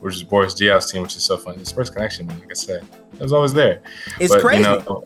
which 0.00 0.16
is 0.16 0.24
Boris 0.24 0.52
Diaw's 0.54 0.90
team, 0.90 1.02
which 1.02 1.14
is 1.14 1.22
so 1.22 1.36
funny. 1.36 1.58
His 1.58 1.70
first 1.70 1.94
connection, 1.94 2.26
like 2.26 2.50
I 2.50 2.54
said, 2.54 2.84
it 3.12 3.20
was 3.20 3.32
always 3.32 3.52
there. 3.52 3.80
It's 4.18 4.34
but, 4.34 4.42
crazy. 4.42 4.62
You 4.62 4.64
know, 4.64 5.04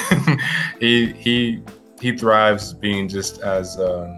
he 0.80 1.12
he 1.12 1.62
he 2.00 2.16
thrives 2.16 2.72
being 2.72 3.08
just 3.08 3.42
as 3.42 3.78
um, 3.78 4.16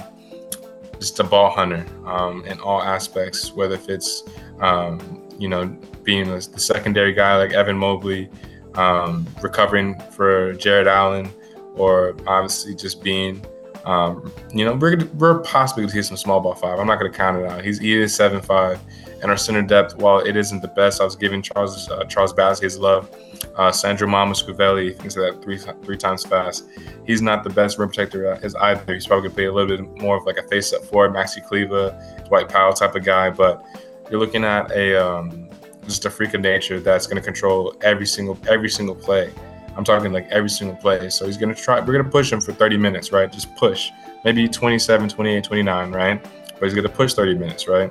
just 1.00 1.18
a 1.18 1.24
ball 1.24 1.50
hunter 1.50 1.84
um, 2.06 2.44
in 2.44 2.60
all 2.60 2.80
aspects, 2.80 3.52
whether 3.52 3.74
if 3.74 3.88
it's 3.88 4.22
um, 4.60 5.28
you 5.36 5.48
know 5.48 5.76
being 6.04 6.28
a, 6.28 6.36
the 6.36 6.60
secondary 6.60 7.12
guy 7.12 7.36
like 7.36 7.52
Evan 7.52 7.76
Mobley, 7.76 8.28
um, 8.74 9.26
recovering 9.42 9.98
for 10.12 10.52
Jarrett 10.54 10.86
Allen, 10.86 11.30
or 11.74 12.16
obviously 12.26 12.74
just 12.74 13.02
being 13.02 13.44
um, 13.84 14.32
you 14.52 14.64
know, 14.64 14.74
we're, 14.74 15.04
we're 15.14 15.40
possibly 15.40 15.82
going 15.82 15.90
to 15.90 16.02
see 16.02 16.08
some 16.08 16.16
small 16.16 16.40
ball 16.40 16.54
five. 16.54 16.78
I'm 16.78 16.86
not 16.86 16.98
going 16.98 17.10
to 17.10 17.16
count 17.16 17.36
it 17.36 17.46
out. 17.46 17.62
He's 17.62 17.78
he 17.78 17.94
is 17.94 18.14
seven 18.14 18.40
five, 18.40 18.80
and 19.20 19.30
our 19.30 19.36
center 19.36 19.62
depth, 19.62 19.96
while 19.96 20.20
it 20.20 20.36
isn't 20.36 20.62
the 20.62 20.68
best, 20.68 21.00
I 21.00 21.04
was 21.04 21.16
giving 21.16 21.42
Charles 21.42 21.90
uh, 21.90 22.04
Charles 22.04 22.32
Bassey 22.32 22.62
his 22.62 22.78
love. 22.78 23.14
Uh, 23.56 23.70
Sandro 23.70 24.08
Mamukelashvili, 24.08 24.96
thinks 24.96 25.14
that 25.16 25.42
three 25.42 25.58
three 25.58 25.98
times 25.98 26.24
fast. 26.24 26.66
He's 27.06 27.20
not 27.20 27.44
the 27.44 27.50
best 27.50 27.78
rim 27.78 27.88
protector 27.88 28.38
as 28.42 28.54
either. 28.54 28.94
He's 28.94 29.06
probably 29.06 29.28
going 29.28 29.32
to 29.32 29.36
be 29.36 29.44
a 29.46 29.52
little 29.52 29.76
bit 29.76 30.00
more 30.00 30.16
of 30.16 30.24
like 30.24 30.38
a 30.38 30.48
face 30.48 30.72
up 30.72 30.82
forward, 30.84 31.12
Maxi 31.12 31.46
Kleber, 31.46 32.24
Dwight 32.28 32.48
Powell 32.48 32.72
type 32.72 32.94
of 32.94 33.04
guy. 33.04 33.28
But 33.28 33.62
you're 34.10 34.20
looking 34.20 34.44
at 34.44 34.70
a 34.72 34.96
um, 34.96 35.43
just 35.84 36.04
a 36.04 36.10
freak 36.10 36.34
of 36.34 36.40
nature 36.40 36.80
that's 36.80 37.06
going 37.06 37.16
to 37.16 37.22
control 37.22 37.74
every 37.82 38.06
single 38.06 38.38
every 38.48 38.68
single 38.68 38.94
play. 38.94 39.32
I'm 39.76 39.84
talking 39.84 40.12
like 40.12 40.28
every 40.30 40.50
single 40.50 40.76
play. 40.76 41.10
So 41.10 41.26
he's 41.26 41.36
going 41.36 41.54
to 41.54 41.60
try, 41.60 41.80
we're 41.80 41.92
going 41.92 42.04
to 42.04 42.10
push 42.10 42.32
him 42.32 42.40
for 42.40 42.52
30 42.52 42.76
minutes, 42.76 43.12
right? 43.12 43.30
Just 43.30 43.54
push. 43.56 43.90
Maybe 44.24 44.48
27, 44.48 45.08
28, 45.08 45.44
29, 45.44 45.90
right? 45.90 46.22
But 46.22 46.62
he's 46.62 46.74
going 46.74 46.86
to 46.86 46.92
push 46.92 47.14
30 47.14 47.34
minutes, 47.34 47.66
right? 47.66 47.90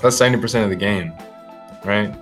That's 0.00 0.18
70% 0.18 0.62
of 0.62 0.70
the 0.70 0.76
game, 0.76 1.12
right? 1.84 2.14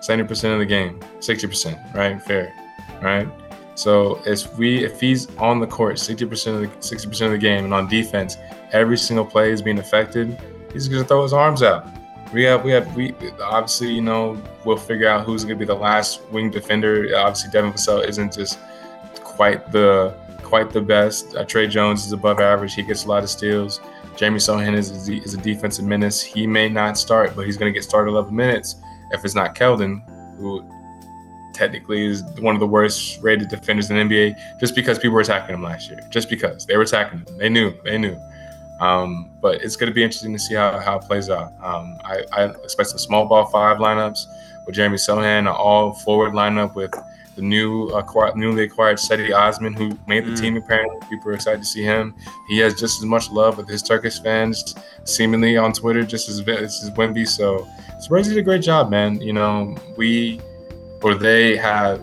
70% 0.00 0.52
of 0.52 0.58
the 0.58 0.66
game, 0.66 1.00
60%, 1.18 1.94
right? 1.94 2.20
Fair, 2.22 2.52
right? 3.00 3.28
So 3.74 4.22
if 4.24 4.56
we 4.56 4.84
if 4.84 4.98
he's 5.00 5.28
on 5.36 5.60
the 5.60 5.66
court 5.66 5.96
60% 5.96 6.54
of 6.54 6.60
the 6.60 6.68
60% 6.68 7.26
of 7.26 7.32
the 7.32 7.38
game 7.38 7.64
and 7.64 7.74
on 7.74 7.88
defense, 7.88 8.38
every 8.72 8.96
single 8.96 9.24
play 9.24 9.52
is 9.52 9.60
being 9.60 9.78
affected, 9.78 10.40
he's 10.72 10.88
gonna 10.88 11.04
throw 11.04 11.22
his 11.22 11.34
arms 11.34 11.62
out. 11.62 11.86
We 12.32 12.42
have 12.44 12.64
we 12.64 12.72
have 12.72 12.94
we 12.96 13.14
obviously, 13.40 13.92
you 13.92 14.02
know, 14.02 14.40
we'll 14.64 14.76
figure 14.76 15.08
out 15.08 15.24
who's 15.24 15.44
gonna 15.44 15.56
be 15.56 15.64
the 15.64 15.74
last 15.74 16.22
wing 16.30 16.50
defender. 16.50 17.08
Obviously 17.16 17.50
Devin 17.50 17.72
Vassell 17.72 18.06
isn't 18.06 18.34
just 18.34 18.58
quite 19.22 19.70
the 19.72 20.14
quite 20.42 20.70
the 20.70 20.80
best. 20.80 21.36
Uh, 21.36 21.44
Tre 21.44 21.66
Jones 21.66 22.06
is 22.06 22.12
above 22.12 22.40
average. 22.40 22.74
He 22.74 22.82
gets 22.82 23.04
a 23.04 23.08
lot 23.08 23.22
of 23.22 23.30
steals. 23.30 23.80
Jeremy 24.16 24.38
Sochan 24.38 24.74
is, 24.74 25.08
is 25.08 25.34
a 25.34 25.36
defensive 25.36 25.84
menace. 25.84 26.22
He 26.22 26.46
may 26.46 26.68
not 26.68 26.96
start, 26.96 27.36
but 27.36 27.44
he's 27.44 27.56
going 27.56 27.70
to 27.70 27.78
get 27.78 27.84
started 27.84 28.12
11 28.12 28.34
minutes 28.34 28.76
if 29.10 29.24
it's 29.24 29.34
not 29.34 29.54
Keldon, 29.54 30.00
who 30.38 30.64
technically 31.52 32.06
is 32.06 32.22
one 32.38 32.54
of 32.54 32.60
the 32.60 32.66
worst 32.66 33.22
rated 33.22 33.48
defenders 33.48 33.90
in 33.90 33.96
the 33.96 34.02
NBA 34.02 34.58
just 34.60 34.74
because 34.74 34.98
people 34.98 35.14
were 35.14 35.20
attacking 35.20 35.54
him 35.54 35.62
last 35.62 35.90
year. 35.90 36.00
Just 36.10 36.30
because 36.30 36.64
they 36.64 36.76
were 36.76 36.84
attacking 36.84 37.18
him. 37.20 37.38
They 37.38 37.48
knew. 37.48 37.74
They 37.84 37.98
knew. 37.98 38.16
Um, 38.80 39.30
but 39.40 39.62
it's 39.62 39.76
going 39.76 39.90
to 39.90 39.94
be 39.94 40.02
interesting 40.02 40.32
to 40.32 40.38
see 40.38 40.54
how, 40.54 40.78
how 40.78 40.98
it 40.98 41.02
plays 41.02 41.30
out. 41.30 41.52
Um, 41.62 41.98
I, 42.04 42.24
I, 42.32 42.44
expect 42.62 42.90
some 42.90 42.98
small 42.98 43.24
ball 43.24 43.46
five 43.46 43.78
lineups 43.78 44.18
with 44.66 44.74
Jeremy 44.74 44.98
Sochan, 44.98 45.38
an 45.38 45.46
all 45.46 45.94
forward 45.94 46.34
lineup 46.34 46.74
with 46.74 46.92
the 47.36 47.42
new 47.42 47.88
acquired, 47.90 48.36
newly 48.36 48.64
acquired 48.64 48.98
Cedi 48.98 49.34
Osman, 49.34 49.74
who 49.74 49.96
made 50.06 50.26
the 50.26 50.32
mm. 50.32 50.40
team. 50.40 50.56
Apparently, 50.56 50.98
people 51.08 51.30
are 51.30 51.34
excited 51.34 51.60
to 51.60 51.66
see 51.66 51.82
him. 51.82 52.14
He 52.48 52.58
has 52.58 52.74
just 52.74 52.98
as 52.98 53.06
much 53.06 53.30
love 53.30 53.56
with 53.56 53.68
his 53.68 53.82
Turkish 53.82 54.20
fans, 54.20 54.74
seemingly 55.04 55.56
on 55.56 55.72
Twitter, 55.72 56.02
just 56.02 56.28
as 56.28 56.40
as 56.40 56.90
Wemby. 56.90 57.26
So 57.28 57.66
Spurs 58.00 58.28
did 58.28 58.38
a 58.38 58.42
great 58.42 58.62
job, 58.62 58.90
man. 58.90 59.20
You 59.20 59.34
know, 59.34 59.76
we 59.96 60.40
or 61.02 61.14
they 61.14 61.56
had 61.56 62.02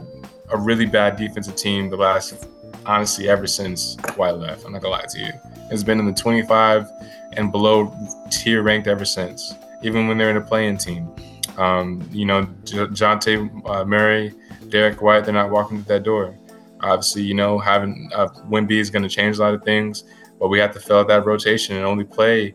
a 0.50 0.58
really 0.58 0.86
bad 0.86 1.18
defensive 1.18 1.56
team 1.56 1.90
the 1.90 1.98
last, 1.98 2.48
honestly, 2.86 3.28
ever 3.28 3.48
since 3.48 3.98
White 4.16 4.38
left. 4.38 4.66
I'm 4.66 4.72
not 4.72 4.82
gonna 4.82 4.94
lie 4.94 5.06
to 5.06 5.20
you. 5.20 5.34
It's 5.74 5.84
been 5.84 6.00
in 6.00 6.06
the 6.06 6.14
25 6.14 6.88
and 7.34 7.52
below 7.52 7.92
tier 8.30 8.62
ranked 8.62 8.88
ever 8.88 9.06
since, 9.06 9.56
even 9.82 10.08
when 10.08 10.20
they're 10.20 10.30
in 10.30 10.38
a 10.38 10.42
playing 10.42 10.78
team. 10.78 11.10
Um, 11.58 12.08
you 12.12 12.26
know, 12.26 12.46
Dejounte 12.64 13.68
uh, 13.68 13.84
Murray 13.84 14.34
Derrick 14.70 15.02
White, 15.02 15.26
they're 15.26 15.34
not 15.34 15.50
walking 15.50 15.78
through 15.84 15.96
that 15.96 16.04
door. 16.04 16.38
Obviously, 16.82 17.24
you 17.24 17.34
know, 17.34 17.58
having 17.58 18.10
uh, 18.14 18.28
Wemby 18.50 18.80
is 18.80 18.92
going 18.92 19.02
to 19.04 19.10
change 19.10 19.38
a 19.38 19.42
lot 19.42 19.56
of 19.56 19.64
things, 19.64 20.04
but 20.40 20.50
we 20.50 20.60
have 20.60 20.74
to 20.74 20.80
fill 20.80 21.00
out 21.00 21.08
that 21.08 21.26
rotation 21.26 21.76
and 21.76 21.86
only 21.86 22.04
play 22.04 22.54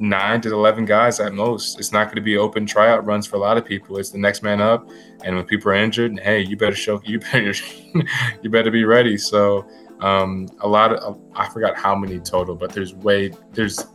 nine 0.00 0.40
to 0.40 0.52
11 0.52 0.86
guys 0.86 1.20
at 1.20 1.32
most. 1.32 1.78
It's 1.78 1.92
not 1.92 2.06
going 2.06 2.16
to 2.16 2.22
be 2.22 2.36
open 2.36 2.66
tryout 2.66 3.04
runs 3.06 3.26
for 3.26 3.36
a 3.36 3.38
lot 3.38 3.56
of 3.56 3.64
people. 3.64 3.98
It's 3.98 4.10
the 4.10 4.18
next 4.18 4.42
man 4.42 4.60
up. 4.60 4.88
And 5.22 5.36
when 5.36 5.44
people 5.44 5.70
are 5.70 5.74
injured, 5.74 6.18
hey, 6.18 6.40
you 6.40 6.56
better 6.56 6.74
show, 6.74 7.00
you 7.04 7.20
better, 7.20 7.52
you 8.42 8.50
better 8.50 8.70
be 8.70 8.84
ready. 8.84 9.16
So, 9.16 9.64
um, 10.04 10.48
a 10.60 10.68
lot 10.68 10.92
of, 10.92 11.18
I 11.34 11.48
forgot 11.48 11.76
how 11.76 11.94
many 11.96 12.18
total, 12.20 12.54
but 12.54 12.72
there's 12.72 12.94
way, 12.94 13.32
there's 13.52 13.86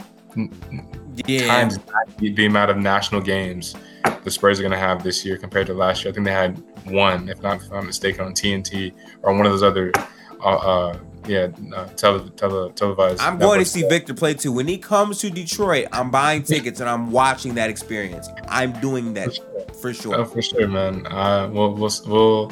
yeah. 1.28 1.48
times 1.48 1.80
the 2.18 2.46
amount 2.48 2.72
of 2.72 2.78
national 2.78 3.22
games 3.22 3.76
the 4.24 4.32
Spurs 4.32 4.60
are 4.60 4.64
going 4.64 4.72
to 4.72 4.78
have 4.78 5.04
this 5.04 5.24
year 5.24 5.38
compared 5.38 5.68
to 5.68 5.76
last 5.76 6.04
year. 6.04 6.12
I 6.12 6.16
think 6.16 6.26
they 6.26 6.32
had 6.32 6.58
one, 6.86 7.30
if 7.30 7.44
not 7.44 7.62
if 7.62 7.72
I'm 7.72 7.86
mistaken, 7.86 8.26
on 8.26 8.34
TNT 8.34 8.92
or 9.22 9.36
one 9.36 9.46
of 9.46 9.52
those 9.52 9.62
other, 9.62 9.92
uh, 10.44 10.56
uh 10.56 11.00
yeah, 11.28 11.50
uh, 11.76 11.86
tele, 11.90 12.28
tele, 12.32 12.72
televised. 12.72 13.22
I'm 13.22 13.38
going 13.38 13.60
to 13.60 13.66
see 13.66 13.88
Victor 13.88 14.16
play 14.16 14.34
too. 14.34 14.52
When 14.52 14.68
he 14.68 14.80
comes 14.80 15.20
to 15.20 15.30
Detroit, 15.30 15.90
I'm 15.92 16.10
buying 16.10 16.42
tickets 16.42 16.80
and 16.80 16.90
I'm 16.90 17.12
watching 17.12 17.54
that 17.54 17.70
experience. 17.70 18.30
I'm 18.48 18.72
doing 18.80 19.14
that 19.14 19.28
for 19.28 19.34
sure. 19.34 19.74
For 19.76 19.94
sure, 19.94 20.16
oh, 20.16 20.26
for 20.26 20.42
sure 20.42 20.68
man. 20.68 21.06
Uh, 21.06 21.50
we'll, 21.52 21.74
we'll, 21.74 21.92
we'll 22.08 22.52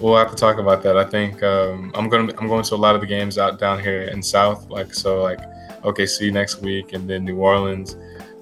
we'll 0.00 0.16
have 0.16 0.30
to 0.30 0.36
talk 0.36 0.58
about 0.58 0.82
that. 0.82 0.96
I 0.96 1.04
think 1.04 1.42
um, 1.42 1.92
I'm 1.94 2.08
going 2.08 2.28
to 2.28 2.38
I'm 2.38 2.48
going 2.48 2.64
to 2.64 2.74
a 2.74 2.76
lot 2.76 2.94
of 2.94 3.00
the 3.00 3.06
games 3.06 3.38
out 3.38 3.58
down 3.58 3.80
here 3.80 4.02
in 4.02 4.22
South, 4.22 4.68
like 4.70 4.94
so 4.94 5.22
like 5.22 5.40
OKC 5.82 6.32
next 6.32 6.60
week, 6.62 6.92
and 6.92 7.08
then 7.08 7.24
New 7.24 7.38
Orleans 7.38 7.96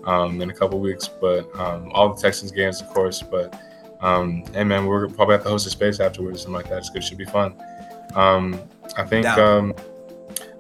um, 0.05 0.41
in 0.41 0.51
a 0.51 0.55
couple 0.55 0.81
weeks. 0.81 1.09
But 1.09 1.55
um, 1.59 1.91
all 1.93 2.13
the 2.15 2.21
Texans 2.21 2.53
games, 2.53 2.81
of 2.81 2.89
course. 2.89 3.23
But 3.23 3.61
um, 4.01 4.45
hey, 4.53 4.65
man, 4.65 4.87
we're 4.87 5.09
probably 5.09 5.35
at 5.35 5.45
the 5.45 5.51
host 5.51 5.67
of 5.67 5.73
space 5.73 6.01
afterwards, 6.01 6.43
something 6.43 6.55
like 6.55 6.69
that. 6.69 6.79
It's 6.79 6.91
good. 6.91 7.05
Should 7.05 7.19
be 7.19 7.25
fun. 7.25 7.55
Um, 8.15 8.61
I 8.97 9.05
think. 9.05 9.27
Um, 9.27 9.75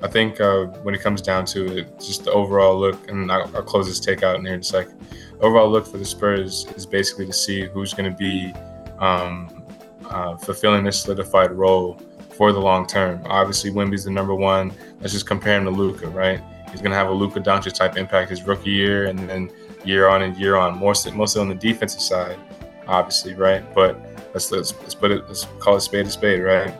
I 0.02 0.08
think 0.08 0.40
uh, 0.40 0.64
when 0.82 0.96
it 0.96 1.00
comes 1.00 1.22
down 1.22 1.44
to 1.46 1.78
it, 1.78 2.00
just 2.00 2.24
the 2.24 2.32
overall 2.32 2.76
look, 2.78 3.08
and 3.08 3.30
I'll, 3.30 3.48
I'll 3.54 3.62
close 3.62 3.86
this 3.86 4.00
take 4.00 4.24
out 4.24 4.34
in 4.34 4.44
here 4.44 4.54
in 4.54 4.60
a 4.60 4.64
second. 4.64 4.98
Overall 5.40 5.70
look 5.70 5.86
for 5.86 5.96
the 5.96 6.04
Spurs 6.04 6.66
is 6.76 6.86
basically 6.86 7.26
to 7.26 7.32
see 7.32 7.66
who's 7.66 7.94
going 7.94 8.10
to 8.10 8.16
be 8.16 8.52
um, 8.98 9.61
uh, 10.12 10.36
fulfilling 10.36 10.84
this 10.84 11.00
solidified 11.00 11.52
role 11.52 12.00
for 12.36 12.52
the 12.52 12.60
long 12.60 12.86
term. 12.86 13.20
Obviously, 13.26 13.70
Wemby's 13.70 14.04
the 14.04 14.10
number 14.10 14.34
one. 14.34 14.72
Let's 15.00 15.12
just 15.12 15.26
compare 15.26 15.56
him 15.58 15.64
to 15.64 15.70
Luka, 15.70 16.08
right? 16.08 16.42
He's 16.70 16.80
going 16.80 16.92
to 16.92 16.96
have 16.96 17.08
a 17.08 17.12
Luka 17.12 17.40
Doncic 17.40 17.74
type 17.74 17.96
impact 17.96 18.30
his 18.30 18.42
rookie 18.44 18.70
year, 18.70 19.06
and 19.06 19.18
then 19.18 19.50
year 19.84 20.08
on 20.08 20.22
and 20.22 20.36
year 20.36 20.56
on, 20.56 20.78
more 20.78 20.94
mostly 21.12 21.40
on 21.40 21.48
the 21.48 21.54
defensive 21.54 22.00
side 22.00 22.38
obviously, 22.86 23.34
right? 23.34 23.62
But 23.74 24.00
let's 24.34 24.50
let's, 24.50 24.74
let's 24.80 24.94
put 24.94 25.10
it 25.10 25.26
let's 25.26 25.46
call 25.58 25.76
it 25.76 25.80
spade 25.80 26.06
a 26.06 26.10
spade, 26.10 26.42
right? 26.42 26.74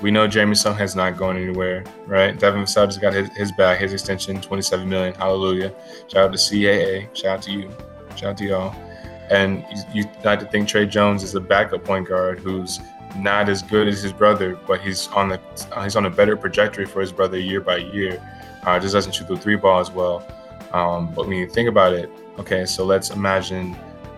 We 0.00 0.10
know 0.10 0.26
Jeremy 0.26 0.56
has 0.56 0.96
not 0.96 1.18
gone 1.18 1.36
anywhere, 1.36 1.84
right? 2.06 2.38
Devin 2.38 2.62
Vassell 2.62 2.86
has 2.86 2.96
got 2.96 3.12
his, 3.12 3.28
his 3.36 3.52
back, 3.52 3.80
his 3.80 3.92
extension, 3.92 4.40
27 4.40 4.88
million. 4.88 5.14
Hallelujah. 5.14 5.74
Shout 6.08 6.24
out 6.24 6.32
to 6.32 6.38
CAA. 6.38 7.14
Shout 7.14 7.38
out 7.38 7.42
to 7.42 7.50
you. 7.50 7.70
Shout 8.16 8.30
out 8.30 8.36
to 8.38 8.44
y'all. 8.46 8.74
And 9.30 9.64
you, 9.72 10.02
you 10.02 10.10
like 10.24 10.40
to 10.40 10.46
think 10.46 10.68
Tre 10.68 10.86
Jones 10.86 11.22
is 11.22 11.34
a 11.34 11.40
backup 11.40 11.84
point 11.84 12.08
guard 12.08 12.40
who's 12.40 12.80
not 13.16 13.48
as 13.48 13.62
good 13.62 13.88
as 13.88 14.02
his 14.02 14.12
brother, 14.12 14.58
but 14.66 14.80
he's 14.80 15.08
on 15.08 15.28
the 15.28 15.40
he's 15.82 15.96
on 15.96 16.06
a 16.06 16.10
better 16.10 16.36
trajectory 16.36 16.86
for 16.86 17.00
his 17.00 17.12
brother 17.12 17.38
year 17.38 17.60
by 17.60 17.76
year. 17.76 18.22
Uh, 18.64 18.78
just 18.78 18.92
doesn't 18.92 19.12
shoot 19.12 19.28
the 19.28 19.36
three 19.36 19.56
ball 19.56 19.80
as 19.80 19.90
well. 19.90 20.26
Um, 20.72 21.12
but 21.14 21.26
when 21.26 21.36
you 21.36 21.48
think 21.48 21.68
about 21.68 21.92
it, 21.92 22.10
okay, 22.38 22.64
so 22.64 22.84
let's 22.84 23.10
imagine 23.10 23.76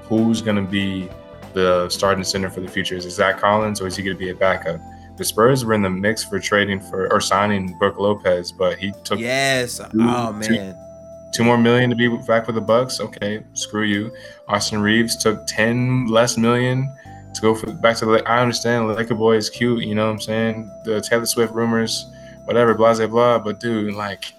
who's 0.08 0.42
going 0.42 0.56
to 0.56 0.62
be 0.70 1.08
the 1.52 1.88
starting 1.88 2.24
center 2.24 2.50
for 2.50 2.60
the 2.60 2.68
future? 2.68 2.96
Is 2.96 3.06
it 3.06 3.10
Zach 3.10 3.38
Collins 3.38 3.80
or 3.80 3.86
is 3.86 3.96
he 3.96 4.02
going 4.02 4.16
to 4.16 4.18
be 4.18 4.30
a 4.30 4.34
backup? 4.34 4.80
The 5.16 5.24
Spurs 5.24 5.64
were 5.64 5.74
in 5.74 5.82
the 5.82 5.90
mix 5.90 6.24
for 6.24 6.38
trading 6.38 6.80
for 6.80 7.12
or 7.12 7.20
signing 7.20 7.76
Brook 7.78 7.98
Lopez, 7.98 8.50
but 8.50 8.78
he 8.78 8.92
took 9.04 9.18
yes. 9.18 9.78
Two, 9.78 9.84
oh 10.00 10.32
man, 10.32 10.42
two, 10.42 10.74
two 11.32 11.44
more 11.44 11.58
million 11.58 11.90
to 11.90 11.96
be 11.96 12.08
back 12.26 12.46
with 12.46 12.54
the 12.54 12.62
Bucks. 12.62 13.00
Okay, 13.00 13.42
screw 13.54 13.84
you. 13.84 14.12
Austin 14.48 14.80
Reaves 14.80 15.16
took 15.16 15.46
ten 15.46 16.06
less 16.06 16.36
million 16.36 16.94
to 17.34 17.40
go 17.40 17.54
for 17.54 17.72
back 17.72 17.96
to 17.96 18.06
the. 18.06 18.28
I 18.28 18.40
understand 18.40 18.88
Laker 18.88 19.14
boy 19.14 19.36
is 19.36 19.50
cute. 19.50 19.84
You 19.84 19.94
know 19.94 20.06
what 20.06 20.12
I'm 20.12 20.20
saying? 20.20 20.70
The 20.84 21.00
Taylor 21.00 21.26
Swift 21.26 21.52
rumors, 21.52 22.06
whatever, 22.44 22.74
blah 22.74 22.94
blah 22.94 23.06
blah. 23.06 23.38
But 23.38 23.60
dude, 23.60 23.94
like 23.94 24.34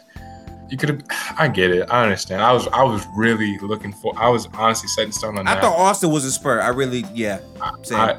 you 0.69 0.77
could 0.77 0.89
have. 0.89 1.03
I 1.37 1.47
get 1.47 1.71
it. 1.71 1.89
I 1.89 2.03
understand. 2.03 2.41
I 2.41 2.51
was. 2.51 2.67
I 2.67 2.83
was 2.83 3.05
really 3.15 3.57
looking 3.59 3.93
for. 3.93 4.13
I 4.17 4.29
was 4.29 4.47
honestly 4.53 4.87
setting 4.89 5.11
stone 5.11 5.37
on 5.37 5.47
I 5.47 5.55
that. 5.55 5.59
I 5.59 5.61
thought 5.61 5.77
Austin 5.77 6.11
was 6.11 6.25
a 6.25 6.31
spur. 6.31 6.61
I 6.61 6.69
really. 6.69 7.05
Yeah. 7.13 7.39
I, 7.61 8.17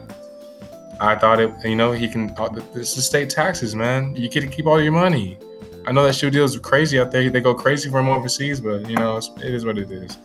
I, 1.00 1.16
thought 1.16 1.40
it. 1.40 1.52
You 1.64 1.76
know, 1.76 1.92
he 1.92 2.08
can. 2.08 2.30
Uh, 2.36 2.48
this 2.72 2.96
is 2.96 3.06
state 3.06 3.30
taxes, 3.30 3.74
man. 3.74 4.14
You 4.14 4.28
get 4.28 4.42
to 4.42 4.46
keep 4.46 4.66
all 4.66 4.80
your 4.80 4.92
money. 4.92 5.38
I 5.86 5.92
know 5.92 6.04
that 6.04 6.14
shoe 6.14 6.30
deals 6.30 6.56
are 6.56 6.60
crazy 6.60 6.98
out 6.98 7.10
there. 7.10 7.28
They 7.28 7.40
go 7.40 7.54
crazy 7.54 7.90
from 7.90 8.08
overseas, 8.08 8.60
but 8.60 8.88
you 8.88 8.96
know, 8.96 9.16
it 9.16 9.54
is 9.54 9.64
what 9.64 9.78
it 9.78 9.90
is. 9.90 10.18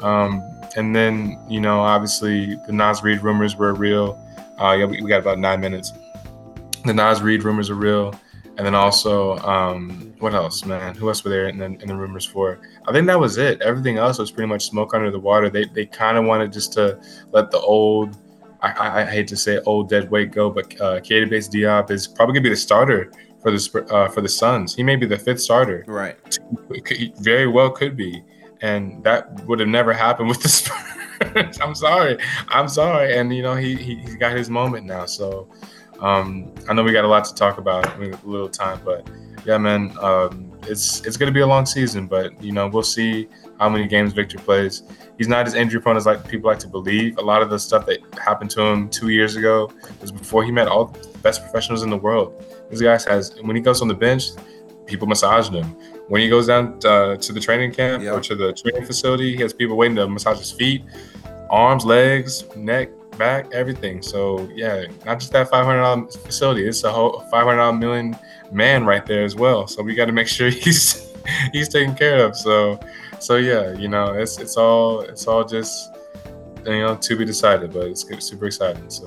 Um, 0.00 0.42
and 0.76 0.94
then 0.94 1.38
you 1.48 1.60
know, 1.60 1.80
obviously, 1.80 2.56
the 2.66 2.72
Naz 2.72 3.02
Reid 3.02 3.22
rumors 3.22 3.56
were 3.56 3.74
real. 3.74 4.18
Uh, 4.58 4.76
yeah, 4.78 4.84
we, 4.86 5.02
we 5.02 5.08
got 5.08 5.20
about 5.20 5.38
nine 5.38 5.60
minutes. 5.60 5.92
The 6.84 6.94
Naz 6.94 7.20
Reid 7.20 7.42
rumors 7.42 7.70
are 7.70 7.74
real. 7.74 8.14
And 8.58 8.66
then 8.66 8.74
also, 8.74 9.38
um, 9.38 10.12
what 10.18 10.34
else, 10.34 10.64
man? 10.66 10.94
Who 10.94 11.08
else 11.08 11.24
were 11.24 11.30
there 11.30 11.48
in 11.48 11.58
the, 11.58 11.64
in 11.64 11.88
the 11.88 11.96
rumors 11.96 12.26
for? 12.26 12.60
I 12.86 12.92
think 12.92 13.06
that 13.06 13.18
was 13.18 13.38
it. 13.38 13.62
Everything 13.62 13.96
else 13.96 14.18
was 14.18 14.30
pretty 14.30 14.48
much 14.48 14.66
smoke 14.66 14.94
under 14.94 15.10
the 15.10 15.18
water. 15.18 15.48
They 15.48 15.64
they 15.64 15.86
kind 15.86 16.18
of 16.18 16.24
wanted 16.26 16.52
just 16.52 16.72
to 16.74 17.00
let 17.32 17.50
the 17.50 17.58
old, 17.60 18.18
I, 18.60 18.72
I, 18.72 19.02
I, 19.02 19.04
hate 19.06 19.26
to 19.28 19.36
say 19.36 19.58
old 19.60 19.88
dead 19.88 20.10
weight 20.10 20.32
go, 20.32 20.50
but 20.50 20.78
uh, 20.80 21.00
Keita 21.00 21.30
Bates-Diop 21.30 21.90
is 21.90 22.06
probably 22.06 22.34
gonna 22.34 22.44
be 22.44 22.50
the 22.50 22.56
starter 22.56 23.10
for 23.42 23.50
the 23.50 23.86
uh, 23.90 24.08
for 24.08 24.20
the 24.20 24.28
Suns. 24.28 24.74
He 24.74 24.82
may 24.82 24.96
be 24.96 25.06
the 25.06 25.18
fifth 25.18 25.40
starter. 25.40 25.84
Right. 25.86 26.16
He 26.86 27.12
very 27.18 27.46
well 27.46 27.70
could 27.70 27.96
be, 27.96 28.22
and 28.60 29.02
that 29.04 29.44
would 29.46 29.58
have 29.60 29.68
never 29.68 29.92
happened 29.92 30.28
with 30.28 30.42
the 30.42 30.48
Spurs. 31.28 31.58
I'm 31.60 31.74
sorry. 31.74 32.18
I'm 32.48 32.68
sorry. 32.68 33.16
And 33.16 33.34
you 33.34 33.42
know 33.42 33.54
he, 33.54 33.74
he 33.74 33.96
he 33.96 34.14
got 34.16 34.36
his 34.36 34.48
moment 34.48 34.86
now. 34.86 35.06
So 35.06 35.48
um, 36.00 36.52
I 36.68 36.72
know 36.72 36.82
we 36.82 36.92
got 36.92 37.04
a 37.04 37.08
lot 37.08 37.24
to 37.26 37.34
talk 37.34 37.58
about 37.58 37.98
with 37.98 38.22
a 38.24 38.28
little 38.28 38.48
time, 38.48 38.80
but 38.84 39.08
yeah, 39.44 39.58
man, 39.58 39.96
um, 40.00 40.52
it's 40.68 41.04
it's 41.04 41.16
gonna 41.16 41.32
be 41.32 41.40
a 41.40 41.46
long 41.46 41.66
season, 41.66 42.06
but 42.06 42.40
you 42.42 42.52
know 42.52 42.68
we'll 42.68 42.82
see 42.82 43.28
how 43.58 43.68
many 43.68 43.86
games 43.86 44.12
Victor 44.12 44.38
plays. 44.38 44.82
He's 45.18 45.28
not 45.28 45.46
as 45.46 45.54
injury 45.54 45.80
prone 45.80 45.96
as 45.96 46.06
like 46.06 46.26
people 46.28 46.50
like 46.50 46.58
to 46.60 46.68
believe. 46.68 47.18
A 47.18 47.22
lot 47.22 47.42
of 47.42 47.50
the 47.50 47.58
stuff 47.58 47.86
that 47.86 47.98
happened 48.18 48.50
to 48.52 48.62
him 48.62 48.88
two 48.88 49.10
years 49.10 49.36
ago 49.36 49.70
was 50.00 50.10
before 50.10 50.44
he 50.44 50.50
met 50.50 50.68
all 50.68 50.86
the 50.86 51.18
best 51.18 51.42
professionals 51.42 51.82
in 51.82 51.90
the 51.90 51.96
world. 51.96 52.44
This 52.72 52.80
guy 52.80 53.12
has 53.12 53.38
when 53.42 53.54
he 53.54 53.60
goes 53.60 53.82
on 53.82 53.88
the 53.88 53.94
bench, 53.94 54.30
people 54.86 55.06
massaging 55.06 55.52
him. 55.52 55.76
When 56.08 56.22
he 56.22 56.28
goes 56.30 56.46
down 56.46 56.78
uh, 56.84 57.16
to 57.16 57.32
the 57.32 57.38
training 57.38 57.72
camp 57.72 58.02
or 58.04 58.20
to 58.20 58.34
the 58.34 58.54
training 58.54 58.86
facility, 58.86 59.36
he 59.36 59.42
has 59.42 59.52
people 59.52 59.76
waiting 59.76 59.96
to 59.96 60.08
massage 60.08 60.38
his 60.38 60.50
feet, 60.50 60.82
arms, 61.50 61.84
legs, 61.84 62.44
neck, 62.56 62.88
back, 63.18 63.52
everything. 63.52 64.00
So 64.00 64.48
yeah, 64.54 64.86
not 65.04 65.20
just 65.20 65.32
that 65.32 65.50
five 65.50 65.66
hundred 65.66 65.82
dollar 65.82 66.10
facility. 66.10 66.66
It's 66.66 66.82
a 66.84 66.90
whole 66.90 67.20
five 67.30 67.44
hundred 67.44 67.58
dollar 67.58 67.76
million 67.76 68.16
man 68.50 68.86
right 68.86 69.04
there 69.04 69.22
as 69.22 69.36
well. 69.36 69.66
So 69.66 69.82
we 69.82 69.94
got 69.94 70.06
to 70.06 70.12
make 70.12 70.28
sure 70.28 70.48
he's 70.64 71.12
he's 71.52 71.68
taken 71.68 71.94
care 71.94 72.24
of. 72.24 72.34
So 72.34 72.80
so 73.20 73.36
yeah, 73.36 73.74
you 73.74 73.88
know, 73.88 74.14
it's 74.14 74.38
it's 74.38 74.56
all 74.56 75.02
it's 75.02 75.26
all 75.26 75.44
just 75.44 75.94
you 76.64 76.80
know 76.80 76.96
to 76.96 77.16
be 77.16 77.26
decided, 77.26 77.74
but 77.74 77.86
it's 77.86 78.06
super 78.26 78.46
exciting. 78.46 78.88
So 78.88 79.06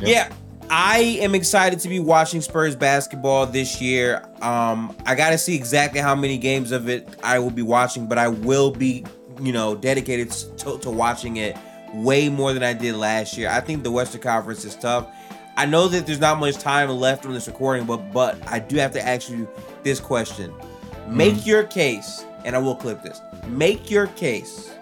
yeah. 0.00 0.08
yeah. 0.08 0.32
I 0.72 1.18
am 1.20 1.34
excited 1.34 1.80
to 1.80 1.88
be 1.88 1.98
watching 1.98 2.40
Spurs 2.40 2.76
basketball 2.76 3.44
this 3.46 3.80
year. 3.80 4.22
Um, 4.40 4.96
I 5.04 5.16
got 5.16 5.30
to 5.30 5.38
see 5.38 5.56
exactly 5.56 6.00
how 6.00 6.14
many 6.14 6.38
games 6.38 6.70
of 6.70 6.88
it 6.88 7.08
I 7.24 7.40
will 7.40 7.50
be 7.50 7.62
watching, 7.62 8.06
but 8.06 8.18
I 8.18 8.28
will 8.28 8.70
be, 8.70 9.04
you 9.40 9.52
know, 9.52 9.74
dedicated 9.74 10.30
to, 10.30 10.78
to 10.78 10.90
watching 10.90 11.38
it 11.38 11.56
way 11.92 12.28
more 12.28 12.52
than 12.52 12.62
I 12.62 12.72
did 12.72 12.94
last 12.94 13.36
year. 13.36 13.50
I 13.50 13.58
think 13.58 13.82
the 13.82 13.90
Western 13.90 14.20
Conference 14.20 14.64
is 14.64 14.76
tough. 14.76 15.08
I 15.56 15.66
know 15.66 15.88
that 15.88 16.06
there's 16.06 16.20
not 16.20 16.38
much 16.38 16.56
time 16.56 16.88
left 16.88 17.26
on 17.26 17.34
this 17.34 17.48
recording, 17.48 17.84
but 17.84 18.12
but 18.12 18.38
I 18.46 18.60
do 18.60 18.76
have 18.76 18.92
to 18.92 19.06
ask 19.06 19.28
you 19.28 19.48
this 19.82 19.98
question. 19.98 20.54
Make 21.08 21.34
mm-hmm. 21.34 21.48
your 21.48 21.64
case, 21.64 22.24
and 22.44 22.54
I 22.54 22.60
will 22.60 22.76
clip 22.76 23.02
this. 23.02 23.20
Make 23.48 23.90
your 23.90 24.06
case 24.06 24.72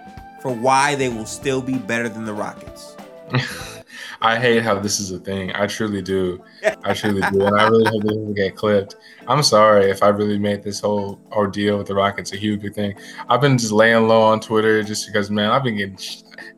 for 0.43 0.53
why 0.53 0.97
they 0.97 1.09
will 1.09 1.27
still 1.27 1.63
be 1.63 1.79
better 1.79 2.11
than 2.11 2.27
the 2.27 2.35
Rockets. 2.35 2.95
I 4.21 4.39
hate 4.39 4.65
how 4.65 4.79
this 4.79 4.99
is 4.99 5.13
a 5.13 5.19
thing. 5.19 5.53
I 5.55 5.67
truly 5.67 6.03
do. 6.03 6.43
I 6.85 6.93
truly 6.93 7.23
do. 7.33 7.47
And 7.47 7.57
I 7.57 7.69
really 7.69 7.85
hope 7.85 8.03
this 8.03 8.13
doesn't 8.13 8.35
get 8.35 8.57
clipped. 8.57 8.97
I'm 9.29 9.43
sorry 9.43 9.91
if 9.91 10.03
I 10.03 10.09
really 10.09 10.39
made 10.39 10.63
this 10.63 10.81
whole 10.81 11.21
ordeal 11.31 11.79
with 11.79 11.87
the 11.87 11.95
Rockets 11.95 12.33
a 12.33 12.37
huge 12.37 12.75
thing. 12.75 12.97
I've 13.29 13.41
been 13.41 13.57
just 13.57 13.71
laying 13.71 14.09
low 14.09 14.23
on 14.23 14.41
Twitter 14.41 14.83
just 14.83 15.07
because, 15.07 15.31
man, 15.31 15.51
I've 15.51 15.63
been 15.63 15.77
getting 15.77 15.99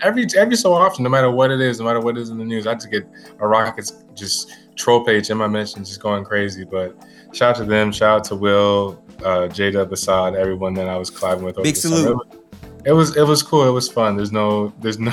every 0.00 0.26
every 0.36 0.56
so 0.56 0.72
often, 0.72 1.04
no 1.04 1.10
matter 1.10 1.30
what 1.30 1.50
it 1.50 1.60
is, 1.60 1.80
no 1.80 1.86
matter 1.86 2.00
what 2.00 2.16
is 2.16 2.30
in 2.30 2.38
the 2.38 2.44
news, 2.44 2.66
I 2.66 2.74
just 2.74 2.90
get 2.90 3.06
a 3.38 3.46
Rockets 3.46 4.04
just 4.14 4.56
troll 4.76 5.04
page 5.04 5.28
in 5.28 5.36
my 5.36 5.46
mentions 5.46 5.88
just 5.88 6.00
going 6.00 6.24
crazy. 6.24 6.64
But 6.64 6.96
shout 7.32 7.56
out 7.56 7.62
to 7.62 7.64
them. 7.64 7.92
Shout 7.92 8.20
out 8.20 8.24
to 8.24 8.36
Will, 8.36 9.02
uh, 9.18 9.48
Jada, 9.48 9.86
Basad, 9.86 10.34
everyone 10.34 10.72
that 10.74 10.88
I 10.88 10.96
was 10.96 11.10
collabing 11.10 11.42
with. 11.42 11.56
Big 11.56 11.76
salute. 11.76 12.18
It 12.86 12.92
was 12.92 13.16
it 13.16 13.24
was 13.24 13.42
cool. 13.42 13.68
It 13.68 13.72
was 13.72 13.90
fun. 13.90 14.16
There's 14.16 14.32
no 14.32 14.72
there's 14.80 14.98
no 14.98 15.12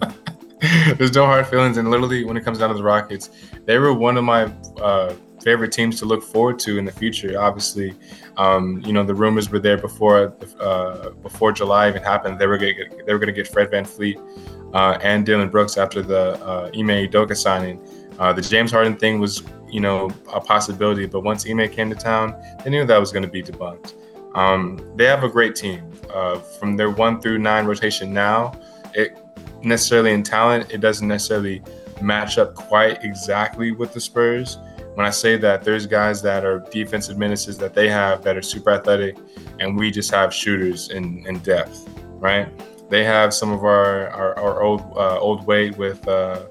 There's 0.98 1.12
no 1.12 1.26
hard 1.26 1.46
feelings, 1.46 1.76
and 1.76 1.90
literally, 1.90 2.24
when 2.24 2.36
it 2.36 2.44
comes 2.44 2.58
down 2.58 2.70
to 2.70 2.74
the 2.74 2.82
Rockets, 2.82 3.30
they 3.64 3.78
were 3.78 3.92
one 3.92 4.16
of 4.16 4.24
my 4.24 4.44
uh, 4.80 5.14
favorite 5.42 5.72
teams 5.72 5.98
to 5.98 6.06
look 6.06 6.22
forward 6.22 6.58
to 6.60 6.78
in 6.78 6.84
the 6.84 6.92
future. 6.92 7.38
Obviously, 7.38 7.94
um, 8.36 8.82
you 8.86 8.92
know 8.92 9.04
the 9.04 9.14
rumors 9.14 9.50
were 9.50 9.58
there 9.58 9.76
before 9.76 10.34
uh, 10.60 11.10
before 11.10 11.52
July 11.52 11.88
even 11.88 12.02
happened. 12.02 12.38
They 12.38 12.46
were 12.46 12.56
gonna 12.56 12.74
get, 12.74 13.06
they 13.06 13.12
were 13.12 13.18
going 13.18 13.34
to 13.34 13.40
get 13.40 13.48
Fred 13.48 13.70
VanVleet 13.70 14.72
uh, 14.74 14.98
and 15.02 15.26
Dillon 15.26 15.50
Brooks 15.50 15.76
after 15.76 16.02
the 16.02 16.42
uh, 16.44 16.70
Ime 16.74 17.08
Udoka 17.08 17.36
signing. 17.36 17.80
Uh, 18.18 18.32
the 18.32 18.42
James 18.42 18.70
Harden 18.70 18.96
thing 18.96 19.20
was 19.20 19.42
you 19.68 19.80
know 19.80 20.10
a 20.32 20.40
possibility, 20.40 21.06
but 21.06 21.20
once 21.20 21.48
Ime 21.48 21.68
came 21.68 21.90
to 21.90 21.96
town, 21.96 22.34
they 22.64 22.70
knew 22.70 22.86
that 22.86 22.98
was 22.98 23.12
going 23.12 23.24
to 23.24 23.30
be 23.30 23.42
debunked. 23.42 23.94
Um, 24.34 24.80
they 24.96 25.04
have 25.04 25.24
a 25.24 25.28
great 25.28 25.54
team. 25.54 25.90
Uh, 26.12 26.38
from 26.38 26.76
their 26.76 26.90
one 26.90 27.20
through 27.20 27.38
nine 27.38 27.66
rotation 27.66 28.12
now, 28.12 28.58
it 28.94 29.18
necessarily 29.64 30.12
in 30.12 30.22
talent, 30.22 30.70
it 30.70 30.78
doesn't 30.78 31.06
necessarily 31.06 31.62
match 32.00 32.38
up 32.38 32.54
quite 32.54 33.02
exactly 33.04 33.72
with 33.72 33.92
the 33.92 34.00
Spurs. 34.00 34.58
When 34.94 35.04
I 35.04 35.10
say 35.10 35.36
that, 35.38 35.64
there's 35.64 35.86
guys 35.86 36.22
that 36.22 36.44
are 36.44 36.60
defensive 36.70 37.18
menaces 37.18 37.58
that 37.58 37.74
they 37.74 37.88
have 37.88 38.22
that 38.22 38.36
are 38.36 38.42
super 38.42 38.70
athletic, 38.70 39.16
and 39.58 39.76
we 39.76 39.90
just 39.90 40.10
have 40.12 40.32
shooters 40.32 40.90
in, 40.90 41.26
in 41.26 41.38
depth, 41.40 41.88
right? 42.20 42.48
They 42.90 43.02
have 43.02 43.34
some 43.34 43.50
of 43.50 43.64
our 43.64 44.08
our, 44.10 44.38
our 44.38 44.62
old 44.62 44.82
uh, 44.96 45.18
old 45.18 45.46
weight 45.46 45.76
with 45.76 46.06
uh, 46.06 46.44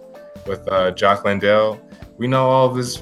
with 0.46 0.68
uh, 0.68 0.92
Jock 0.92 1.24
Landale. 1.24 1.80
We 2.18 2.28
know 2.28 2.50
all 2.50 2.70
of 2.70 2.76
his 2.76 3.02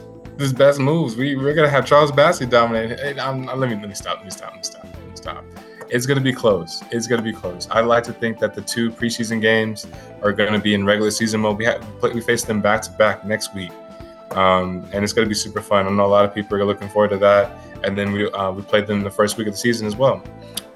best 0.53 0.79
moves. 0.79 1.15
We 1.15 1.35
we're 1.35 1.55
gonna 1.55 1.69
have 1.69 1.85
Charles 1.85 2.11
Bassey 2.11 2.47
dominate. 2.47 2.99
Hey, 2.99 3.19
I'm, 3.19 3.45
let 3.45 3.69
me 3.69 3.75
let 3.75 3.89
me 3.89 3.95
stop. 3.95 4.17
Let 4.17 4.25
me 4.25 4.31
stop. 4.31 4.51
Let 4.51 4.57
me 4.57 4.63
stop. 4.63 4.83
Let 4.83 5.09
me 5.09 5.15
stop 5.15 5.60
it's 5.91 6.05
going 6.05 6.17
to 6.17 6.23
be 6.23 6.31
close. 6.33 6.81
It's 6.89 7.05
going 7.05 7.21
to 7.21 7.23
be 7.23 7.33
close. 7.33 7.67
I 7.69 7.81
like 7.81 8.03
to 8.05 8.13
think 8.13 8.39
that 8.39 8.55
the 8.55 8.61
two 8.61 8.91
preseason 8.91 9.41
games 9.41 9.85
are 10.23 10.31
going 10.31 10.53
to 10.53 10.59
be 10.59 10.73
in 10.73 10.85
regular 10.85 11.11
season 11.11 11.41
mode. 11.41 11.57
We 11.57 11.65
have, 11.65 11.85
we 12.01 12.21
face 12.21 12.43
them 12.45 12.61
back 12.61 12.81
to 12.83 12.91
back 12.91 13.25
next 13.25 13.53
week, 13.53 13.71
um, 14.31 14.87
and 14.93 15.03
it's 15.03 15.11
going 15.11 15.25
to 15.25 15.29
be 15.29 15.35
super 15.35 15.61
fun. 15.61 15.87
I 15.87 15.89
know 15.91 16.05
a 16.05 16.07
lot 16.07 16.23
of 16.23 16.33
people 16.33 16.57
are 16.57 16.65
looking 16.65 16.87
forward 16.89 17.09
to 17.09 17.17
that. 17.17 17.51
And 17.83 17.97
then 17.97 18.11
we 18.13 18.31
uh, 18.31 18.51
we 18.51 18.61
played 18.61 18.87
them 18.87 19.01
the 19.01 19.11
first 19.11 19.37
week 19.37 19.47
of 19.47 19.53
the 19.53 19.59
season 19.59 19.85
as 19.85 19.95
well. 19.95 20.23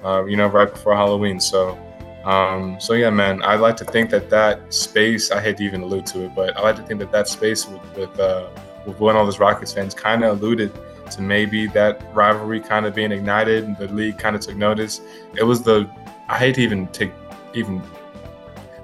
Uh, 0.04 0.24
you 0.24 0.36
know, 0.36 0.48
right 0.48 0.70
before 0.70 0.94
Halloween. 0.94 1.40
So. 1.40 1.78
Um, 2.24 2.80
so 2.80 2.94
yeah, 2.94 3.10
man, 3.10 3.40
I 3.44 3.54
like 3.54 3.76
to 3.76 3.84
think 3.84 4.10
that 4.10 4.28
that 4.30 4.74
space. 4.74 5.30
I 5.30 5.40
hate 5.40 5.58
to 5.58 5.62
even 5.62 5.82
allude 5.82 6.06
to 6.06 6.24
it, 6.24 6.34
but 6.34 6.56
I 6.56 6.60
like 6.60 6.74
to 6.74 6.82
think 6.82 6.98
that 6.98 7.12
that 7.12 7.28
space 7.28 7.68
with 7.68 7.80
with, 7.96 8.18
uh, 8.18 8.48
with 8.84 8.98
one 8.98 9.14
of 9.14 9.24
those 9.28 9.38
Rockets 9.38 9.72
fans 9.72 9.94
kind 9.94 10.24
of 10.24 10.40
alluded 10.40 10.72
to 11.12 11.22
maybe 11.22 11.66
that 11.68 12.02
rivalry 12.14 12.60
kind 12.60 12.86
of 12.86 12.94
being 12.94 13.12
ignited 13.12 13.64
and 13.64 13.76
the 13.76 13.88
league 13.88 14.18
kind 14.18 14.36
of 14.36 14.42
took 14.42 14.56
notice. 14.56 15.00
It 15.34 15.44
was 15.44 15.62
the 15.62 15.90
I 16.28 16.38
hate 16.38 16.56
to 16.56 16.62
even 16.62 16.86
take 16.88 17.12
even 17.54 17.82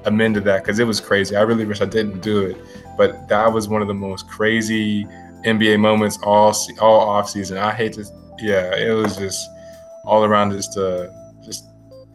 amended 0.04 0.44
that 0.44 0.62
because 0.62 0.78
it 0.78 0.86
was 0.86 1.00
crazy. 1.00 1.36
I 1.36 1.42
really 1.42 1.64
wish 1.64 1.80
I 1.80 1.86
didn't 1.86 2.20
do 2.20 2.42
it, 2.42 2.56
but 2.96 3.28
that 3.28 3.52
was 3.52 3.68
one 3.68 3.82
of 3.82 3.88
the 3.88 3.94
most 3.94 4.28
crazy 4.28 5.04
NBA 5.44 5.78
moments 5.80 6.18
all 6.22 6.54
all 6.80 7.00
off 7.00 7.30
season. 7.30 7.58
I 7.58 7.72
hate 7.72 7.94
to 7.94 8.04
yeah, 8.38 8.76
it 8.76 8.92
was 8.92 9.16
just 9.16 9.48
all 10.04 10.24
around 10.24 10.52
just 10.52 10.76
a 10.76 11.12
just 11.44 11.66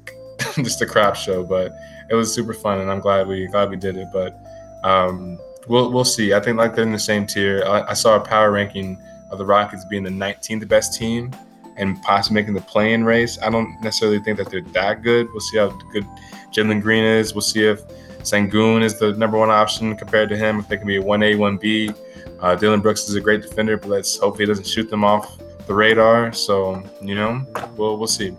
just 0.55 0.81
a 0.81 0.85
crap 0.85 1.15
show, 1.15 1.43
but 1.43 1.71
it 2.09 2.15
was 2.15 2.33
super 2.33 2.53
fun 2.53 2.79
and 2.79 2.89
I'm 2.89 2.99
glad 2.99 3.27
we 3.27 3.47
glad 3.47 3.69
we 3.69 3.75
did 3.75 3.97
it. 3.97 4.07
But 4.11 4.37
um, 4.83 5.39
we'll 5.67 5.91
we'll 5.91 6.05
see. 6.05 6.33
I 6.33 6.39
think 6.39 6.57
like 6.57 6.75
they're 6.75 6.85
in 6.85 6.91
the 6.91 6.99
same 6.99 7.25
tier. 7.27 7.63
I, 7.65 7.89
I 7.89 7.93
saw 7.93 8.15
a 8.15 8.19
power 8.19 8.51
ranking 8.51 9.01
of 9.29 9.37
the 9.37 9.45
Rockets 9.45 9.85
being 9.85 10.03
the 10.03 10.09
19th 10.09 10.67
best 10.67 10.97
team 10.97 11.31
and 11.77 12.01
possibly 12.01 12.41
making 12.41 12.53
the 12.53 12.61
play-in 12.61 13.03
race. 13.03 13.37
I 13.41 13.49
don't 13.49 13.79
necessarily 13.81 14.19
think 14.19 14.37
that 14.37 14.49
they're 14.49 14.61
that 14.61 15.03
good. 15.03 15.27
We'll 15.31 15.39
see 15.39 15.57
how 15.57 15.69
good 15.91 16.05
Jalen 16.51 16.81
Green 16.81 17.03
is. 17.03 17.33
We'll 17.33 17.41
see 17.41 17.63
if 17.63 17.87
Sengun 18.19 18.83
is 18.83 18.99
the 18.99 19.13
number 19.13 19.37
one 19.37 19.49
option 19.49 19.95
compared 19.95 20.29
to 20.29 20.37
him. 20.37 20.59
If 20.59 20.67
they 20.67 20.77
can 20.77 20.87
be 20.87 20.97
a 20.97 21.01
1A, 21.01 21.35
1B. 21.35 21.97
Uh, 22.39 22.55
Dillon 22.55 22.81
Brooks 22.81 23.07
is 23.07 23.15
a 23.15 23.21
great 23.21 23.41
defender, 23.41 23.77
but 23.77 23.89
let's 23.89 24.17
hope 24.17 24.39
he 24.39 24.45
doesn't 24.45 24.67
shoot 24.67 24.89
them 24.89 25.03
off 25.03 25.37
the 25.65 25.73
radar. 25.73 26.33
So, 26.33 26.83
you 27.01 27.15
know, 27.15 27.45
we'll, 27.75 27.97
we'll 27.97 28.07
see. 28.07 28.35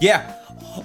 Yeah. 0.00 0.34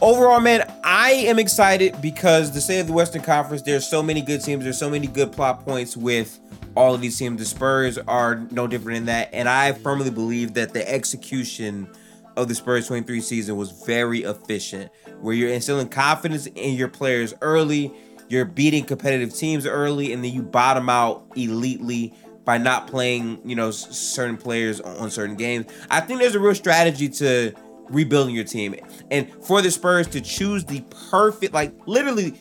Overall, 0.01 0.39
man, 0.39 0.69
I 0.83 1.11
am 1.11 1.37
excited 1.37 2.01
because 2.01 2.51
the 2.51 2.61
state 2.61 2.79
of 2.79 2.87
the 2.87 2.93
Western 2.93 3.21
Conference, 3.21 3.61
there's 3.61 3.87
so 3.87 4.01
many 4.01 4.21
good 4.21 4.43
teams. 4.43 4.63
There's 4.63 4.77
so 4.77 4.89
many 4.89 5.07
good 5.07 5.31
plot 5.31 5.63
points 5.63 5.95
with 5.95 6.39
all 6.75 6.95
of 6.95 7.01
these 7.01 7.17
teams. 7.17 7.39
The 7.39 7.45
Spurs 7.45 7.97
are 7.97 8.45
no 8.51 8.67
different 8.67 8.97
in 8.97 9.05
that. 9.05 9.29
And 9.33 9.47
I 9.47 9.73
firmly 9.73 10.09
believe 10.09 10.53
that 10.55 10.73
the 10.73 10.89
execution 10.89 11.87
of 12.35 12.47
the 12.47 12.55
Spurs 12.55 12.87
23 12.87 13.21
season 13.21 13.55
was 13.57 13.71
very 13.85 14.23
efficient, 14.23 14.91
where 15.21 15.35
you're 15.35 15.51
instilling 15.51 15.89
confidence 15.89 16.47
in 16.47 16.75
your 16.75 16.87
players 16.87 17.33
early, 17.41 17.93
you're 18.29 18.45
beating 18.45 18.85
competitive 18.85 19.33
teams 19.35 19.65
early, 19.65 20.13
and 20.13 20.23
then 20.23 20.33
you 20.33 20.41
bottom 20.41 20.89
out 20.89 21.29
elitely 21.31 22.13
by 22.45 22.57
not 22.57 22.87
playing, 22.87 23.39
you 23.45 23.55
know, 23.55 23.71
certain 23.71 24.37
players 24.37 24.81
on 24.81 25.09
certain 25.09 25.35
games. 25.35 25.67
I 25.89 26.01
think 26.01 26.19
there's 26.19 26.35
a 26.35 26.39
real 26.39 26.55
strategy 26.55 27.07
to 27.09 27.53
rebuilding 27.89 28.35
your 28.35 28.43
team. 28.43 28.75
And 29.11 29.31
for 29.43 29.61
the 29.61 29.71
Spurs 29.71 30.07
to 30.07 30.21
choose 30.21 30.65
the 30.65 30.83
perfect, 31.09 31.53
like 31.53 31.73
literally, 31.85 32.33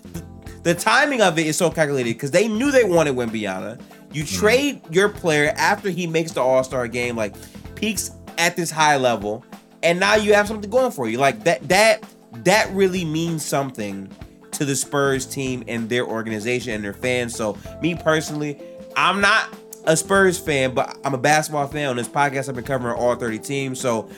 the, 0.63 0.75
timing 0.75 1.21
of 1.21 1.39
it 1.39 1.47
is 1.47 1.57
so 1.57 1.71
calculated 1.71 2.15
because 2.15 2.31
they 2.31 2.49
knew 2.49 2.71
they 2.71 2.85
wanted 2.85 3.15
Wembanyama. 3.15 3.81
You 4.13 4.25
mm-hmm. 4.25 4.39
trade 4.39 4.81
your 4.91 5.09
player 5.09 5.53
after 5.57 5.91
he 5.91 6.07
makes 6.07 6.33
the 6.33 6.41
All 6.41 6.63
Star 6.65 6.89
game, 6.89 7.17
like 7.17 7.35
peaks 7.75 8.11
at 8.39 8.57
this 8.57 8.71
high 8.71 8.97
level, 8.97 9.45
and 9.83 9.99
now 9.99 10.15
you 10.15 10.35
have 10.35 10.49
something 10.49 10.71
going 10.71 10.93
for 10.93 11.09
you. 11.09 11.19
Like 11.19 11.45
that, 11.45 11.69
that, 11.69 12.05
that 12.45 12.71
really 12.71 13.05
means 13.05 13.45
something 13.45 14.09
to 14.53 14.65
the 14.65 14.77
Spurs 14.77 15.27
team 15.27 15.65
and 15.67 15.89
their 15.89 16.07
organization 16.07 16.75
and 16.75 16.85
their 16.85 16.93
fans. 16.93 17.35
So, 17.35 17.57
me 17.81 17.95
personally, 17.95 18.61
I'm 18.97 19.21
not 19.21 19.49
a 19.85 19.97
Spurs 19.97 20.39
fan, 20.39 20.75
but 20.75 20.99
I'm 21.05 21.15
a 21.15 21.19
basketball 21.19 21.67
fan. 21.67 21.89
On 21.89 21.97
this 21.97 22.09
podcast, 22.09 22.49
I've 22.49 22.55
been 22.55 22.65
covering 22.65 22.95
all 22.95 23.15
30 23.17 23.39
teams. 23.39 23.81
So, 23.81 24.09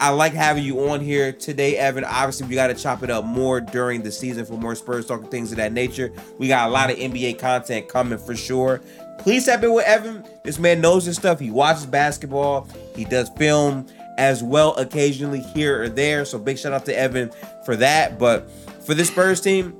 I 0.00 0.08
like 0.08 0.32
having 0.32 0.64
you 0.64 0.88
on 0.88 1.00
here 1.00 1.32
today, 1.32 1.76
Evan. 1.76 2.02
Obviously, 2.02 2.48
we 2.48 2.54
got 2.56 2.68
to 2.68 2.74
chop 2.74 3.04
it 3.04 3.10
up 3.10 3.24
more 3.24 3.60
during 3.60 4.02
the 4.02 4.10
season 4.10 4.44
for 4.44 4.54
more 4.54 4.74
Spurs 4.74 5.06
talking 5.06 5.28
things 5.28 5.52
of 5.52 5.58
that 5.58 5.72
nature. 5.72 6.12
We 6.38 6.48
got 6.48 6.68
a 6.68 6.72
lot 6.72 6.90
of 6.90 6.96
NBA 6.96 7.38
content 7.38 7.88
coming 7.88 8.18
for 8.18 8.34
sure. 8.34 8.80
Please 9.18 9.46
tap 9.46 9.62
in 9.62 9.72
with 9.72 9.86
Evan. 9.86 10.24
This 10.42 10.58
man 10.58 10.80
knows 10.80 11.04
his 11.04 11.16
stuff. 11.16 11.38
He 11.38 11.50
watches 11.50 11.86
basketball. 11.86 12.66
He 12.96 13.04
does 13.04 13.30
film 13.30 13.86
as 14.18 14.42
well 14.42 14.74
occasionally 14.76 15.40
here 15.40 15.82
or 15.82 15.88
there. 15.88 16.24
So 16.24 16.38
big 16.38 16.58
shout 16.58 16.72
out 16.72 16.84
to 16.86 16.96
Evan 16.98 17.30
for 17.64 17.76
that. 17.76 18.18
But 18.18 18.50
for 18.84 18.94
this 18.94 19.08
Spurs 19.08 19.40
team, 19.40 19.76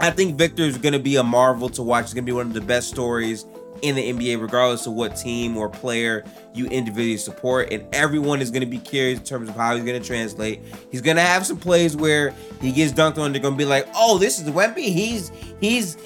I 0.00 0.10
think 0.10 0.36
Victor 0.36 0.62
is 0.62 0.78
going 0.78 0.92
to 0.92 1.00
be 1.00 1.16
a 1.16 1.24
marvel 1.24 1.68
to 1.70 1.82
watch. 1.82 2.04
It's 2.04 2.14
going 2.14 2.24
to 2.24 2.30
be 2.30 2.36
one 2.36 2.46
of 2.46 2.54
the 2.54 2.60
best 2.60 2.88
stories 2.88 3.44
in 3.82 3.94
the 3.94 4.12
NBA, 4.12 4.40
regardless 4.40 4.86
of 4.86 4.92
what 4.92 5.16
team 5.16 5.56
or 5.56 5.68
player 5.68 6.24
you 6.54 6.66
individually 6.66 7.16
support. 7.16 7.72
And 7.72 7.84
everyone 7.94 8.40
is 8.40 8.50
going 8.50 8.62
to 8.62 8.66
be 8.66 8.78
curious 8.78 9.18
in 9.18 9.24
terms 9.24 9.48
of 9.48 9.56
how 9.56 9.74
he's 9.74 9.84
going 9.84 10.00
to 10.00 10.06
translate. 10.06 10.62
He's 10.90 11.00
going 11.00 11.16
to 11.16 11.22
have 11.22 11.46
some 11.46 11.58
plays 11.58 11.96
where 11.96 12.34
he 12.60 12.72
gets 12.72 12.92
dunked 12.92 13.18
on. 13.18 13.32
They're 13.32 13.42
going 13.42 13.54
to 13.54 13.58
be 13.58 13.64
like, 13.64 13.88
"Oh, 13.94 14.18
this 14.18 14.40
is 14.40 14.48
Wemby. 14.48 14.84
He's 14.84 15.30
he's 15.60 15.96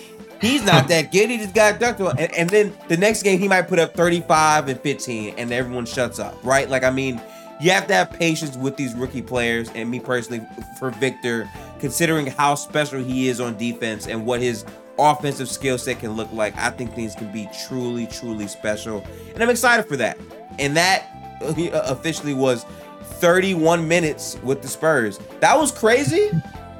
he's 0.42 0.64
not 0.64 0.88
that 0.88 1.10
good. 1.10 1.30
He 1.30 1.38
just 1.38 1.54
got 1.54 1.80
dunked 1.80 2.06
on. 2.06 2.18
And, 2.18 2.34
and 2.34 2.50
then 2.50 2.74
the 2.88 2.96
next 2.96 3.22
game, 3.22 3.38
he 3.38 3.48
might 3.48 3.68
put 3.68 3.78
up 3.78 3.94
35 3.94 4.68
and 4.68 4.80
15, 4.80 5.36
and 5.38 5.52
everyone 5.52 5.86
shuts 5.86 6.18
up, 6.18 6.36
right? 6.44 6.68
Like, 6.68 6.84
I 6.84 6.90
mean, 6.90 7.20
you 7.60 7.70
have 7.70 7.86
to 7.86 7.94
have 7.94 8.12
patience 8.12 8.56
with 8.56 8.76
these 8.76 8.94
rookie 8.94 9.22
players. 9.22 9.70
And 9.74 9.90
me 9.90 10.00
personally, 10.00 10.44
for 10.78 10.90
Victor, 10.90 11.48
considering 11.78 12.26
how 12.26 12.56
special 12.56 13.02
he 13.02 13.28
is 13.28 13.40
on 13.40 13.56
defense 13.56 14.06
and 14.06 14.26
what 14.26 14.40
his 14.40 14.66
offensive 14.98 15.48
skill 15.48 15.78
set 15.78 16.00
can 16.00 16.12
look 16.12 16.30
like, 16.32 16.56
I 16.58 16.70
think 16.70 16.94
things 16.94 17.14
can 17.14 17.32
be 17.32 17.48
truly, 17.66 18.06
truly 18.06 18.48
special. 18.48 19.06
And 19.34 19.42
I'm 19.42 19.50
excited 19.50 19.86
for 19.86 19.96
that. 19.96 20.18
And 20.58 20.76
that 20.76 21.08
uh, 21.42 21.82
officially 21.86 22.34
was 22.34 22.64
31 23.02 23.86
minutes 23.86 24.38
with 24.42 24.60
the 24.62 24.68
Spurs. 24.68 25.18
That 25.40 25.56
was 25.56 25.70
crazy. 25.70 26.30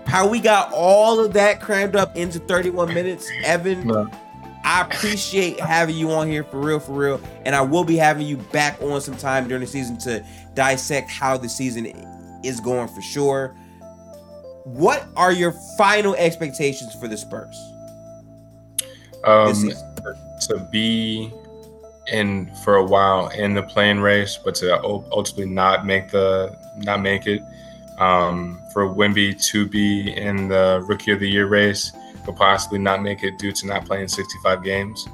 How 0.06 0.28
we 0.28 0.40
got 0.40 0.72
all 0.72 1.20
of 1.20 1.32
that 1.34 1.60
crammed 1.60 1.96
up 1.96 2.16
into 2.16 2.38
31 2.38 2.92
minutes. 2.92 3.30
Evan, 3.44 3.86
no. 3.86 4.10
I 4.64 4.82
appreciate 4.82 5.58
having 5.58 5.96
you 5.96 6.10
on 6.12 6.28
here 6.28 6.44
for 6.44 6.58
real, 6.60 6.78
for 6.78 6.92
real. 6.92 7.20
And 7.44 7.54
I 7.54 7.62
will 7.62 7.84
be 7.84 7.96
having 7.96 8.26
you 8.26 8.36
back 8.36 8.80
on 8.80 9.00
sometime 9.00 9.48
during 9.48 9.62
the 9.62 9.66
season 9.66 9.98
to 9.98 10.24
dissect 10.54 11.10
how 11.10 11.36
the 11.36 11.48
season 11.48 11.86
is 12.44 12.60
going 12.60 12.88
for 12.88 13.02
sure. 13.02 13.56
What 14.64 15.08
are 15.16 15.32
your 15.32 15.52
final 15.76 16.14
expectations 16.14 16.94
for 16.94 17.08
the 17.08 17.16
Spurs? 17.16 17.56
Um, 19.24 19.72
to 20.42 20.68
be 20.70 21.32
in 22.12 22.52
for 22.64 22.76
a 22.76 22.84
while 22.84 23.28
in 23.28 23.54
the 23.54 23.62
playing 23.62 24.00
race, 24.00 24.38
but 24.42 24.54
to 24.56 24.82
ultimately 24.84 25.52
not 25.52 25.86
make 25.86 26.10
the 26.10 26.56
not 26.78 27.00
make 27.00 27.26
it. 27.26 27.42
Um, 28.02 28.60
for 28.72 28.92
Wemby 28.92 29.40
to 29.50 29.68
be 29.68 30.12
in 30.16 30.48
the 30.48 30.84
Rookie 30.88 31.12
of 31.12 31.20
the 31.20 31.30
Year 31.30 31.46
race, 31.46 31.92
but 32.26 32.34
possibly 32.34 32.80
not 32.80 33.00
make 33.00 33.22
it 33.22 33.38
due 33.38 33.52
to 33.52 33.66
not 33.66 33.84
playing 33.84 34.08
65 34.08 34.64
games. 34.64 35.06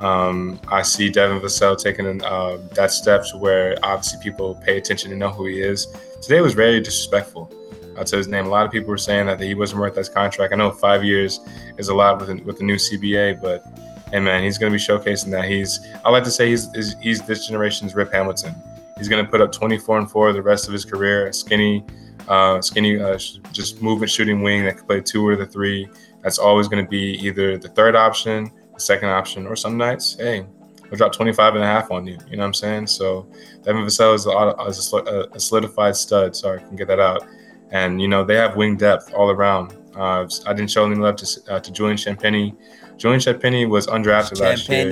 Um, 0.00 0.58
I 0.66 0.82
see 0.82 1.10
Devin 1.10 1.38
Vassell 1.40 1.80
taking 1.80 2.24
uh, 2.24 2.58
that 2.72 2.90
step 2.90 3.24
to 3.30 3.36
where 3.36 3.76
obviously 3.84 4.20
people 4.20 4.56
pay 4.56 4.78
attention 4.78 5.10
to 5.10 5.16
know 5.16 5.30
who 5.30 5.46
he 5.46 5.60
is. 5.60 5.86
Today 6.20 6.40
was 6.40 6.54
very 6.54 6.80
disrespectful 6.80 7.52
uh, 7.96 8.02
to 8.02 8.16
his 8.16 8.26
name. 8.26 8.46
A 8.46 8.48
lot 8.48 8.66
of 8.66 8.72
people 8.72 8.88
were 8.88 8.98
saying 8.98 9.26
that 9.26 9.38
he 9.38 9.54
wasn't 9.54 9.80
worth 9.80 9.94
his 9.94 10.08
contract. 10.08 10.52
I 10.52 10.56
know 10.56 10.72
five 10.72 11.04
years 11.04 11.38
is 11.78 11.88
a 11.88 11.94
lot 11.94 12.20
with, 12.20 12.40
with 12.40 12.58
the 12.58 12.64
new 12.64 12.76
CBA, 12.76 13.40
but 13.40 13.64
hey 14.10 14.18
man, 14.18 14.42
he's 14.42 14.58
going 14.58 14.72
to 14.72 14.76
be 14.76 14.82
showcasing 14.82 15.30
that. 15.30 15.44
He's 15.44 15.86
I 16.04 16.10
like 16.10 16.24
to 16.24 16.32
say 16.32 16.48
he's 16.48 16.68
he's 17.00 17.22
this 17.22 17.46
generation's 17.46 17.94
Rip 17.94 18.12
Hamilton. 18.12 18.54
He's 18.98 19.08
going 19.08 19.24
to 19.24 19.30
put 19.30 19.40
up 19.40 19.52
24 19.52 19.98
and 19.98 20.10
four 20.10 20.32
the 20.32 20.42
rest 20.42 20.66
of 20.66 20.72
his 20.72 20.84
career. 20.84 21.32
Skinny, 21.32 21.84
uh, 22.28 22.60
skinny, 22.60 23.00
uh, 23.00 23.18
just 23.52 23.82
movement 23.82 24.10
shooting 24.10 24.42
wing 24.42 24.64
that 24.64 24.78
can 24.78 24.86
play 24.86 25.00
two 25.00 25.26
or 25.26 25.36
the 25.36 25.46
three. 25.46 25.88
That's 26.22 26.38
always 26.38 26.68
going 26.68 26.84
to 26.84 26.88
be 26.88 27.14
either 27.18 27.58
the 27.58 27.68
third 27.68 27.94
option, 27.94 28.50
the 28.72 28.80
second 28.80 29.08
option, 29.10 29.46
or 29.46 29.56
some 29.56 29.76
nights, 29.76 30.16
hey, 30.18 30.46
we'll 30.82 30.96
drop 30.96 31.12
25 31.12 31.54
and 31.54 31.64
a 31.64 31.66
half 31.66 31.90
on 31.90 32.06
you. 32.06 32.18
You 32.30 32.36
know 32.36 32.42
what 32.42 32.48
I'm 32.48 32.54
saying? 32.54 32.86
So 32.86 33.26
Devin 33.62 33.84
Vassell 33.84 34.14
is 34.14 34.26
a, 34.26 34.68
is 34.68 34.92
a, 34.92 35.28
a 35.32 35.40
solidified 35.40 35.96
stud. 35.96 36.34
Sorry, 36.34 36.60
I 36.60 36.66
can 36.66 36.76
get 36.76 36.88
that 36.88 37.00
out. 37.00 37.26
And 37.70 38.00
you 38.00 38.08
know 38.08 38.24
they 38.24 38.36
have 38.36 38.56
wing 38.56 38.76
depth 38.76 39.12
all 39.14 39.30
around. 39.30 39.74
Uh, 39.96 40.28
I 40.46 40.52
didn't 40.52 40.70
show 40.70 40.86
any 40.86 40.96
love 40.96 41.16
to 41.16 41.52
uh, 41.52 41.60
to 41.60 41.72
Julian 41.72 41.96
Champagnie 41.96 42.56
Julian 42.96 43.20
Champagnie 43.20 43.68
was 43.68 43.86
undrafted 43.86 44.40
last 44.40 44.68
year. 44.68 44.88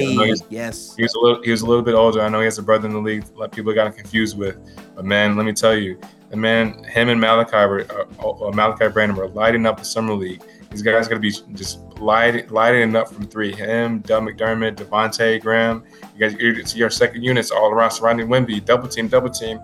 yes. 0.51 0.97
He 0.97 1.03
was 1.03 1.15
a 1.15 1.21
little 1.21 1.43
he 1.43 1.51
was 1.51 1.63
a 1.63 1.67
little 1.67 1.83
bit 1.85 1.95
older. 1.95 2.21
I 2.21 2.29
know 2.29 2.41
he 2.41 2.45
has 2.45 2.59
a 2.59 2.63
brother 2.63 2.87
in 2.87 2.95
the 2.95 3.01
league 3.01 3.25
like 3.37 3.53
people 3.53 3.73
got 3.73 3.97
confused 3.97 4.37
with. 4.37 4.59
But 4.95 5.05
man, 5.05 5.37
let 5.37 5.47
me 5.47 5.53
tell 5.53 5.75
you, 5.75 6.01
the 6.33 6.39
man, 6.39 6.83
him 6.85 7.11
and 7.11 7.21
Malaki 7.21 7.69
were 7.69 7.87
uh, 7.91 8.29
uh, 8.29 8.51
Malaki 8.53 8.91
Branham 8.91 9.17
were 9.17 9.29
lighting 9.29 9.67
up 9.67 9.77
the 9.77 9.85
summer 9.85 10.15
league. 10.15 10.43
These 10.71 10.81
guys 10.81 11.07
gonna 11.07 11.21
be 11.21 11.31
just 11.53 11.81
light, 12.01 12.51
lighting 12.51 12.97
up 12.97 13.13
from 13.13 13.27
three. 13.27 13.55
Him, 13.55 13.99
Doug 13.99 14.25
McDermott, 14.25 14.77
Devonte 14.77 15.43
Graham. 15.43 15.85
You 16.17 16.21
guys, 16.21 16.35
it's 16.41 16.75
your 16.75 16.89
second 16.89 17.23
units 17.23 17.51
all 17.51 17.71
around 17.71 17.91
surrounding 17.91 18.29
Wemby. 18.29 18.65
Double 18.65 18.89
team, 18.89 19.09
double 19.09 19.29
team 19.29 19.61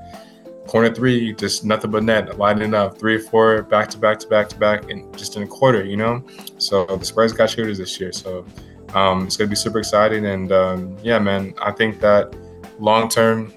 corner 0.69 0.95
three, 0.95 1.33
just 1.33 1.65
nothing 1.65 1.91
but 1.91 2.05
net, 2.05 2.39
lining 2.39 2.75
up 2.75 2.99
three 2.99 3.17
or 3.17 3.21
four 3.21 3.63
back 3.63 3.89
to 3.89 3.97
back 3.97 4.19
to 4.19 4.29
back 4.29 4.51
to 4.51 4.57
back, 4.57 4.91
and 4.91 5.17
just 5.17 5.37
in 5.37 5.43
a 5.45 5.47
quarter, 5.47 5.83
you 5.83 5.97
know. 5.97 6.23
So 6.59 6.85
the 6.85 7.05
Spurs 7.05 7.33
got 7.33 7.49
shooters 7.49 7.79
this 7.79 7.99
year, 7.99 8.13
so 8.13 8.45
um, 8.93 9.25
it's 9.25 9.39
gonna 9.39 9.49
be 9.49 9.57
super 9.57 9.79
exciting. 9.79 10.27
And 10.27 10.53
um, 10.53 10.99
yeah, 11.03 11.19
man, 11.19 11.55
I 11.63 11.73
think 11.73 12.01
that 12.01 12.37
long 12.79 13.09
term, 13.09 13.55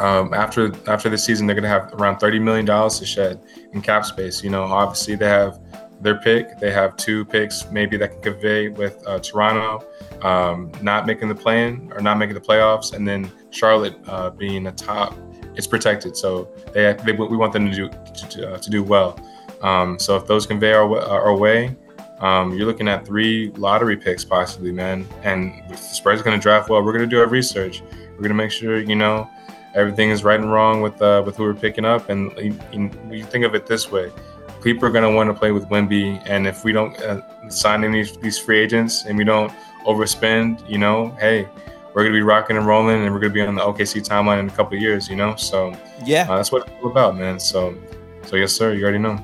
um, 0.00 0.34
after 0.34 0.72
after 0.88 1.08
the 1.08 1.18
season, 1.18 1.46
they're 1.46 1.56
gonna 1.56 1.68
have 1.68 1.92
around 1.94 2.18
thirty 2.18 2.38
million 2.38 2.64
dollars 2.64 2.98
to 2.98 3.06
shed 3.06 3.40
in 3.72 3.82
cap 3.82 4.04
space. 4.04 4.42
You 4.42 4.50
know, 4.50 4.64
obviously 4.64 5.14
they 5.16 5.28
have 5.28 5.60
their 6.00 6.20
pick. 6.20 6.58
They 6.58 6.70
have 6.70 6.96
two 6.96 7.24
picks 7.24 7.70
maybe 7.70 7.96
that 7.96 8.12
can 8.12 8.20
convey 8.20 8.68
with 8.68 9.02
uh, 9.06 9.18
Toronto 9.18 9.84
um, 10.22 10.70
not 10.80 11.06
making 11.06 11.28
the 11.28 11.34
plan 11.34 11.92
or 11.94 12.00
not 12.00 12.18
making 12.18 12.34
the 12.34 12.40
playoffs, 12.40 12.94
and 12.94 13.06
then 13.06 13.30
Charlotte 13.50 13.96
uh, 14.06 14.30
being 14.30 14.66
a 14.66 14.72
top 14.72 15.16
it's 15.58 15.66
protected. 15.66 16.16
So 16.16 16.48
they, 16.72 16.96
they 17.04 17.12
we 17.12 17.36
want 17.36 17.52
them 17.52 17.70
to 17.70 17.76
do 17.76 17.88
to, 18.28 18.54
uh, 18.54 18.58
to 18.58 18.70
do 18.70 18.82
well. 18.82 19.20
Um, 19.60 19.98
so 19.98 20.16
if 20.16 20.26
those 20.26 20.46
convey 20.46 20.72
our, 20.72 21.00
our 21.00 21.36
way, 21.36 21.76
um, 22.20 22.54
you're 22.54 22.66
looking 22.66 22.88
at 22.88 23.04
three 23.04 23.50
lottery 23.56 23.96
picks 23.96 24.24
possibly, 24.24 24.70
man. 24.70 25.06
And 25.24 25.62
the 25.68 25.76
Spurs 25.76 26.22
going 26.22 26.38
to 26.38 26.42
draft 26.42 26.70
well. 26.70 26.82
We're 26.82 26.92
going 26.92 27.08
to 27.08 27.10
do 27.10 27.20
our 27.20 27.26
research. 27.26 27.82
We're 27.82 28.18
going 28.18 28.28
to 28.28 28.34
make 28.34 28.52
sure 28.52 28.78
you 28.78 28.94
know 28.94 29.28
everything 29.74 30.10
is 30.10 30.24
right 30.24 30.38
and 30.38 30.52
wrong 30.52 30.80
with 30.80 31.00
uh, 31.00 31.22
with 31.24 31.36
who 31.36 31.44
we're 31.44 31.54
picking 31.54 31.84
up. 31.84 32.08
And 32.08 32.36
you, 32.38 32.90
you 33.10 33.24
think 33.24 33.44
of 33.44 33.54
it 33.54 33.66
this 33.66 33.90
way: 33.90 34.10
people 34.62 34.86
are 34.86 34.90
going 34.90 35.08
to 35.08 35.14
want 35.14 35.28
to 35.30 35.34
play 35.34 35.52
with 35.52 35.68
Wemby, 35.68 36.22
and 36.26 36.46
if 36.46 36.64
we 36.64 36.72
don't 36.72 36.98
uh, 37.02 37.20
sign 37.48 37.84
any 37.84 38.04
these 38.20 38.38
free 38.38 38.58
agents 38.58 39.04
and 39.04 39.16
we 39.16 39.24
don't 39.24 39.52
overspend, 39.86 40.68
you 40.68 40.78
know, 40.78 41.10
hey, 41.20 41.48
we're 41.94 42.04
gonna 42.04 42.14
be 42.14 42.22
rocking 42.22 42.56
and 42.56 42.66
rolling, 42.66 43.02
and 43.04 43.12
we're 43.12 43.20
gonna 43.20 43.32
be 43.32 43.40
on 43.40 43.54
the 43.54 43.62
OKC 43.62 44.06
timeline 44.06 44.40
in 44.40 44.48
a 44.48 44.52
couple 44.52 44.76
years. 44.76 45.08
You 45.08 45.16
know, 45.16 45.34
so 45.36 45.74
yeah, 46.04 46.30
uh, 46.30 46.36
that's 46.36 46.52
what 46.52 46.66
it's 46.66 46.76
all 46.82 46.90
about, 46.90 47.16
man. 47.16 47.40
So, 47.40 47.74
so 48.24 48.36
yes, 48.36 48.52
sir. 48.52 48.74
You 48.74 48.82
already 48.84 48.98
know. 48.98 49.18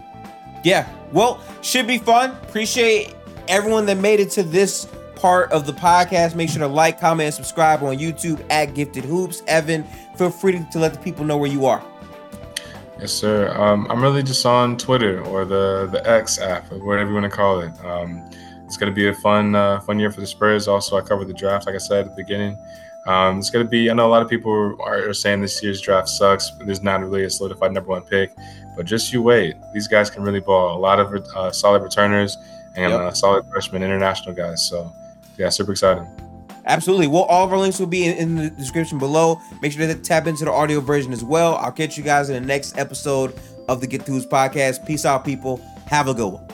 Yeah. 0.64 0.88
Well, 1.12 1.40
should 1.62 1.86
be 1.86 1.99
fun. 1.99 2.30
Appreciate 2.42 3.14
everyone 3.49 3.86
that 3.86 3.99
made 3.99 4.18
it 4.18 4.30
to 4.32 4.42
this 4.42 4.88
part 5.14 5.53
of 5.53 5.66
the 5.66 5.72
podcast. 5.72 6.34
Make 6.34 6.49
sure 6.49 6.61
to 6.61 6.66
like, 6.66 6.99
comment, 6.99 7.26
and 7.26 7.34
subscribe 7.34 7.82
on 7.82 7.99
YouTube 7.99 8.45
at 8.51 8.74
Gifted 8.74 9.05
Hoops. 9.05 9.42
Evan, 9.47 9.84
feel 10.17 10.31
free 10.31 10.65
to 10.71 10.79
let 10.79 10.95
the 10.95 11.01
people 11.01 11.25
know 11.25 11.37
where 11.37 11.51
you 11.51 11.67
are. 11.67 11.85
Yes, 13.01 13.12
sir. 13.12 13.53
Um, 13.57 13.87
I'm 13.91 14.01
really 14.01 14.23
just 14.23 14.47
on 14.47 14.77
Twitter 14.77 15.23
or 15.25 15.45
the 15.45 15.89
the 15.91 16.09
X 16.09 16.39
app, 16.39 16.71
or 16.71 16.79
whatever 16.85 17.11
you 17.11 17.15
want 17.15 17.31
to 17.31 17.37
call 17.37 17.61
it. 17.61 17.73
Um, 17.85 18.25
it's 18.65 18.77
going 18.77 18.91
to 18.91 18.95
be 18.95 19.09
a 19.09 19.15
fun, 19.15 19.55
uh, 19.55 19.81
fun 19.81 19.99
year 19.99 20.11
for 20.11 20.21
the 20.21 20.27
Spurs. 20.27 20.69
Also, 20.69 20.97
I 20.97 21.01
covered 21.01 21.29
the 21.29 21.35
draft, 21.35 21.67
like 21.67 21.75
I 21.75 21.79
said 21.79 22.07
at 22.07 22.17
the 22.17 22.23
beginning. 22.23 22.59
Um, 23.07 23.39
it's 23.39 23.51
going 23.51 23.65
to 23.65 23.69
be. 23.69 23.91
I 23.91 23.95
know 23.95 24.07
a 24.07 24.09
lot 24.09 24.23
of 24.23 24.29
people 24.29 24.51
are, 24.51 25.11
are, 25.11 25.12
saying 25.12 25.43
this 25.43 25.62
year's 25.62 25.81
draft 25.81 26.09
sucks. 26.09 26.51
There's 26.65 26.83
not 26.83 27.01
really 27.01 27.25
a 27.25 27.31
solidified 27.31 27.73
number 27.73 27.91
one 27.91 28.03
pick, 28.03 28.33
but 28.77 28.87
just 28.87 29.12
you 29.12 29.23
wait. 29.23 29.57
These 29.75 29.89
guys 29.89 30.09
can 30.09 30.23
really 30.23 30.41
ball. 30.41 30.77
A 30.77 30.81
lot 30.81 30.99
of 30.99 31.12
uh, 31.37 31.51
solid 31.51 31.83
returners 31.83 32.39
and 32.77 32.91
yep. 32.91 33.01
uh, 33.01 33.11
solid 33.11 33.47
freshmen, 33.51 33.83
international 33.83 34.35
guys. 34.35 34.67
So, 34.67 34.91
yeah, 35.37 35.51
super 35.51 35.73
exciting. 35.73 36.09
Absolutely. 36.67 37.07
Well, 37.07 37.25
all 37.25 37.45
of 37.45 37.53
our 37.53 37.59
links 37.59 37.79
will 37.79 37.87
be 37.87 38.07
in, 38.07 38.17
in, 38.17 38.35
the 38.37 38.51
description 38.51 38.99
below. 38.99 39.41
Make 39.61 39.73
sure 39.73 39.87
to 39.87 39.95
tap 39.95 40.27
into 40.27 40.45
the 40.45 40.51
audio 40.53 40.81
version 40.81 41.12
as 41.12 41.23
well. 41.23 41.57
I'll 41.57 41.73
catch 41.73 41.99
you 41.99 42.05
guys 42.05 42.31
in 42.31 42.41
the 42.41 42.47
next 42.47 42.79
episode 42.79 43.39
of 43.69 43.81
the 43.81 43.87
Gifted 43.87 44.15
Hoops 44.15 44.27
podcast. 44.27 44.87
Peace 44.87 45.05
out, 45.05 45.25
people. 45.25 45.61
Have 45.87 46.09
a 46.09 46.15
good 46.15 46.29
one. 46.29 46.53